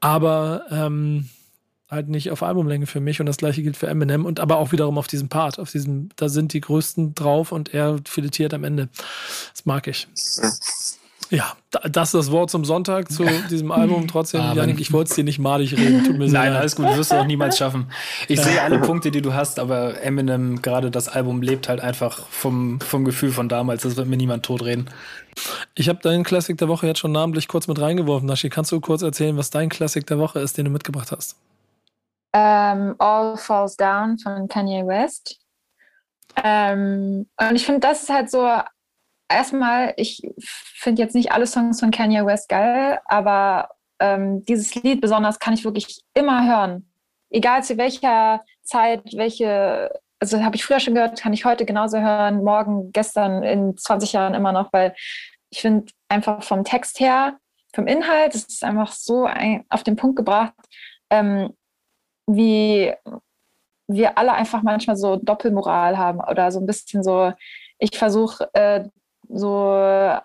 Aber 0.00 0.62
ähm, 0.72 1.28
halt 1.90 2.08
nicht 2.08 2.30
auf 2.30 2.42
Albumlänge 2.42 2.86
für 2.86 3.00
mich 3.00 3.20
und 3.20 3.26
das 3.26 3.36
gleiche 3.36 3.62
gilt 3.62 3.76
für 3.76 3.86
Eminem 3.86 4.24
und 4.24 4.40
aber 4.40 4.58
auch 4.58 4.72
wiederum 4.72 4.98
auf 4.98 5.06
diesem 5.06 5.28
Part, 5.28 5.58
auf 5.58 5.70
diesem, 5.70 6.08
da 6.16 6.28
sind 6.28 6.52
die 6.52 6.60
größten 6.60 7.14
drauf 7.14 7.52
und 7.52 7.72
er 7.74 7.98
filetiert 8.04 8.54
am 8.54 8.64
Ende. 8.64 8.88
Das 9.52 9.66
mag 9.66 9.86
ich. 9.86 10.08
Ja, 11.30 11.54
das 11.70 12.08
ist 12.08 12.14
das 12.14 12.30
Wort 12.30 12.50
zum 12.50 12.64
Sonntag 12.64 13.10
zu 13.10 13.24
diesem 13.50 13.72
Album. 13.72 14.06
Trotzdem, 14.06 14.40
Aber 14.40 14.60
Janik, 14.60 14.80
ich 14.80 14.92
wollte 14.92 15.10
es 15.10 15.16
dir 15.16 15.24
nicht 15.24 15.38
malig 15.38 15.76
reden. 15.76 16.04
Tut 16.04 16.16
mir 16.16 16.28
Nein, 16.28 16.52
leid. 16.52 16.60
alles 16.60 16.76
gut, 16.76 16.86
wirst 16.86 17.10
du 17.10 17.16
auch 17.16 17.26
niemals 17.26 17.58
schaffen. 17.58 17.90
Ich 18.28 18.40
sehe 18.40 18.62
alle 18.62 18.78
Punkte, 18.78 19.10
die 19.10 19.22
du 19.22 19.34
hast, 19.34 19.58
aber 19.58 20.00
Eminem, 20.02 20.62
gerade 20.62 20.90
das 20.90 21.08
Album, 21.08 21.42
lebt 21.42 21.68
halt 21.68 21.80
einfach 21.80 22.26
vom, 22.28 22.80
vom 22.80 23.04
Gefühl 23.04 23.32
von 23.32 23.48
damals. 23.48 23.82
Das 23.82 23.96
wird 23.96 24.06
mir 24.06 24.16
niemand 24.16 24.44
totreden. 24.44 24.88
Ich 25.74 25.88
habe 25.88 25.98
deinen 26.00 26.22
Classic 26.24 26.56
der 26.56 26.68
Woche 26.68 26.86
jetzt 26.86 27.00
schon 27.00 27.12
namentlich 27.12 27.48
kurz 27.48 27.66
mit 27.66 27.80
reingeworfen. 27.80 28.26
Nashi, 28.26 28.48
kannst 28.48 28.70
du 28.72 28.80
kurz 28.80 29.02
erzählen, 29.02 29.36
was 29.36 29.50
dein 29.50 29.68
Classic 29.68 30.06
der 30.06 30.18
Woche 30.18 30.38
ist, 30.38 30.56
den 30.56 30.66
du 30.66 30.70
mitgebracht 30.70 31.10
hast? 31.10 31.36
Ähm, 32.38 32.96
All 32.98 33.38
Falls 33.38 33.78
Down 33.78 34.18
von 34.18 34.46
Kanye 34.46 34.86
West. 34.86 35.40
Ähm, 36.44 37.26
und 37.40 37.56
ich 37.56 37.64
finde, 37.64 37.80
das 37.80 38.02
ist 38.02 38.10
halt 38.10 38.30
so 38.30 38.46
erstmal, 39.26 39.94
ich 39.96 40.20
finde 40.38 41.00
jetzt 41.00 41.14
nicht 41.14 41.32
alle 41.32 41.46
Songs 41.46 41.80
von 41.80 41.90
Kanye 41.90 42.26
West 42.26 42.50
geil, 42.50 43.00
aber 43.06 43.70
ähm, 44.00 44.44
dieses 44.44 44.74
Lied 44.74 45.00
besonders 45.00 45.38
kann 45.38 45.54
ich 45.54 45.64
wirklich 45.64 46.02
immer 46.12 46.46
hören. 46.46 46.90
Egal 47.30 47.64
zu 47.64 47.78
welcher 47.78 48.44
Zeit, 48.62 49.00
welche, 49.14 49.90
also 50.20 50.44
habe 50.44 50.56
ich 50.56 50.64
früher 50.64 50.80
schon 50.80 50.94
gehört, 50.94 51.18
kann 51.18 51.32
ich 51.32 51.46
heute 51.46 51.64
genauso 51.64 51.98
hören, 52.00 52.44
morgen, 52.44 52.92
gestern, 52.92 53.44
in 53.44 53.78
20 53.78 54.12
Jahren 54.12 54.34
immer 54.34 54.52
noch, 54.52 54.74
weil 54.74 54.94
ich 55.48 55.62
finde 55.62 55.90
einfach 56.10 56.42
vom 56.42 56.64
Text 56.64 57.00
her, 57.00 57.38
vom 57.74 57.86
Inhalt, 57.86 58.34
es 58.34 58.44
ist 58.44 58.62
einfach 58.62 58.92
so 58.92 59.24
ein, 59.24 59.64
auf 59.70 59.84
den 59.84 59.96
Punkt 59.96 60.16
gebracht, 60.16 60.52
ähm, 61.08 61.54
wie 62.26 62.92
wir 63.88 64.18
alle 64.18 64.32
einfach 64.32 64.62
manchmal 64.62 64.96
so 64.96 65.16
Doppelmoral 65.16 65.96
haben 65.96 66.20
oder 66.20 66.50
so 66.50 66.60
ein 66.60 66.66
bisschen 66.66 67.02
so, 67.02 67.32
ich 67.78 67.96
versuche 67.96 68.48
äh, 68.54 68.84
so 69.28 69.74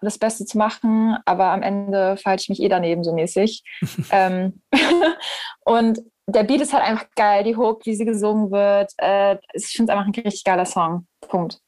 das 0.02 0.18
Beste 0.18 0.45
zu 0.45 0.58
machen, 0.58 1.18
aber 1.26 1.52
am 1.52 1.62
Ende 1.62 2.18
falte 2.18 2.43
ich 2.43 2.49
mich 2.49 2.62
eh 2.62 2.70
daneben 2.70 3.04
so 3.04 3.14
mäßig. 3.14 3.64
ähm, 4.12 4.62
und 5.66 5.99
der 6.28 6.43
Beat 6.43 6.62
ist 6.62 6.74
halt 6.74 6.84
einfach 6.84 7.08
geil, 7.16 7.43
die 7.43 7.56
Hook, 7.56 7.86
wie 7.86 7.95
sie 7.95 8.06
gesungen 8.06 8.52
wird. 8.52 8.91
Äh, 8.97 9.38
ich 9.54 9.68
finde 9.68 9.91
es 9.91 9.97
einfach 9.97 10.08
ein 10.08 10.24
richtig 10.24 10.43
geiler 10.43 10.66
Song. 10.66 11.08
Punkt. 11.22 11.60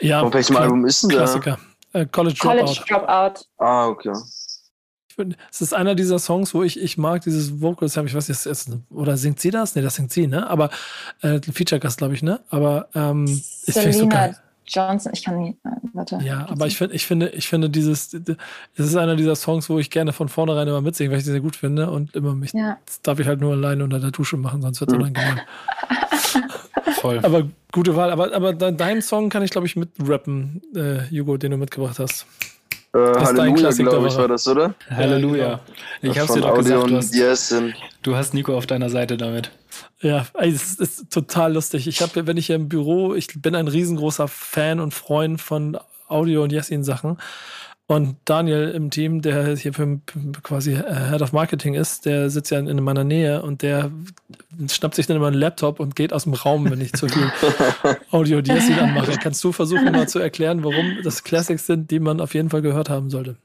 Ja, 0.00 0.22
Auf 0.22 0.32
welchem 0.32 0.56
Album 0.56 0.84
ist 0.86 1.02
denn 1.02 1.10
der? 1.10 1.18
Klassiker. 1.18 1.58
Äh, 1.92 2.06
College 2.06 2.38
Dropout. 2.40 2.56
College 2.56 2.84
Dropout. 2.88 3.44
Ah, 3.58 3.88
okay. 3.88 4.12
Es 5.50 5.60
ist 5.60 5.74
einer 5.74 5.94
dieser 5.94 6.18
Songs, 6.18 6.54
wo 6.54 6.62
ich, 6.62 6.80
ich 6.80 6.98
mag 6.98 7.22
dieses 7.22 7.60
Vocals, 7.60 7.96
ich 7.96 8.14
weiß 8.14 8.28
nicht, 8.28 8.80
oder 8.90 9.16
singt 9.16 9.40
sie 9.40 9.50
das? 9.50 9.74
Nee, 9.74 9.82
das 9.82 9.94
singt 9.94 10.12
sie, 10.12 10.26
ne? 10.26 10.48
Aber 10.48 10.70
äh, 11.22 11.40
Feature-Gast, 11.40 11.98
glaube 11.98 12.14
ich, 12.14 12.22
ne? 12.22 12.40
Aber 12.50 12.88
ähm, 12.94 13.24
ich 13.66 13.74
finde 13.74 13.92
so 13.92 14.08
geil. 14.08 14.36
Johnson, 14.68 15.12
ich 15.14 15.22
kann 15.22 15.38
nie, 15.38 15.56
warte. 15.92 16.18
Ja, 16.24 16.46
aber 16.48 16.66
ich 16.66 16.76
finde, 16.76 16.94
ich 16.96 17.06
finde, 17.06 17.28
ich 17.28 17.48
finde 17.48 17.70
dieses, 17.70 18.12
es 18.12 18.26
ist 18.74 18.96
einer 18.96 19.14
dieser 19.14 19.36
Songs, 19.36 19.68
wo 19.70 19.78
ich 19.78 19.90
gerne 19.90 20.12
von 20.12 20.28
vornherein 20.28 20.66
immer 20.66 20.80
mitsinge, 20.80 21.10
weil 21.10 21.18
ich 21.18 21.24
die 21.24 21.30
sehr 21.30 21.40
gut 21.40 21.54
finde 21.54 21.90
und 21.90 22.16
immer 22.16 22.34
mich, 22.34 22.52
ja. 22.52 22.76
das 22.84 23.00
darf 23.00 23.20
ich 23.20 23.28
halt 23.28 23.40
nur 23.40 23.52
alleine 23.52 23.84
unter 23.84 24.00
der 24.00 24.10
Dusche 24.10 24.36
machen, 24.36 24.62
sonst 24.62 24.80
wird 24.80 24.90
es 24.90 24.96
unangenehm. 24.96 25.40
Voll. 27.00 27.20
Aber 27.24 27.48
gute 27.72 27.94
Wahl. 27.96 28.10
Aber, 28.10 28.34
aber 28.34 28.52
deinen 28.52 29.02
Song 29.02 29.28
kann 29.28 29.42
ich, 29.42 29.50
glaube 29.50 29.66
ich, 29.66 29.76
mitrappen, 29.76 30.62
äh, 30.74 31.02
Hugo, 31.10 31.36
den 31.36 31.52
du 31.52 31.56
mitgebracht 31.56 31.98
hast. 31.98 32.26
Äh, 32.96 33.24
Halleluja, 33.24 33.70
glaube 33.70 34.08
ich, 34.08 34.16
war 34.16 34.28
das, 34.28 34.48
oder? 34.48 34.74
Halleluja. 34.90 35.60
Ich 36.02 36.18
hab's 36.18 36.32
dir 36.32 36.40
doch 36.40 36.54
gesagt, 36.54 36.90
du 36.90 36.96
hast, 36.96 37.14
yes 37.14 37.54
du 38.02 38.16
hast 38.16 38.34
Nico 38.34 38.56
auf 38.56 38.66
deiner 38.66 38.88
Seite 38.88 39.16
damit. 39.16 39.50
Ja, 40.00 40.26
es 40.40 40.74
ist 40.76 41.10
total 41.10 41.54
lustig. 41.54 41.86
Ich 41.86 42.00
habe, 42.00 42.26
wenn 42.26 42.36
ich 42.36 42.46
hier 42.46 42.56
im 42.56 42.68
Büro, 42.68 43.14
ich 43.14 43.28
bin 43.40 43.54
ein 43.54 43.68
riesengroßer 43.68 44.28
Fan 44.28 44.80
und 44.80 44.94
Freund 44.94 45.40
von 45.40 45.78
Audio- 46.08 46.42
und 46.42 46.52
Yesin-Sachen. 46.52 47.18
Und 47.88 48.16
Daniel 48.24 48.70
im 48.70 48.90
Team, 48.90 49.22
der 49.22 49.54
hier 49.56 49.72
für, 49.72 50.00
quasi 50.42 50.74
Head 50.74 51.22
of 51.22 51.32
Marketing 51.32 51.74
ist, 51.74 52.04
der 52.04 52.30
sitzt 52.30 52.50
ja 52.50 52.58
in 52.58 52.82
meiner 52.82 53.04
Nähe 53.04 53.42
und 53.42 53.62
der 53.62 53.92
schnappt 54.68 54.96
sich 54.96 55.06
dann 55.06 55.16
immer 55.16 55.28
einen 55.28 55.36
Laptop 55.36 55.78
und 55.78 55.94
geht 55.94 56.12
aus 56.12 56.24
dem 56.24 56.34
Raum, 56.34 56.68
wenn 56.68 56.80
ich 56.80 56.94
zu 56.94 57.08
viel 57.08 57.30
Audio 58.10 58.40
Yesin 58.40 58.80
anmache. 58.80 59.12
Kannst 59.22 59.44
du 59.44 59.52
versuchen, 59.52 59.92
mal 59.92 60.08
zu 60.08 60.18
erklären, 60.18 60.64
warum 60.64 60.98
das 61.04 61.22
Classics 61.22 61.66
sind, 61.66 61.92
die 61.92 62.00
man 62.00 62.20
auf 62.20 62.34
jeden 62.34 62.50
Fall 62.50 62.62
gehört 62.62 62.90
haben 62.90 63.08
sollte? 63.08 63.36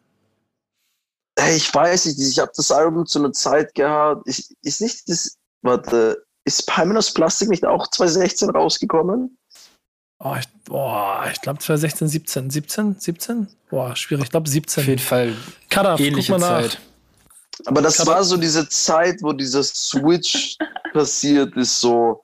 Ich 1.54 1.74
weiß 1.74 2.06
nicht, 2.06 2.20
ich 2.20 2.40
habe 2.40 2.52
das 2.56 2.72
Album 2.72 3.06
zu 3.06 3.20
einer 3.20 3.34
Zeit 3.34 3.76
gehabt. 3.76 4.28
Ich, 4.28 4.50
ist 4.64 4.82
nicht 4.82 5.08
das, 5.08 5.38
warte, 5.62 6.26
ist 6.46 6.66
Palminus 6.66 7.14
Plastik 7.14 7.50
nicht 7.50 7.66
auch 7.66 7.88
2016 7.88 8.50
rausgekommen? 8.50 9.38
Oh, 10.24 10.36
ich, 10.40 10.46
boah, 10.66 11.26
ich 11.32 11.42
glaube 11.42 11.60
2016, 11.60 12.08
17. 12.08 12.50
17? 12.52 12.96
17? 13.00 13.48
Boah, 13.72 13.96
schwierig. 13.96 14.26
Ich 14.26 14.30
glaube 14.30 14.48
17. 14.48 14.84
Auf 14.84 14.88
jeden 14.88 15.02
Fall 15.02 15.34
Kadaf, 15.70 16.00
ähnliche 16.00 16.32
guck 16.34 16.42
mal 16.42 16.62
nach. 16.62 16.70
Zeit. 16.70 16.80
Aber 17.66 17.82
das 17.82 17.98
Kadaf. 17.98 18.16
war 18.16 18.24
so 18.24 18.38
diese 18.38 18.70
Zeit, 18.70 19.18
wo 19.22 19.34
dieser 19.34 19.64
Switch 19.64 20.58
passiert 20.94 21.56
ist, 21.56 21.80
so. 21.80 22.22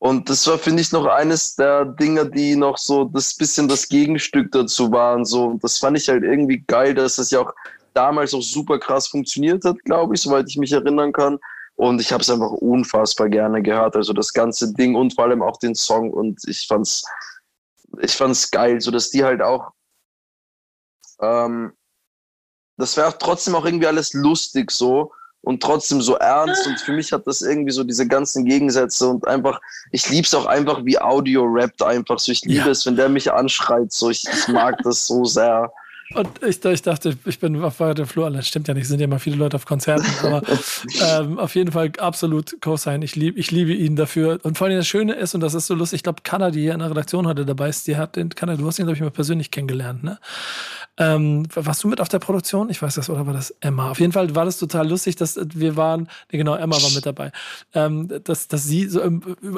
Und 0.00 0.28
das 0.28 0.46
war, 0.46 0.58
finde 0.58 0.80
ich, 0.80 0.90
noch 0.92 1.06
eines 1.06 1.54
der 1.54 1.84
Dinge, 1.84 2.28
die 2.28 2.56
noch 2.56 2.78
so 2.78 3.04
das 3.04 3.34
bisschen 3.34 3.68
das 3.68 3.86
Gegenstück 3.86 4.50
dazu 4.50 4.90
waren. 4.90 5.24
So, 5.24 5.44
und 5.44 5.62
das 5.62 5.78
fand 5.78 5.98
ich 5.98 6.08
halt 6.08 6.24
irgendwie 6.24 6.64
geil, 6.66 6.94
dass 6.94 7.16
das 7.16 7.30
ja 7.30 7.40
auch 7.40 7.52
damals 7.94 8.34
auch 8.34 8.42
super 8.42 8.78
krass 8.78 9.06
funktioniert 9.08 9.64
hat, 9.64 9.76
glaube 9.84 10.14
ich, 10.14 10.22
soweit 10.22 10.48
ich 10.48 10.56
mich 10.56 10.72
erinnern 10.72 11.12
kann. 11.12 11.38
Und 11.80 11.98
ich 11.98 12.12
habe 12.12 12.20
es 12.20 12.28
einfach 12.28 12.50
unfassbar 12.50 13.30
gerne 13.30 13.62
gehört. 13.62 13.96
Also 13.96 14.12
das 14.12 14.34
ganze 14.34 14.74
Ding 14.74 14.94
und 14.94 15.14
vor 15.14 15.24
allem 15.24 15.40
auch 15.40 15.56
den 15.56 15.74
Song. 15.74 16.10
Und 16.10 16.38
ich 16.46 16.66
fand's, 16.66 17.02
ich 18.02 18.14
fand's 18.14 18.50
geil, 18.50 18.82
so 18.82 18.90
dass 18.90 19.08
die 19.08 19.24
halt 19.24 19.40
auch, 19.40 19.70
ähm, 21.22 21.72
das 22.76 22.98
wäre 22.98 23.16
trotzdem 23.18 23.54
auch 23.54 23.64
irgendwie 23.64 23.86
alles 23.86 24.12
lustig 24.12 24.70
so 24.70 25.12
und 25.40 25.62
trotzdem 25.62 26.02
so 26.02 26.16
ernst. 26.16 26.66
Und 26.66 26.78
für 26.80 26.92
mich 26.92 27.12
hat 27.12 27.26
das 27.26 27.40
irgendwie 27.40 27.72
so 27.72 27.82
diese 27.82 28.06
ganzen 28.06 28.44
Gegensätze 28.44 29.08
und 29.08 29.26
einfach, 29.26 29.58
ich 29.90 30.06
lieb's 30.10 30.34
auch 30.34 30.44
einfach, 30.44 30.84
wie 30.84 31.00
Audio 31.00 31.44
rappt 31.44 31.82
einfach 31.82 32.18
so. 32.18 32.30
Ich 32.30 32.44
liebe 32.44 32.66
ja. 32.66 32.72
es, 32.72 32.84
wenn 32.84 32.96
der 32.96 33.08
mich 33.08 33.32
anschreit. 33.32 33.90
So, 33.90 34.10
ich, 34.10 34.22
ich 34.30 34.48
mag 34.48 34.76
das 34.82 35.06
so 35.06 35.24
sehr. 35.24 35.72
Und 36.14 36.42
ich, 36.42 36.64
ich, 36.64 36.82
dachte, 36.82 37.16
ich 37.24 37.38
bin 37.38 37.62
auf 37.62 37.76
der 37.78 38.06
Flur, 38.06 38.28
das 38.30 38.48
stimmt 38.48 38.66
ja 38.66 38.74
nicht, 38.74 38.88
sind 38.88 38.98
ja 38.98 39.04
immer 39.04 39.20
viele 39.20 39.36
Leute 39.36 39.56
auf 39.56 39.64
Konzerten, 39.64 40.06
aber 40.24 40.42
ähm, 41.06 41.38
auf 41.38 41.54
jeden 41.54 41.70
Fall 41.70 41.92
absolut 41.98 42.60
Co-Sign. 42.60 43.02
Ich, 43.02 43.14
lieb, 43.14 43.38
ich 43.38 43.52
liebe 43.52 43.72
ihn 43.72 43.94
dafür. 43.94 44.40
Und 44.42 44.58
vor 44.58 44.66
allem 44.66 44.76
das 44.76 44.88
Schöne 44.88 45.14
ist, 45.14 45.34
und 45.34 45.40
das 45.40 45.54
ist 45.54 45.68
so 45.68 45.74
lustig, 45.74 45.98
ich 45.98 46.02
glaube, 46.02 46.22
Kanna, 46.24 46.50
die 46.50 46.62
hier 46.62 46.72
in 46.72 46.80
der 46.80 46.90
Redaktion 46.90 47.28
heute 47.28 47.46
dabei 47.46 47.68
ist, 47.68 47.86
die 47.86 47.96
hat 47.96 48.16
den, 48.16 48.30
Kanna, 48.30 48.56
du 48.56 48.66
hast 48.66 48.80
ihn, 48.80 48.86
glaube 48.86 48.96
ich, 48.96 49.02
mal 49.02 49.10
persönlich 49.10 49.52
kennengelernt, 49.52 50.02
ne? 50.02 50.18
Ähm, 51.00 51.46
warst 51.54 51.82
du 51.82 51.88
mit 51.88 51.98
auf 52.00 52.08
der 52.08 52.18
Produktion? 52.18 52.68
Ich 52.68 52.82
weiß 52.82 52.96
das, 52.96 53.08
oder 53.08 53.26
war 53.26 53.32
das 53.32 53.54
Emma? 53.60 53.90
Auf 53.90 54.00
jeden 54.00 54.12
Fall 54.12 54.34
war 54.34 54.44
das 54.44 54.58
total 54.58 54.86
lustig, 54.86 55.16
dass 55.16 55.40
wir 55.54 55.74
waren, 55.76 56.08
nee, 56.30 56.36
genau, 56.36 56.54
Emma 56.56 56.76
war 56.76 56.90
mit 56.90 57.06
dabei, 57.06 57.32
ähm, 57.72 58.12
dass, 58.24 58.48
dass 58.48 58.64
sie 58.64 58.86
so 58.86 59.00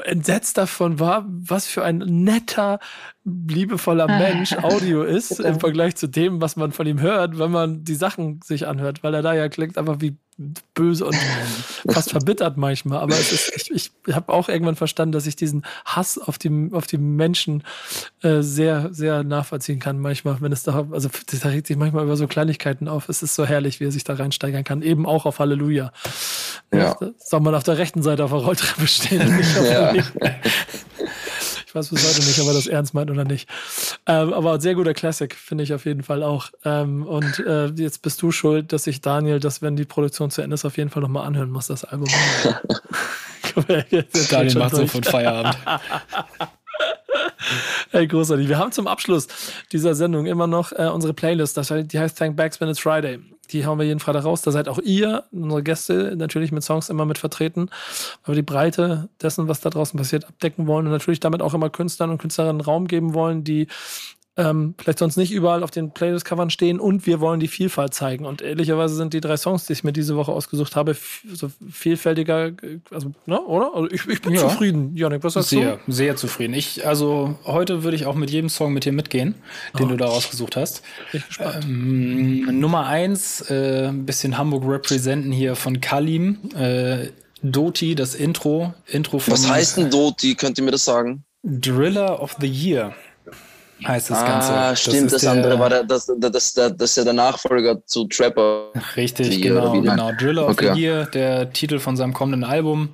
entsetzt 0.05 0.57
davon 0.57 1.01
war, 1.01 1.27
was 1.27 1.67
für 1.67 1.83
ein 1.83 1.99
netter, 1.99 2.79
liebevoller 3.25 4.07
Mensch 4.07 4.53
Audio 4.53 5.03
ist 5.03 5.41
im 5.41 5.59
Vergleich 5.59 5.97
zu 5.97 6.07
dem, 6.07 6.41
was 6.43 6.57
man 6.57 6.73
von 6.73 6.87
ihm 6.87 7.01
hört, 7.01 7.39
wenn 7.39 7.51
man 7.51 7.85
die 7.85 7.95
Sachen 7.95 8.41
sich 8.45 8.67
anhört, 8.67 9.03
weil 9.03 9.15
er 9.15 9.23
da 9.23 9.33
ja 9.33 9.49
klingt 9.49 9.79
einfach 9.79 10.01
wie 10.01 10.17
böse 10.75 11.05
und 11.05 11.17
fast 11.91 12.11
verbittert 12.11 12.57
manchmal. 12.57 13.01
Aber 13.01 13.17
ist, 13.19 13.53
ich, 13.55 13.71
ich 14.07 14.15
habe 14.15 14.33
auch 14.33 14.49
irgendwann 14.49 14.77
verstanden, 14.77 15.13
dass 15.13 15.27
ich 15.27 15.37
diesen 15.37 15.65
Hass 15.85 16.19
auf 16.19 16.39
die, 16.39 16.71
auf 16.73 16.87
die 16.87 16.99
Menschen 16.99 17.63
äh, 18.23 18.41
sehr, 18.41 18.89
sehr 18.93 19.25
nachvollziehen 19.25 19.79
kann. 19.79 19.99
Manchmal, 19.99 20.41
wenn 20.41 20.53
es 20.53 20.63
da, 20.63 20.87
also 20.91 21.11
da 21.43 21.49
regt 21.49 21.67
sich 21.67 21.77
manchmal 21.77 22.05
über 22.05 22.17
so 22.17 22.27
Kleinigkeiten 22.27 22.89
auf. 22.89 23.09
Es 23.09 23.23
ist 23.23 23.35
so 23.35 23.45
herrlich, 23.45 23.81
wie 23.81 23.85
er 23.85 23.93
sich 23.93 24.05
da 24.05 24.15
reinsteigern 24.15 24.65
kann. 24.65 24.83
Eben 24.83 25.07
auch 25.07 25.27
auf 25.27 25.39
Halleluja. 25.39 25.93
Ja. 26.73 26.97
Soll 27.19 27.41
man 27.41 27.55
auf 27.55 27.65
der 27.65 27.79
rechten 27.79 28.03
Seite 28.03 28.25
auf 28.25 28.31
der 28.31 28.41
Rolltreppe 28.41 28.87
stehen. 28.87 29.39
ja. 29.65 29.95
Ich 31.73 31.75
weiß 31.75 31.89
bis 31.89 32.07
heute 32.07 32.27
nicht, 32.27 32.39
ob 32.39 32.49
er 32.49 32.53
das 32.53 32.67
ernst 32.67 32.93
meint 32.93 33.11
oder 33.11 33.25
nicht. 33.25 33.49
Ähm, 34.05 34.35
aber 34.35 34.61
sehr 34.61 34.75
guter 34.75 34.93
Classic, 34.93 35.35
finde 35.35 35.65
ich 35.65 35.73
auf 35.73 35.87
jeden 35.87 36.03
Fall 36.03 36.23
auch. 36.23 36.51
Ähm, 36.67 37.07
und 37.07 37.39
äh, 37.39 37.69
jetzt 37.69 38.03
bist 38.03 38.21
du 38.21 38.31
schuld, 38.31 38.75
dass 38.75 38.87
ich 38.87 39.01
Daniel, 39.01 39.41
dass 39.41 39.63
wenn 39.63 39.75
die 39.75 39.87
Produktion 39.87 40.31
zu 40.31 40.43
Ende 40.43 40.53
ist, 40.53 40.67
auf 40.67 40.77
jeden 40.77 40.91
Fall 40.91 41.01
nochmal 41.01 41.27
anhören 41.27 41.49
muss, 41.49 41.69
das 41.69 41.85
Album. 41.85 42.09
Daniel 44.31 44.59
macht 44.59 44.77
sofort 44.77 45.07
Feierabend. 45.07 45.57
Ey, 47.93 48.07
großartig. 48.07 48.49
Wir 48.49 48.59
haben 48.59 48.73
zum 48.73 48.87
Abschluss 48.87 49.29
dieser 49.73 49.95
Sendung 49.95 50.27
immer 50.27 50.47
noch 50.47 50.73
äh, 50.73 50.91
unsere 50.93 51.15
Playlist. 51.15 51.57
Das, 51.57 51.73
die 51.75 51.99
heißt 51.99 52.19
Thank 52.19 52.37
Backspin 52.37 52.69
It's 52.69 52.81
Friday. 52.81 53.19
Die 53.53 53.67
hauen 53.67 53.79
wir 53.79 53.87
jeden 53.87 54.01
Freitag 54.01 54.25
raus. 54.25 54.43
Da 54.43 54.51
seid 54.51 54.69
auch 54.69 54.79
ihr, 54.79 55.25
unsere 55.31 55.63
Gäste, 55.63 56.15
natürlich 56.17 56.53
mit 56.53 56.63
Songs 56.63 56.89
immer 56.89 57.05
mit 57.05 57.19
vertreten, 57.19 57.69
weil 58.25 58.35
wir 58.35 58.43
die 58.43 58.51
Breite 58.51 59.09
dessen, 59.21 59.49
was 59.49 59.61
da 59.61 59.71
draußen 59.71 59.99
passiert, 59.99 60.25
abdecken 60.27 60.67
wollen 60.67 60.87
und 60.87 60.93
natürlich 60.93 61.21
damit 61.21 61.43
auch 61.43 61.55
immer 61.55 61.71
Künstlern 61.71 62.11
und 62.11 62.19
Künstlerinnen 62.19 62.61
Raum 62.61 62.89
geben 62.89 63.15
wollen, 63.15 63.45
die 63.45 63.69
ähm, 64.37 64.75
vielleicht 64.79 64.99
sonst 64.99 65.19
nicht 65.19 65.31
überall 65.31 65.63
auf 65.63 65.71
den 65.71 65.91
Playlist-Covern 65.91 66.49
stehen 66.49 66.81
und 66.81 67.07
wir 67.07 67.21
wollen 67.21 67.39
die 67.39 67.49
Vielfalt 67.49 67.93
zeigen. 67.93 68.25
Und 68.25 68.41
ehrlicherweise 68.41 68.95
sind 68.95 69.13
die 69.13 69.21
drei 69.21 69.37
Songs, 69.37 69.67
die 69.67 69.75
ich 69.75 69.85
mir 69.85 69.93
diese 69.93 70.17
Woche 70.17 70.33
ausgesucht 70.33 70.75
habe, 70.75 70.97
so 71.31 71.51
vielfältiger, 71.71 72.53
also, 72.91 73.13
ne, 73.27 73.41
oder? 73.43 73.75
Also 73.75 73.91
ich, 73.91 74.07
ich 74.09 74.23
bin 74.23 74.33
ja. 74.33 74.41
zufrieden, 74.41 74.97
Janik, 74.97 75.23
was 75.23 75.35
sagst 75.35 75.51
sehr, 75.51 75.79
du? 75.85 75.93
Sehr 75.93 76.17
zufrieden. 76.17 76.55
Ich, 76.55 76.87
also 76.87 77.37
heute 77.45 77.83
würde 77.83 77.95
ich 77.95 78.07
auch 78.07 78.15
mit 78.15 78.31
jedem 78.31 78.49
Song 78.49 78.73
mit 78.73 78.87
dir 78.87 78.93
mitgehen, 78.93 79.35
den 79.79 79.87
oh. 79.87 79.89
du 79.91 79.97
da 79.99 80.07
ausgesucht 80.07 80.57
hast. 80.57 80.83
Bin 81.11 81.21
ich 81.21 81.27
gespannt. 81.27 81.65
Ähm, 81.65 82.59
Nummer 82.59 82.87
eins, 82.87 83.43
äh, 83.51 83.89
ein 83.89 84.07
bisschen 84.07 84.39
Hamburg 84.39 84.65
representen 84.67 85.31
hier 85.31 85.57
von 85.57 85.83
Kalim. 85.83 86.39
Äh, 86.57 87.09
Doti, 87.43 87.95
das 87.95 88.15
Intro. 88.15 88.73
Intro 88.87 89.19
von 89.19 89.35
Was 89.35 89.51
heißt 89.51 89.77
denn 89.77 89.91
Doti? 89.91 90.37
Könnt 90.37 90.57
ihr 90.57 90.65
mir 90.65 90.71
das 90.71 90.85
sagen? 90.85 91.25
Driller 91.43 92.23
of 92.23 92.37
the 92.41 92.47
Year 92.47 92.95
heißt 93.87 94.11
das 94.11 94.19
ah, 94.19 94.27
Ganze. 94.27 94.53
Ah, 94.53 94.77
stimmt, 94.77 95.13
das, 95.13 95.23
das 95.23 95.27
andere 95.27 95.59
war 95.59 95.69
der, 95.69 95.85
das, 95.85 96.11
das, 96.19 96.31
das, 96.31 96.55
das, 96.55 96.91
ist 96.91 96.97
ja 96.97 97.05
der 97.05 97.13
Nachfolger 97.13 97.85
zu 97.87 98.07
Trapper. 98.07 98.71
Richtig, 98.97 99.41
genau, 99.43 99.73
genau. 99.81 100.13
Driller 100.13 100.49
okay. 100.49 100.69
of 100.69 100.75
the 100.75 100.81
Year, 100.81 101.07
der 101.07 101.53
Titel 101.53 101.79
von 101.79 101.97
seinem 101.97 102.13
kommenden 102.13 102.45
Album. 102.45 102.91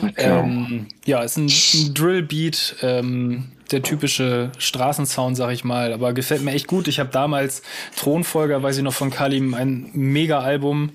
Okay. 0.00 0.12
Ähm, 0.16 0.86
ja, 1.04 1.22
ist 1.22 1.36
ein, 1.36 1.46
ein 1.46 1.94
Drill-Beat, 1.94 2.76
ähm, 2.82 3.52
der 3.70 3.82
typische 3.82 4.52
Straßensound, 4.58 5.36
sag 5.36 5.52
ich 5.52 5.64
mal, 5.64 5.92
aber 5.92 6.12
gefällt 6.12 6.42
mir 6.42 6.52
echt 6.52 6.66
gut. 6.66 6.88
Ich 6.88 7.00
habe 7.00 7.10
damals 7.10 7.62
Thronfolger, 7.96 8.62
weiß 8.62 8.76
ich 8.76 8.82
noch 8.82 8.92
von 8.92 9.10
Kalim, 9.10 9.54
ein 9.54 9.90
Mega-Album 9.94 10.90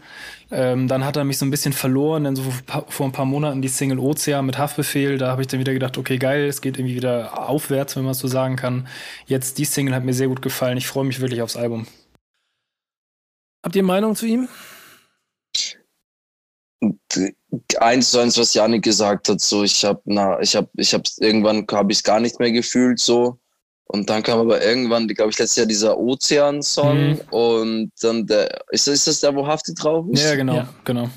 ähm, 0.50 0.88
dann 0.88 1.04
hat 1.04 1.18
er 1.18 1.26
mich 1.26 1.38
so 1.38 1.46
ein 1.46 1.52
bisschen 1.52 1.74
verloren, 1.74 2.24
dann 2.24 2.36
so 2.36 2.44
vor 2.88 3.06
ein 3.06 3.12
paar 3.12 3.26
Monaten 3.26 3.62
die 3.62 3.68
Single 3.68 4.00
Ozean 4.00 4.46
mit 4.46 4.58
Haftbefehl. 4.58 5.18
Da 5.18 5.30
habe 5.30 5.42
ich 5.42 5.48
dann 5.48 5.60
wieder 5.60 5.74
gedacht, 5.74 5.98
okay, 5.98 6.18
geil, 6.18 6.46
es 6.46 6.62
geht 6.62 6.78
irgendwie 6.78 6.96
wieder 6.96 7.50
aufwärts, 7.50 7.96
wenn 7.96 8.06
man 8.06 8.14
so 8.14 8.28
sagen 8.28 8.56
kann. 8.56 8.88
Jetzt 9.26 9.58
die 9.58 9.66
Single 9.66 9.94
hat 9.94 10.06
mir 10.06 10.14
sehr 10.14 10.30
gut 10.30 10.42
gefallen. 10.42 10.78
Ich 10.78 10.88
freue 10.88 11.04
mich 11.04 11.20
wirklich 11.20 11.42
aufs 11.42 11.58
Album. 11.58 11.86
Habt 13.64 13.76
ihr 13.76 13.84
Meinung 13.84 14.16
zu 14.16 14.26
ihm? 14.26 14.48
Eins 17.80 18.12
zu 18.12 18.20
eins, 18.20 18.38
was 18.38 18.54
Janik 18.54 18.84
gesagt 18.84 19.30
hat, 19.30 19.42
so 19.42 19.64
ich 19.64 19.84
habe, 19.84 20.02
na, 20.06 20.40
ich 20.40 20.56
habe, 20.56 20.70
ich 20.76 20.94
habe 20.94 21.04
irgendwann 21.18 21.66
habe 21.72 21.92
ich 21.92 21.98
es 21.98 22.04
gar 22.04 22.20
nicht 22.20 22.40
mehr 22.40 22.52
gefühlt, 22.52 23.00
so 23.00 23.40
und 23.88 24.10
dann 24.10 24.22
kam 24.22 24.40
aber 24.40 24.64
irgendwann, 24.64 25.08
glaube 25.08 25.32
ich, 25.32 25.40
letztes 25.40 25.56
Jahr 25.56 25.66
dieser 25.66 25.98
Ozean-Song 25.98 27.10
mhm. 27.10 27.22
und 27.32 27.92
dann 28.02 28.28
der, 28.28 28.62
ist 28.72 28.88
das, 28.88 28.96
ist 28.96 29.08
das 29.08 29.20
der, 29.22 29.36
wo 29.36 29.48
Hafti 29.48 29.74
drauf 29.74 30.06
ist? 30.12 30.24
Ja, 30.24 30.36
genau, 30.36 30.56
ja. 30.56 30.70
genau. 30.84 31.10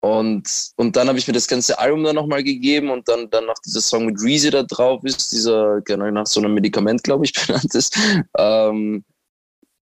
Und, 0.00 0.72
und 0.76 0.96
dann 0.96 1.06
habe 1.08 1.18
ich 1.18 1.28
mir 1.28 1.34
das 1.34 1.46
ganze 1.46 1.78
Album 1.78 2.02
dann 2.02 2.16
nochmal 2.16 2.42
gegeben 2.42 2.90
und 2.90 3.08
dann, 3.08 3.30
dann 3.30 3.46
noch 3.46 3.58
dieser 3.64 3.80
Song 3.80 4.06
mit 4.06 4.20
Reezy 4.20 4.50
da 4.50 4.64
drauf 4.64 5.04
ist, 5.04 5.30
dieser, 5.30 5.80
genau 5.82 6.10
nach 6.10 6.26
so 6.26 6.40
einem 6.40 6.54
Medikament, 6.54 7.04
glaube 7.04 7.24
ich, 7.24 7.32
benannt 7.46 7.74
ist. 7.74 7.96
Ähm, 8.36 9.04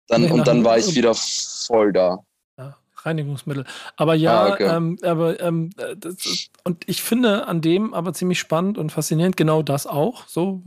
dann, 0.07 0.21
nee, 0.21 0.31
und 0.31 0.47
dann 0.47 0.63
war 0.63 0.77
ich 0.77 0.95
wieder 0.95 1.13
voll 1.15 1.91
da. 1.91 2.19
Reinigungsmittel. 3.05 3.65
Aber 3.97 4.15
ja, 4.15 4.45
ah, 4.45 4.53
okay. 4.53 4.75
ähm, 4.75 4.97
aber 5.03 5.39
ähm, 5.39 5.69
das, 5.97 6.49
und 6.63 6.83
ich 6.87 7.03
finde 7.03 7.47
an 7.47 7.61
dem 7.61 7.93
aber 7.93 8.13
ziemlich 8.13 8.39
spannend 8.39 8.77
und 8.77 8.91
faszinierend 8.91 9.37
genau 9.37 9.61
das 9.61 9.85
auch. 9.85 10.27
So, 10.27 10.63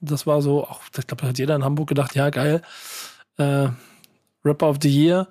das 0.00 0.26
war 0.26 0.42
so, 0.42 0.64
auch, 0.64 0.80
ich 0.96 1.06
glaube, 1.06 1.22
da 1.22 1.28
hat 1.28 1.38
jeder 1.38 1.56
in 1.56 1.64
Hamburg 1.64 1.88
gedacht, 1.88 2.14
ja, 2.14 2.30
geil. 2.30 2.62
Äh, 3.36 3.68
Rapper 4.44 4.68
of 4.68 4.78
the 4.82 4.88
Year. 4.88 5.28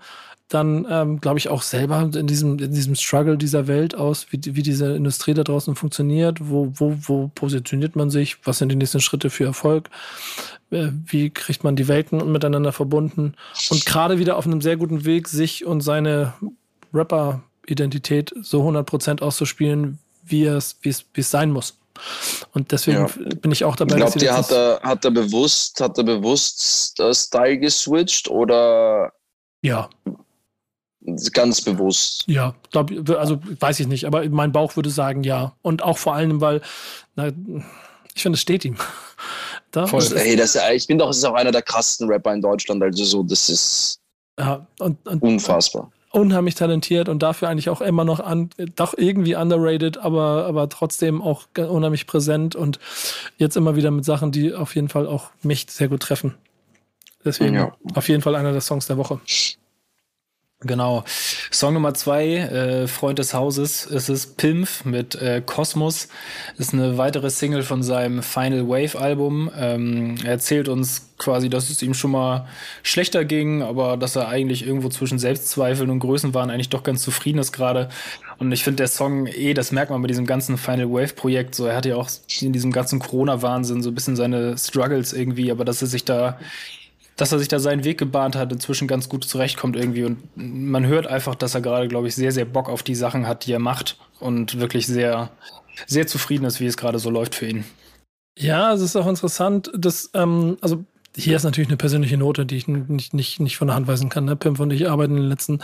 Dann 0.47 0.88
ähm, 0.89 1.22
glaube 1.22 1.38
ich 1.38 1.49
auch 1.49 1.61
selber 1.61 2.01
in 2.01 2.26
diesem, 2.26 2.57
in 2.57 2.74
diesem 2.74 2.95
Struggle 2.95 3.38
dieser 3.38 3.67
Welt 3.67 3.93
aus, 3.93 4.26
wie, 4.32 4.39
wie 4.43 4.63
diese 4.63 4.95
Industrie 4.95 5.36
da 5.36 5.43
draußen 5.43 5.76
funktioniert, 5.76 6.39
wo, 6.41 6.72
wo, 6.74 6.97
wo 7.01 7.28
positioniert 7.36 7.95
man 7.95 8.09
sich, 8.09 8.38
was 8.47 8.57
sind 8.57 8.70
die 8.70 8.76
nächsten 8.76 8.99
Schritte 8.99 9.30
für 9.30 9.45
Erfolg, 9.45 9.91
äh, 10.72 10.88
wie 11.05 11.30
kriegt 11.30 11.63
man 11.63 11.76
die 11.76 11.88
Welten 11.88 12.32
miteinander 12.32 12.72
verbunden 12.72 13.36
und 13.70 13.86
gerade 13.86 14.17
wieder 14.17 14.38
auf 14.38 14.47
einem 14.47 14.61
sehr 14.61 14.76
guten 14.76 15.05
Weg, 15.05 15.28
sich 15.28 15.67
und 15.67 15.82
seine 15.82 16.34
Rapper-Identität 16.95 18.34
so 18.41 18.67
100% 18.67 19.22
auszuspielen, 19.22 19.99
wie 20.26 20.45
es, 20.45 20.78
wie 20.82 20.89
es, 20.89 21.05
wie 21.13 21.22
es 21.22 21.30
sein 21.30 21.51
muss. 21.51 21.78
Und 22.53 22.71
deswegen 22.71 23.07
ja. 23.07 23.35
bin 23.41 23.51
ich 23.51 23.63
auch 23.63 23.75
dabei. 23.75 23.95
Glaubt 23.95 24.21
ihr, 24.21 24.35
hat 24.35 24.51
er, 24.51 24.79
hat 24.81 25.05
er 25.05 25.11
bewusst, 25.11 25.79
hat 25.81 25.97
er 25.97 26.03
bewusst 26.03 27.01
Style 27.11 27.57
geswitcht 27.57 28.29
oder? 28.29 29.13
Ja. 29.61 29.89
Ganz 31.33 31.61
bewusst. 31.61 32.25
Ja, 32.27 32.55
glaub, 32.71 32.91
also 33.17 33.39
weiß 33.59 33.79
ich 33.79 33.87
nicht, 33.87 34.05
aber 34.05 34.27
mein 34.29 34.51
Bauch 34.51 34.75
würde 34.75 34.89
sagen 34.89 35.23
ja. 35.23 35.55
Und 35.61 35.81
auch 35.81 35.97
vor 35.97 36.13
allem, 36.13 36.41
weil, 36.41 36.61
na, 37.15 37.31
ich 38.13 38.21
finde, 38.21 38.35
es 38.35 38.41
steht 38.41 38.65
ihm. 38.65 38.75
Da, 39.71 39.85
Voll. 39.85 39.99
Das 39.99 40.13
Ey, 40.13 40.35
das, 40.35 40.57
ich 40.73 40.87
bin 40.87 40.97
doch, 40.97 41.11
es 41.11 41.17
ist 41.17 41.25
auch 41.25 41.35
einer 41.35 41.51
der 41.51 41.61
krassesten 41.61 42.09
Rapper 42.09 42.33
in 42.33 42.41
Deutschland, 42.41 42.81
also 42.81 43.03
so, 43.03 43.21
das 43.21 43.49
ist 43.49 43.99
ja, 44.39 44.65
und, 44.79 45.07
und, 45.07 45.21
unfassbar 45.21 45.91
unheimlich 46.12 46.55
talentiert 46.55 47.10
und 47.10 47.22
dafür 47.22 47.49
eigentlich 47.49 47.70
auch 47.70 47.82
immer 47.82 48.03
noch 48.03 48.20
an, 48.20 48.49
doch 48.76 48.93
irgendwie 48.97 49.36
underrated, 49.36 49.97
aber, 49.97 50.45
aber 50.45 50.70
trotzdem 50.70 51.22
auch 51.22 51.45
unheimlich 51.55 52.07
präsent 52.07 52.55
und 52.55 52.80
jetzt 53.38 53.55
immer 53.55 53.76
wieder 53.76 53.91
mit 53.91 54.05
Sachen, 54.05 54.32
die 54.32 54.53
auf 54.53 54.76
jeden 54.76 54.89
Fall 54.89 55.07
auch 55.07 55.30
mich 55.43 55.68
sehr 55.70 55.88
gut 55.88 56.01
treffen. 56.01 56.36
Deswegen 57.24 57.55
ja. 57.55 57.76
auf 57.95 58.07
jeden 58.07 58.22
Fall 58.22 58.36
einer 58.36 58.51
der 58.51 58.62
Songs 58.62 58.88
der 58.88 58.97
Woche. 58.97 59.20
Genau. 60.62 61.05
Song 61.51 61.74
Nummer 61.74 61.93
zwei, 61.93 62.36
äh, 62.36 62.88
Freund 62.88 63.18
des 63.18 63.34
Hauses, 63.34 63.86
es 63.86 64.10
ist 64.10 64.36
Pimp 64.36 64.68
mit 64.84 65.16
äh, 65.16 65.41
Kosmos. 65.45 66.10
Ist 66.57 66.74
eine 66.74 66.97
weitere 66.97 67.30
Single 67.30 67.64
von 67.64 67.82
seinem 67.82 68.22
Final 68.22 68.68
Wave 68.68 68.99
Album. 68.99 69.49
Ähm, 69.57 70.16
er 70.22 70.32
erzählt 70.32 70.68
uns 70.68 71.14
quasi, 71.18 71.49
dass 71.49 71.70
es 71.70 71.82
ihm 71.82 71.93
schon 71.93 72.12
mal 72.12 72.45
schlechter 72.84 73.24
ging, 73.24 73.62
aber 73.62 73.95
dass 73.95 74.18
er 74.18 74.28
eigentlich 74.28 74.68
irgendwo 74.68 74.89
zwischen 74.89 75.18
Selbstzweifeln 75.18 75.89
und 75.89 75.99
Größenwahn 75.99 76.49
eigentlich 76.49 76.70
doch 76.70 76.84
ganz 76.84 77.03
zufrieden 77.03 77.39
ist 77.39 77.53
gerade. 77.53 77.88
Und 78.38 78.51
ich 78.51 78.66
finde 78.66 78.78
der 78.78 78.89
Song 78.89 79.28
eh, 79.28 79.53
das 79.53 79.72
merkt 79.72 79.91
man 79.91 80.01
bei 80.01 80.10
diesem 80.10 80.26
ganzen 80.26 80.57
Final 80.57 80.91
Wave 80.91 81.14
Projekt, 81.14 81.55
so 81.55 81.68
er 81.68 81.78
hat 81.78 81.86
ja 81.86 81.95
auch 81.95 82.10
in 82.41 82.51
diesem 82.51 82.74
ganzen 82.74 82.99
Corona-Wahnsinn 82.99 83.82
so 83.82 83.91
ein 83.91 83.95
bisschen 83.95 84.18
seine 84.18 84.57
Struggles 84.57 85.14
irgendwie, 85.14 85.51
aber 85.51 85.64
dass 85.64 85.82
er 85.82 85.88
sich 85.88 86.03
da 86.03 86.38
dass 87.20 87.34
er 87.34 87.39
sich 87.39 87.49
da 87.49 87.59
seinen 87.59 87.84
Weg 87.84 87.97
gebahnt 87.97 88.38
hat, 88.38 88.51
inzwischen 88.53 88.88
ganz 88.88 89.09
gut 89.09 89.26
zurechtkommt 89.26 89.76
irgendwie. 89.76 90.05
Und 90.05 90.20
man 90.36 90.86
hört 90.86 91.05
einfach, 91.05 91.36
dass 91.36 91.53
er 91.53 91.59
gerade, 91.59 91.89
glaube 91.89 92.07
ich, 92.07 92.15
sehr, 92.15 92.32
sehr 92.32 92.45
Bock 92.45 92.70
auf 92.70 92.82
die 92.82 92.95
Sachen 92.95 93.28
hat, 93.28 93.45
die 93.45 93.51
er 93.51 93.59
macht 93.59 93.97
und 94.22 94.59
wirklich 94.59 94.88
sehr, 94.88 95.30
sehr 95.86 96.07
zufrieden 96.07 96.45
ist, 96.45 96.61
wie 96.61 96.65
es 96.65 96.78
gerade 96.78 96.97
so 96.97 97.09
läuft 97.09 97.36
für 97.36 97.47
ihn. 97.47 97.65
Ja, 98.38 98.74
es 98.74 98.80
ist 98.80 98.95
auch 98.95 99.07
interessant, 99.07 99.70
dass, 99.76 100.11
ähm, 100.13 100.57
also 100.61 100.86
hier 101.13 101.36
ist 101.36 101.43
natürlich 101.43 101.67
eine 101.67 101.76
persönliche 101.76 102.15
Note, 102.15 102.45
die 102.45 102.55
ich 102.55 102.70
nicht, 102.70 103.13
nicht, 103.13 103.41
nicht 103.41 103.57
von 103.57 103.67
der 103.67 103.76
Hand 103.76 103.88
weisen 103.88 104.07
kann. 104.07 104.24
Ne? 104.24 104.38
Pimp 104.38 104.57
und 104.61 104.72
ich 104.72 104.89
arbeiten 104.89 105.17
in 105.17 105.24
den 105.24 105.30
letzten 105.30 105.59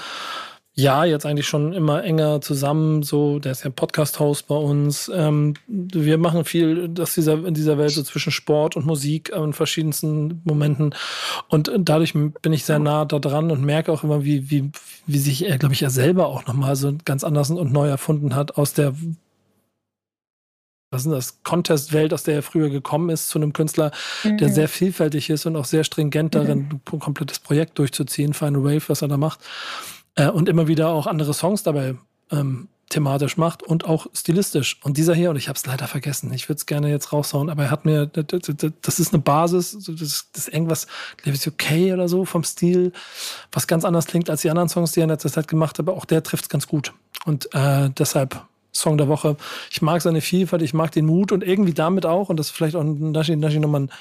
ja, 0.78 1.05
jetzt 1.05 1.26
eigentlich 1.26 1.47
schon 1.47 1.71
immer 1.71 2.03
enger 2.03 2.41
zusammen. 2.41 3.01
So, 3.01 3.39
der 3.39 3.53
ist 3.53 3.63
ja 3.63 3.69
Podcast-Host 3.69 4.47
bei 4.47 4.55
uns. 4.55 5.09
Ähm, 5.13 5.53
wir 5.67 6.17
machen 6.17 6.43
viel 6.43 6.89
dass 6.89 7.15
dieser, 7.15 7.45
in 7.45 7.53
dieser 7.53 7.78
Welt 7.78 7.91
so 7.91 8.03
zwischen 8.03 8.34
Sport 8.34 8.76
und 8.76 8.86
Musik 8.86 9.30
in 9.30 9.53
verschiedensten 9.53 10.41
Momenten. 10.43 10.93
Und 11.47 11.71
dadurch 11.78 12.13
bin 12.13 12.51
ich 12.51 12.65
sehr 12.65 12.80
nah 12.80 13.05
da 13.05 13.19
dran 13.19 13.51
und 13.51 13.63
merke 13.63 13.89
auch 13.93 14.03
immer, 14.03 14.26
wie, 14.26 14.51
wie, 14.51 14.69
wie 15.07 15.17
sich 15.17 15.45
er, 15.45 15.57
glaube 15.57 15.73
ich, 15.73 15.82
er 15.82 15.89
selber 15.89 16.28
auch 16.28 16.45
nochmal 16.45 16.76
so 16.76 16.93
ganz 17.05 17.23
anders 17.23 17.49
und 17.49 17.71
neu 17.71 17.88
erfunden 17.88 18.36
hat 18.36 18.57
aus 18.57 18.73
der 18.73 18.93
was 20.91 21.05
ist 21.05 21.11
das, 21.11 21.43
Contest-Welt, 21.43 22.13
aus 22.13 22.23
der 22.23 22.36
er 22.36 22.43
früher 22.43 22.69
gekommen 22.69 23.09
ist, 23.09 23.28
zu 23.28 23.38
einem 23.38 23.51
Künstler, 23.51 23.91
mhm. 24.23 24.38
der 24.38 24.49
sehr 24.49 24.69
vielfältig 24.69 25.30
ist 25.30 25.45
und 25.45 25.57
auch 25.57 25.65
sehr 25.65 25.84
stringent 25.84 26.36
darin, 26.36 26.69
mhm. 26.69 26.80
ein 26.93 26.99
komplettes 26.99 27.39
Projekt 27.39 27.80
durchzuziehen, 27.80 28.34
Final 28.34 28.63
Wave, 28.63 28.84
was 28.88 29.01
er 29.01 29.09
da 29.09 29.17
macht 29.17 29.39
äh, 30.16 30.30
und 30.30 30.49
immer 30.49 30.68
wieder 30.68 30.89
auch 30.89 31.07
andere 31.07 31.34
Songs 31.34 31.63
dabei 31.63 31.95
ähm, 32.32 32.68
thematisch 32.89 33.38
macht 33.38 33.63
und 33.63 33.86
auch 33.86 34.07
stilistisch. 34.13 34.80
Und 34.84 34.97
dieser 34.97 35.16
hier, 35.16 35.32
und 35.32 35.38
ich 35.38 35.47
habe 35.47 35.57
es 35.57 35.66
leider 35.66 35.88
vergessen, 35.88 36.32
ich 36.34 36.47
würde 36.47 36.57
es 36.57 36.66
gerne 36.66 36.89
jetzt 36.89 37.11
raushauen, 37.11 37.49
aber 37.49 37.63
er 37.63 37.72
hat 37.72 37.86
mir, 37.86 38.05
das 38.05 38.99
ist 38.99 39.13
eine 39.13 39.22
Basis, 39.22 39.78
das 39.86 40.28
ist 40.36 40.47
irgendwas, 40.49 40.88
glaube 41.18 41.36
ich, 41.36 41.47
okay 41.47 41.93
oder 41.93 42.07
so 42.07 42.26
vom 42.26 42.43
Stil, 42.43 42.91
was 43.51 43.68
ganz 43.68 43.86
anders 43.86 44.05
klingt 44.05 44.30
als 44.30 44.41
die 44.41 44.49
anderen 44.49 44.70
Songs, 44.70 44.91
die 44.91 45.01
er 45.01 45.05
in 45.05 45.09
letzter 45.09 45.32
Zeit 45.32 45.47
gemacht 45.47 45.80
hat, 45.80 45.88
aber 45.88 45.97
auch 45.97 46.05
der 46.05 46.22
trifft 46.24 46.45
es 46.45 46.49
ganz 46.49 46.68
gut. 46.68 46.93
Und 47.26 47.53
äh, 47.55 47.89
deshalb 47.89 48.45
Song 48.76 48.97
der 48.97 49.07
Woche. 49.07 49.38
Ich 49.72 49.82
mag 49.82 50.01
seine 50.01 50.22
Vielfalt, 50.22 50.61
ich 50.61 50.74
mag 50.74 50.91
den 50.91 51.05
Mut 51.05 51.32
und 51.32 51.43
irgendwie 51.43 51.74
damit 51.74 52.05
auch, 52.05 52.30
und 52.30 52.38
das 52.38 52.47
ist 52.47 52.51
vielleicht 52.51 52.76
auch 52.76 52.82
ein 52.82 53.11
Nashi, 53.11 53.36
Nashi 53.36 53.59
nochmal 53.59 53.84
ein 53.84 53.91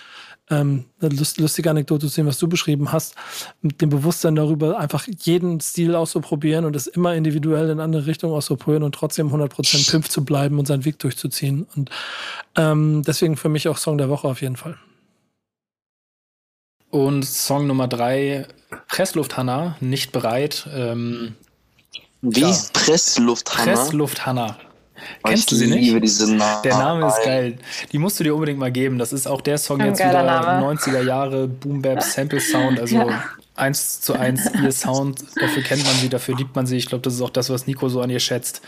ähm, 0.50 0.84
eine 1.00 1.14
lustige 1.14 1.70
Anekdote 1.70 2.06
zu 2.06 2.12
sehen, 2.12 2.26
was 2.26 2.38
du 2.38 2.48
beschrieben 2.48 2.92
hast, 2.92 3.14
mit 3.62 3.80
dem 3.80 3.88
Bewusstsein 3.88 4.36
darüber, 4.36 4.78
einfach 4.78 5.06
jeden 5.22 5.60
Stil 5.60 5.94
auszuprobieren 5.94 6.64
und 6.64 6.76
es 6.76 6.86
immer 6.86 7.14
individuell 7.14 7.70
in 7.70 7.80
andere 7.80 8.06
Richtungen 8.06 8.34
auszuprobieren 8.34 8.82
und 8.82 8.94
trotzdem 8.94 9.32
100% 9.32 9.90
Pimp 9.90 10.10
zu 10.10 10.24
bleiben 10.24 10.58
und 10.58 10.66
seinen 10.66 10.84
Weg 10.84 10.98
durchzuziehen. 10.98 11.66
Und 11.74 11.90
ähm, 12.56 13.02
deswegen 13.06 13.36
für 13.36 13.48
mich 13.48 13.68
auch 13.68 13.78
Song 13.78 13.98
der 13.98 14.10
Woche 14.10 14.28
auf 14.28 14.42
jeden 14.42 14.56
Fall. 14.56 14.76
Und 16.90 17.24
Song 17.24 17.66
Nummer 17.66 17.88
drei, 17.88 18.46
Pressluft 18.88 19.36
Hanna, 19.36 19.76
nicht 19.80 20.12
bereit. 20.12 20.68
Ähm, 20.72 21.34
Wie? 22.20 22.40
Ja. 22.40 22.56
Pressluft 22.72 23.56
Hanna? 23.56 23.72
Pressluft 23.72 24.26
Hanna. 24.26 24.56
Kennst 25.24 25.50
du 25.50 25.56
sie 25.56 25.66
nicht? 25.66 25.92
Der 26.64 26.76
Name 26.76 27.08
ist 27.08 27.22
geil. 27.24 27.58
Die 27.92 27.98
musst 27.98 28.18
du 28.20 28.24
dir 28.24 28.34
unbedingt 28.34 28.58
mal 28.58 28.72
geben. 28.72 28.98
Das 28.98 29.12
ist 29.12 29.26
auch 29.26 29.40
der 29.40 29.58
Song 29.58 29.80
Ein 29.80 29.88
jetzt 29.88 30.00
wieder 30.00 30.22
Name. 30.22 30.74
90er 30.74 31.02
Jahre 31.02 31.48
Boom 31.48 31.82
Bap 31.82 32.02
Sample 32.02 32.40
Sound, 32.40 32.80
also 32.80 32.96
ja. 32.96 33.24
eins 33.54 34.00
zu 34.00 34.14
eins 34.14 34.50
ihr 34.62 34.72
Sound. 34.72 35.24
Dafür 35.40 35.62
kennt 35.62 35.84
man 35.84 35.94
sie, 35.96 36.08
dafür 36.08 36.36
liebt 36.36 36.54
man 36.54 36.66
sie. 36.66 36.76
Ich 36.76 36.86
glaube, 36.86 37.02
das 37.02 37.14
ist 37.14 37.22
auch 37.22 37.30
das, 37.30 37.50
was 37.50 37.66
Nico 37.66 37.88
so 37.88 38.00
an 38.00 38.10
ihr 38.10 38.20
schätzt. 38.20 38.62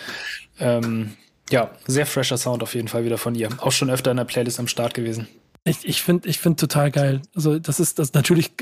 Ähm, 0.59 1.15
ja, 1.51 1.71
sehr 1.87 2.07
fresher 2.07 2.39
Sound 2.39 2.63
auf 2.63 2.75
jeden 2.75 2.89
Fall 2.89 3.05
wieder 3.05 3.19
von 3.19 3.35
ihr. 3.35 3.49
Auch 3.59 3.73
schon 3.73 3.91
öfter 3.91 4.11
in 4.11 4.17
der 4.17 4.25
Playlist 4.25 4.59
am 4.59 4.69
Start 4.69 4.95
gewesen. 4.95 5.29
Ich, 5.65 5.87
ich 5.87 6.03
finde 6.03 6.29
ich 6.29 6.39
find 6.39 6.61
total 6.61 6.91
geil. 6.91 7.23
Also, 7.35 7.59
das 7.59 7.81
ist, 7.81 7.99
das 7.99 8.15
natürlich 8.15 8.53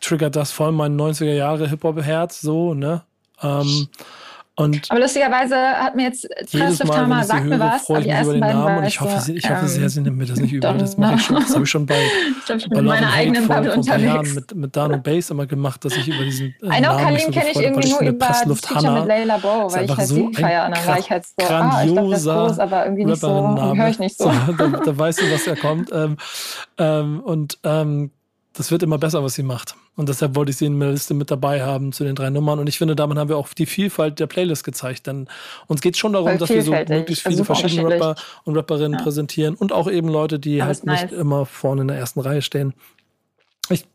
triggert 0.00 0.36
das 0.36 0.52
voll 0.52 0.72
mein 0.72 0.96
90er 0.96 1.32
Jahre 1.32 1.68
Hip-Hop-Herz, 1.68 2.40
so, 2.40 2.74
ne? 2.74 3.02
Ähm, 3.42 3.88
und 4.56 4.90
aber 4.90 5.00
lustigerweise 5.00 5.56
hat 5.56 5.96
mir 5.96 6.02
jetzt 6.04 6.28
Mal, 6.84 7.08
wenn 7.08 7.20
ich 7.20 7.26
sie 7.26 7.42
höre, 7.50 7.60
was, 7.60 7.86
freue 7.86 8.00
ich 8.00 8.06
mich 8.06 8.20
über 8.20 8.32
den 8.32 8.40
Namen 8.40 8.78
und 8.78 8.84
ich 8.84 9.00
hoffe, 9.00 9.32
ich 9.32 9.50
hoffe 9.50 9.68
sehr, 9.68 9.88
sie 9.88 10.00
nimmt 10.02 10.18
mir 10.18 10.26
das 10.26 10.38
nicht 10.38 10.52
übel. 10.52 10.76
Das 10.76 10.96
mache 10.98 11.14
ich 11.14 11.22
schon, 11.22 11.36
das 11.36 11.54
habe 11.54 11.64
ich 11.64 11.70
schon 11.70 11.86
bei, 11.86 11.96
ich 12.56 12.68
bei 12.68 12.82
meiner 12.82 13.12
eigenen 13.12 13.48
Bubble 13.48 13.74
unterwegs. 13.74 14.04
Jahren 14.04 14.34
mit, 14.34 14.54
mit 14.54 14.76
Dan 14.76 14.92
und 14.92 15.02
Bass 15.02 15.30
immer 15.30 15.46
gemacht, 15.46 15.84
dass 15.84 15.96
ich 15.96 16.08
über 16.08 16.24
diesen 16.24 16.54
äh, 16.62 16.66
I 16.66 16.82
know, 16.82 16.94
Namen 16.94 17.18
so 17.18 17.30
kenne 17.30 17.50
ich 17.50 17.60
irgendwie 17.60 17.90
nur 17.90 18.00
über 18.00 18.26
das 18.26 18.60
Feature 18.60 19.00
mit 19.00 19.06
Layla 19.06 19.38
Bo, 19.38 19.72
weil 19.72 19.84
ich 19.84 19.96
halt 19.96 20.08
so 20.08 20.14
sie 20.14 20.34
feiere 20.34 20.68
dann 20.68 20.86
war 20.86 20.98
ich 20.98 21.10
halt 21.10 21.24
so, 21.24 21.46
ah, 21.46 21.82
ich 21.84 21.94
dachte, 21.94 22.10
das 22.10 22.20
ist 22.20 22.26
groß, 22.26 22.58
aber 22.58 22.84
irgendwie 22.84 23.04
nicht 23.04 23.20
so, 23.20 23.76
höre 23.76 23.88
ich 23.88 23.98
nicht 23.98 24.18
so. 24.18 24.24
da, 24.58 24.98
weißt 24.98 25.22
du, 25.22 25.32
was 25.32 25.44
da 25.44 25.54
kommt. 25.54 25.90
Ähm, 25.92 26.16
ähm, 26.76 27.20
und 27.20 27.58
ähm, 27.64 28.10
das 28.52 28.70
wird 28.70 28.82
immer 28.82 28.98
besser, 28.98 29.22
was 29.22 29.34
sie 29.34 29.44
macht. 29.44 29.76
Und 29.96 30.08
deshalb 30.08 30.34
wollte 30.34 30.50
ich 30.50 30.56
sie 30.56 30.66
in 30.66 30.80
der 30.80 30.90
Liste 30.90 31.14
mit 31.14 31.30
dabei 31.30 31.62
haben 31.62 31.92
zu 31.92 32.02
den 32.02 32.16
drei 32.16 32.30
Nummern. 32.30 32.58
Und 32.58 32.68
ich 32.68 32.78
finde, 32.78 32.96
damit 32.96 33.16
haben 33.16 33.28
wir 33.28 33.36
auch 33.36 33.48
die 33.54 33.66
Vielfalt 33.66 34.18
der 34.18 34.26
Playlist 34.26 34.64
gezeigt. 34.64 35.06
Denn 35.06 35.28
uns 35.68 35.80
geht 35.80 35.94
es 35.94 36.00
schon 36.00 36.12
darum, 36.12 36.36
dass 36.36 36.48
wir 36.48 36.62
so 36.62 36.72
möglichst 36.72 37.26
viele 37.26 37.44
verschiedene 37.44 37.88
Rapper 37.88 38.16
und 38.44 38.56
Rapperinnen 38.56 38.98
ja. 38.98 39.02
präsentieren 39.02 39.54
und 39.54 39.72
auch 39.72 39.88
eben 39.88 40.08
Leute, 40.08 40.40
die 40.40 40.62
halt 40.62 40.84
nicht 40.84 41.10
nice. 41.10 41.12
immer 41.12 41.46
vorne 41.46 41.82
in 41.82 41.88
der 41.88 41.98
ersten 41.98 42.20
Reihe 42.20 42.42
stehen. 42.42 42.74
Ich 43.68 43.86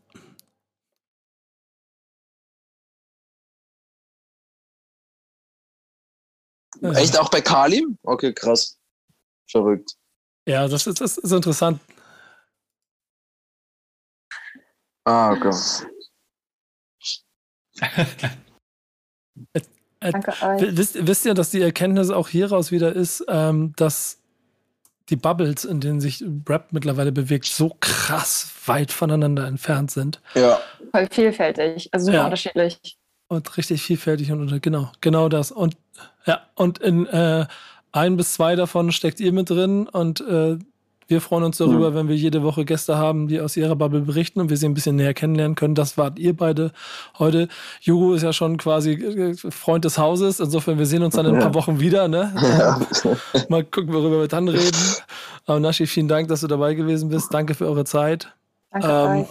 Echt 6.82 7.18
auch 7.18 7.30
bei 7.30 7.40
Kalim? 7.40 7.98
Okay, 8.02 8.32
krass. 8.32 8.78
Verrückt. 9.50 9.92
Ja, 10.46 10.68
das 10.68 10.86
ist, 10.86 11.00
das 11.00 11.18
ist 11.18 11.32
interessant. 11.32 11.80
Ah, 15.06 15.32
okay. 15.32 15.52
Danke 20.00 20.32
euch. 20.42 20.76
Wisst, 20.76 21.06
wisst 21.06 21.24
ihr, 21.24 21.34
dass 21.34 21.50
die 21.50 21.62
Erkenntnis 21.62 22.10
auch 22.10 22.28
hieraus 22.28 22.72
wieder 22.72 22.92
ist, 22.92 23.24
ähm, 23.28 23.72
dass 23.76 24.18
die 25.08 25.16
Bubbles, 25.16 25.64
in 25.64 25.80
denen 25.80 26.00
sich 26.00 26.24
Rap 26.48 26.72
mittlerweile 26.72 27.12
bewegt, 27.12 27.46
so 27.46 27.76
krass 27.78 28.50
weit 28.66 28.90
voneinander 28.90 29.46
entfernt 29.46 29.92
sind. 29.92 30.20
Ja. 30.34 30.58
Voll 30.90 31.06
vielfältig, 31.08 31.88
also 31.92 32.06
super 32.06 32.16
ja. 32.16 32.24
unterschiedlich. 32.24 32.98
Und 33.28 33.56
richtig 33.56 33.82
vielfältig 33.82 34.32
und 34.32 34.60
genau, 34.60 34.90
genau 35.00 35.28
das. 35.28 35.52
Und 35.52 35.76
ja, 36.26 36.48
und 36.56 36.78
in 36.78 37.06
äh, 37.06 37.46
ein 37.92 38.16
bis 38.16 38.34
zwei 38.34 38.56
davon 38.56 38.90
steckt 38.90 39.20
ihr 39.20 39.32
mit 39.32 39.50
drin 39.50 39.88
und 39.88 40.20
äh, 40.20 40.58
wir 41.08 41.20
freuen 41.20 41.44
uns 41.44 41.58
darüber, 41.58 41.90
mhm. 41.90 41.94
wenn 41.94 42.08
wir 42.08 42.16
jede 42.16 42.42
Woche 42.42 42.64
Gäste 42.64 42.96
haben, 42.96 43.28
die 43.28 43.40
aus 43.40 43.56
ihrer 43.56 43.76
Bubble 43.76 44.00
berichten 44.00 44.40
und 44.40 44.50
wir 44.50 44.56
sie 44.56 44.66
ein 44.66 44.74
bisschen 44.74 44.96
näher 44.96 45.14
kennenlernen 45.14 45.54
können. 45.54 45.74
Das 45.74 45.96
wart 45.96 46.18
ihr 46.18 46.36
beide 46.36 46.72
heute. 47.18 47.48
Jugo 47.80 48.14
ist 48.14 48.22
ja 48.22 48.32
schon 48.32 48.56
quasi 48.56 48.92
äh, 48.92 49.34
Freund 49.34 49.84
des 49.84 49.98
Hauses. 49.98 50.40
Insofern, 50.40 50.78
wir 50.78 50.86
sehen 50.86 51.02
uns 51.02 51.14
dann 51.14 51.26
in 51.26 51.34
ein 51.34 51.40
paar 51.40 51.54
Wochen 51.54 51.78
wieder. 51.80 52.08
Ne? 52.08 52.34
Ja. 52.40 52.80
Mal 53.48 53.64
gucken, 53.64 53.92
worüber 53.92 54.20
wir 54.20 54.28
dann 54.28 54.48
reden. 54.48 54.76
Aber 55.46 55.60
Nashi, 55.60 55.86
vielen 55.86 56.08
Dank, 56.08 56.28
dass 56.28 56.40
du 56.40 56.48
dabei 56.48 56.74
gewesen 56.74 57.08
bist. 57.08 57.32
Danke 57.32 57.54
für 57.54 57.66
eure 57.66 57.84
Zeit. 57.84 58.32
Danke 58.72 58.88
ähm, 58.88 59.26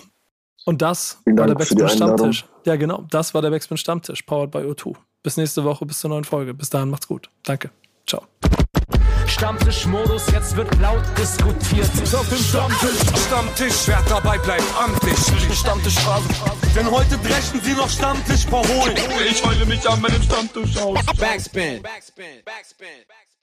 und 0.65 0.82
das 0.82 1.21
war 1.26 1.47
der 1.47 1.55
Backspin 1.55 1.88
Stammtisch. 1.88 2.45
Ja, 2.65 2.76
genau. 2.76 3.05
Das 3.11 3.34
war 3.34 3.41
der 3.41 3.51
Backspin 3.51 3.78
Stammtisch, 3.78 4.23
powered 4.23 4.51
by 4.51 4.59
O2. 4.59 4.95
Bis 5.21 5.38
nächste 5.38 5.63
Woche, 5.63 5.86
bis 5.86 5.99
zur 5.99 6.09
neuen 6.09 6.23
Folge. 6.23 6.53
Bis 6.53 6.69
dahin, 6.69 6.89
macht's 6.89 7.07
gut. 7.07 7.30
Danke. 7.43 7.69
Ciao. 8.07 8.23
Stammtischmodus, 9.28 10.23
jetzt 10.32 10.55
wird 10.55 10.73
laut 10.80 11.03
diskutiert. 11.17 11.89
Auf 12.13 12.30
dem 12.30 12.38
Stammtisch, 12.38 13.26
Stammtisch, 13.28 13.88
wer 13.88 14.01
dabei 14.09 14.38
bleibt, 14.38 14.63
am 14.78 14.97
Tisch. 14.99 15.57
Stammtisch 15.57 15.99
Phase. 15.99 16.28
Denn 16.76 16.89
heute 16.89 17.17
brechen 17.17 17.61
sie 17.61 17.73
noch 17.73 17.89
Stammtisch 17.89 18.45
verholen. 18.45 18.97
Ich 19.30 19.43
heule 19.45 19.65
mich 19.65 19.88
an 19.89 20.01
meinem 20.01 20.21
Stammtisch 20.21 20.78
aus. 20.78 20.99
Backspin. 21.17 21.82
Backspin. 21.82 22.43
Backspin. 22.43 22.88
Backspin. 23.07 23.34